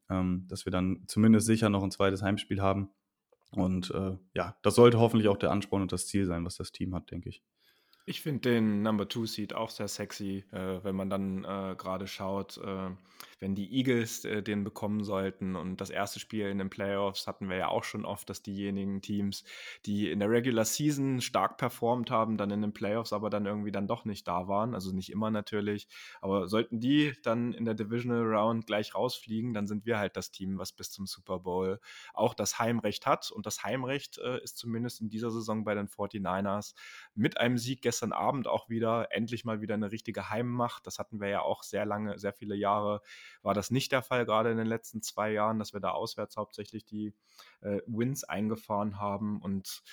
ähm, 0.09 0.45
dass 0.47 0.65
wir 0.65 0.71
dann 0.71 1.03
zumindest 1.07 1.45
sicher 1.47 1.69
noch 1.69 1.83
ein 1.83 1.91
zweites 1.91 2.21
Heimspiel 2.21 2.61
haben. 2.61 2.89
Und 3.51 3.91
äh, 3.91 4.17
ja, 4.33 4.57
das 4.63 4.75
sollte 4.75 4.99
hoffentlich 4.99 5.29
auch 5.29 5.38
der 5.38 5.51
Ansporn 5.51 5.81
und 5.81 5.91
das 5.91 6.07
Ziel 6.07 6.25
sein, 6.25 6.45
was 6.45 6.57
das 6.57 6.71
Team 6.71 6.93
hat, 6.93 7.11
denke 7.11 7.29
ich. 7.29 7.41
Ich 8.07 8.21
finde 8.21 8.49
den 8.51 8.83
Number 8.83 9.07
Two 9.07 9.25
Seed 9.25 9.55
auch 9.55 9.71
sehr 9.71 9.88
sexy, 9.88 10.43
äh, 10.51 10.83
wenn 10.83 10.95
man 10.95 11.09
dann 11.09 11.43
äh, 11.43 11.75
gerade 11.75 12.05
schaut, 12.05 12.57
äh, 12.57 12.89
wenn 13.45 13.55
die 13.55 13.73
Eagles 13.73 14.25
äh, 14.25 14.41
den 14.41 14.63
bekommen 14.63 15.03
sollten. 15.03 15.55
Und 15.55 15.81
das 15.81 15.89
erste 15.89 16.19
Spiel 16.19 16.47
in 16.47 16.57
den 16.57 16.69
Playoffs 16.69 17.27
hatten 17.27 17.49
wir 17.49 17.57
ja 17.57 17.67
auch 17.67 17.83
schon 17.83 18.05
oft, 18.05 18.29
dass 18.29 18.41
diejenigen 18.41 19.01
Teams, 19.01 19.43
die 19.85 20.09
in 20.09 20.19
der 20.19 20.31
Regular 20.31 20.65
Season 20.65 21.21
stark 21.21 21.57
performt 21.57 22.09
haben, 22.09 22.37
dann 22.37 22.51
in 22.51 22.61
den 22.61 22.73
Playoffs 22.73 23.13
aber 23.13 23.29
dann 23.29 23.45
irgendwie 23.45 23.71
dann 23.71 23.87
doch 23.87 24.05
nicht 24.05 24.27
da 24.27 24.47
waren. 24.47 24.73
Also 24.73 24.93
nicht 24.93 25.11
immer 25.11 25.29
natürlich. 25.29 25.87
Aber 26.21 26.47
sollten 26.47 26.79
die 26.79 27.13
dann 27.23 27.53
in 27.53 27.65
der 27.65 27.75
Divisional 27.75 28.23
Round 28.23 28.65
gleich 28.65 28.95
rausfliegen, 28.95 29.53
dann 29.53 29.67
sind 29.67 29.85
wir 29.85 29.99
halt 29.99 30.15
das 30.15 30.31
Team, 30.31 30.57
was 30.57 30.71
bis 30.71 30.91
zum 30.91 31.05
Super 31.05 31.39
Bowl 31.39 31.79
auch 32.13 32.33
das 32.33 32.59
Heimrecht 32.59 33.05
hat. 33.05 33.31
Und 33.31 33.45
das 33.45 33.63
Heimrecht 33.63 34.17
äh, 34.17 34.41
ist 34.43 34.57
zumindest 34.57 35.01
in 35.01 35.09
dieser 35.09 35.29
Saison 35.29 35.63
bei 35.63 35.75
den 35.75 35.87
49ers 35.87 36.73
mit 37.13 37.37
einem 37.39 37.57
Sieg 37.57 37.81
gestern 37.81 38.05
gestern 38.05 38.13
Abend 38.13 38.47
auch 38.47 38.69
wieder 38.69 39.07
endlich 39.11 39.45
mal 39.45 39.61
wieder 39.61 39.73
eine 39.73 39.91
richtige 39.91 40.29
Heimmacht. 40.29 40.85
Das 40.85 40.99
hatten 40.99 41.19
wir 41.19 41.29
ja 41.29 41.41
auch 41.41 41.63
sehr 41.63 41.85
lange, 41.85 42.19
sehr 42.19 42.33
viele 42.33 42.55
Jahre 42.55 43.01
war 43.41 43.53
das 43.53 43.71
nicht 43.71 43.91
der 43.91 44.01
Fall, 44.01 44.25
gerade 44.25 44.51
in 44.51 44.57
den 44.57 44.67
letzten 44.67 45.01
zwei 45.01 45.31
Jahren, 45.31 45.59
dass 45.59 45.73
wir 45.73 45.79
da 45.79 45.91
auswärts 45.91 46.38
hauptsächlich 46.38 46.86
die 46.86 47.13
äh, 47.61 47.81
Wins 47.88 48.23
eingefahren 48.23 48.99
haben. 48.99 49.41
Und 49.41 49.83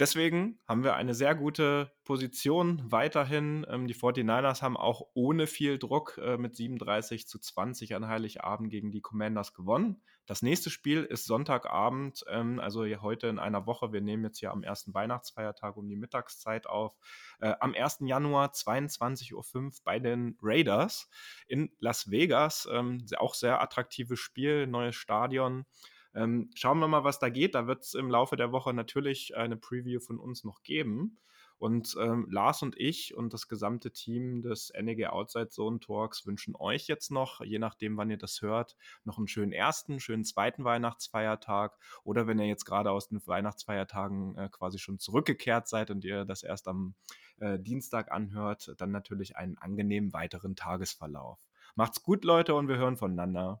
Deswegen 0.00 0.58
haben 0.66 0.82
wir 0.82 0.94
eine 0.94 1.14
sehr 1.14 1.34
gute 1.34 1.92
Position 2.04 2.80
weiterhin. 2.90 3.66
Ähm, 3.68 3.86
die 3.86 3.94
49ers 3.94 4.62
haben 4.62 4.78
auch 4.78 5.02
ohne 5.12 5.46
viel 5.46 5.78
Druck 5.78 6.16
äh, 6.16 6.38
mit 6.38 6.56
37 6.56 7.28
zu 7.28 7.38
20 7.38 7.94
an 7.94 8.08
Heiligabend 8.08 8.70
gegen 8.70 8.92
die 8.92 9.02
Commanders 9.02 9.52
gewonnen. 9.52 10.02
Das 10.24 10.40
nächste 10.40 10.70
Spiel 10.70 11.04
ist 11.04 11.26
Sonntagabend, 11.26 12.24
ähm, 12.30 12.60
also 12.60 12.86
heute 13.02 13.26
in 13.26 13.38
einer 13.38 13.66
Woche. 13.66 13.92
Wir 13.92 14.00
nehmen 14.00 14.24
jetzt 14.24 14.38
hier 14.38 14.52
am 14.52 14.62
ersten 14.62 14.94
Weihnachtsfeiertag 14.94 15.76
um 15.76 15.86
die 15.86 15.96
Mittagszeit 15.96 16.66
auf. 16.66 16.96
Äh, 17.40 17.52
am 17.60 17.74
1. 17.74 17.98
Januar 18.00 18.52
22.05 18.52 19.34
Uhr 19.34 19.70
bei 19.84 19.98
den 19.98 20.38
Raiders 20.40 21.10
in 21.46 21.74
Las 21.78 22.10
Vegas. 22.10 22.66
Ähm, 22.72 23.04
auch 23.18 23.34
sehr 23.34 23.60
attraktives 23.60 24.18
Spiel, 24.18 24.66
neues 24.66 24.96
Stadion. 24.96 25.66
Ähm, 26.14 26.50
schauen 26.54 26.78
wir 26.78 26.88
mal, 26.88 27.04
was 27.04 27.18
da 27.18 27.28
geht. 27.28 27.54
Da 27.54 27.66
wird 27.66 27.82
es 27.82 27.94
im 27.94 28.10
Laufe 28.10 28.36
der 28.36 28.52
Woche 28.52 28.72
natürlich 28.74 29.36
eine 29.36 29.56
Preview 29.56 30.00
von 30.00 30.18
uns 30.18 30.44
noch 30.44 30.62
geben. 30.62 31.18
Und 31.60 31.94
ähm, 32.00 32.26
Lars 32.30 32.62
und 32.62 32.74
ich 32.80 33.14
und 33.14 33.34
das 33.34 33.46
gesamte 33.46 33.92
Team 33.92 34.40
des 34.40 34.72
NEG 34.80 35.08
Outside 35.08 35.50
Zone 35.50 35.78
Talks 35.78 36.24
wünschen 36.24 36.56
euch 36.56 36.86
jetzt 36.86 37.10
noch, 37.10 37.42
je 37.42 37.58
nachdem, 37.58 37.98
wann 37.98 38.08
ihr 38.08 38.16
das 38.16 38.40
hört, 38.40 38.78
noch 39.04 39.18
einen 39.18 39.28
schönen 39.28 39.52
ersten, 39.52 40.00
schönen 40.00 40.24
zweiten 40.24 40.64
Weihnachtsfeiertag. 40.64 41.76
Oder 42.02 42.26
wenn 42.26 42.38
ihr 42.38 42.46
jetzt 42.46 42.64
gerade 42.64 42.90
aus 42.90 43.08
den 43.08 43.20
Weihnachtsfeiertagen 43.26 44.38
äh, 44.38 44.48
quasi 44.50 44.78
schon 44.78 44.98
zurückgekehrt 44.98 45.68
seid 45.68 45.90
und 45.90 46.02
ihr 46.02 46.24
das 46.24 46.42
erst 46.42 46.66
am 46.66 46.94
äh, 47.40 47.58
Dienstag 47.58 48.10
anhört, 48.10 48.74
dann 48.78 48.90
natürlich 48.90 49.36
einen 49.36 49.58
angenehmen 49.58 50.14
weiteren 50.14 50.56
Tagesverlauf. 50.56 51.46
Macht's 51.74 52.02
gut, 52.02 52.24
Leute, 52.24 52.54
und 52.54 52.68
wir 52.68 52.78
hören 52.78 52.96
voneinander. 52.96 53.60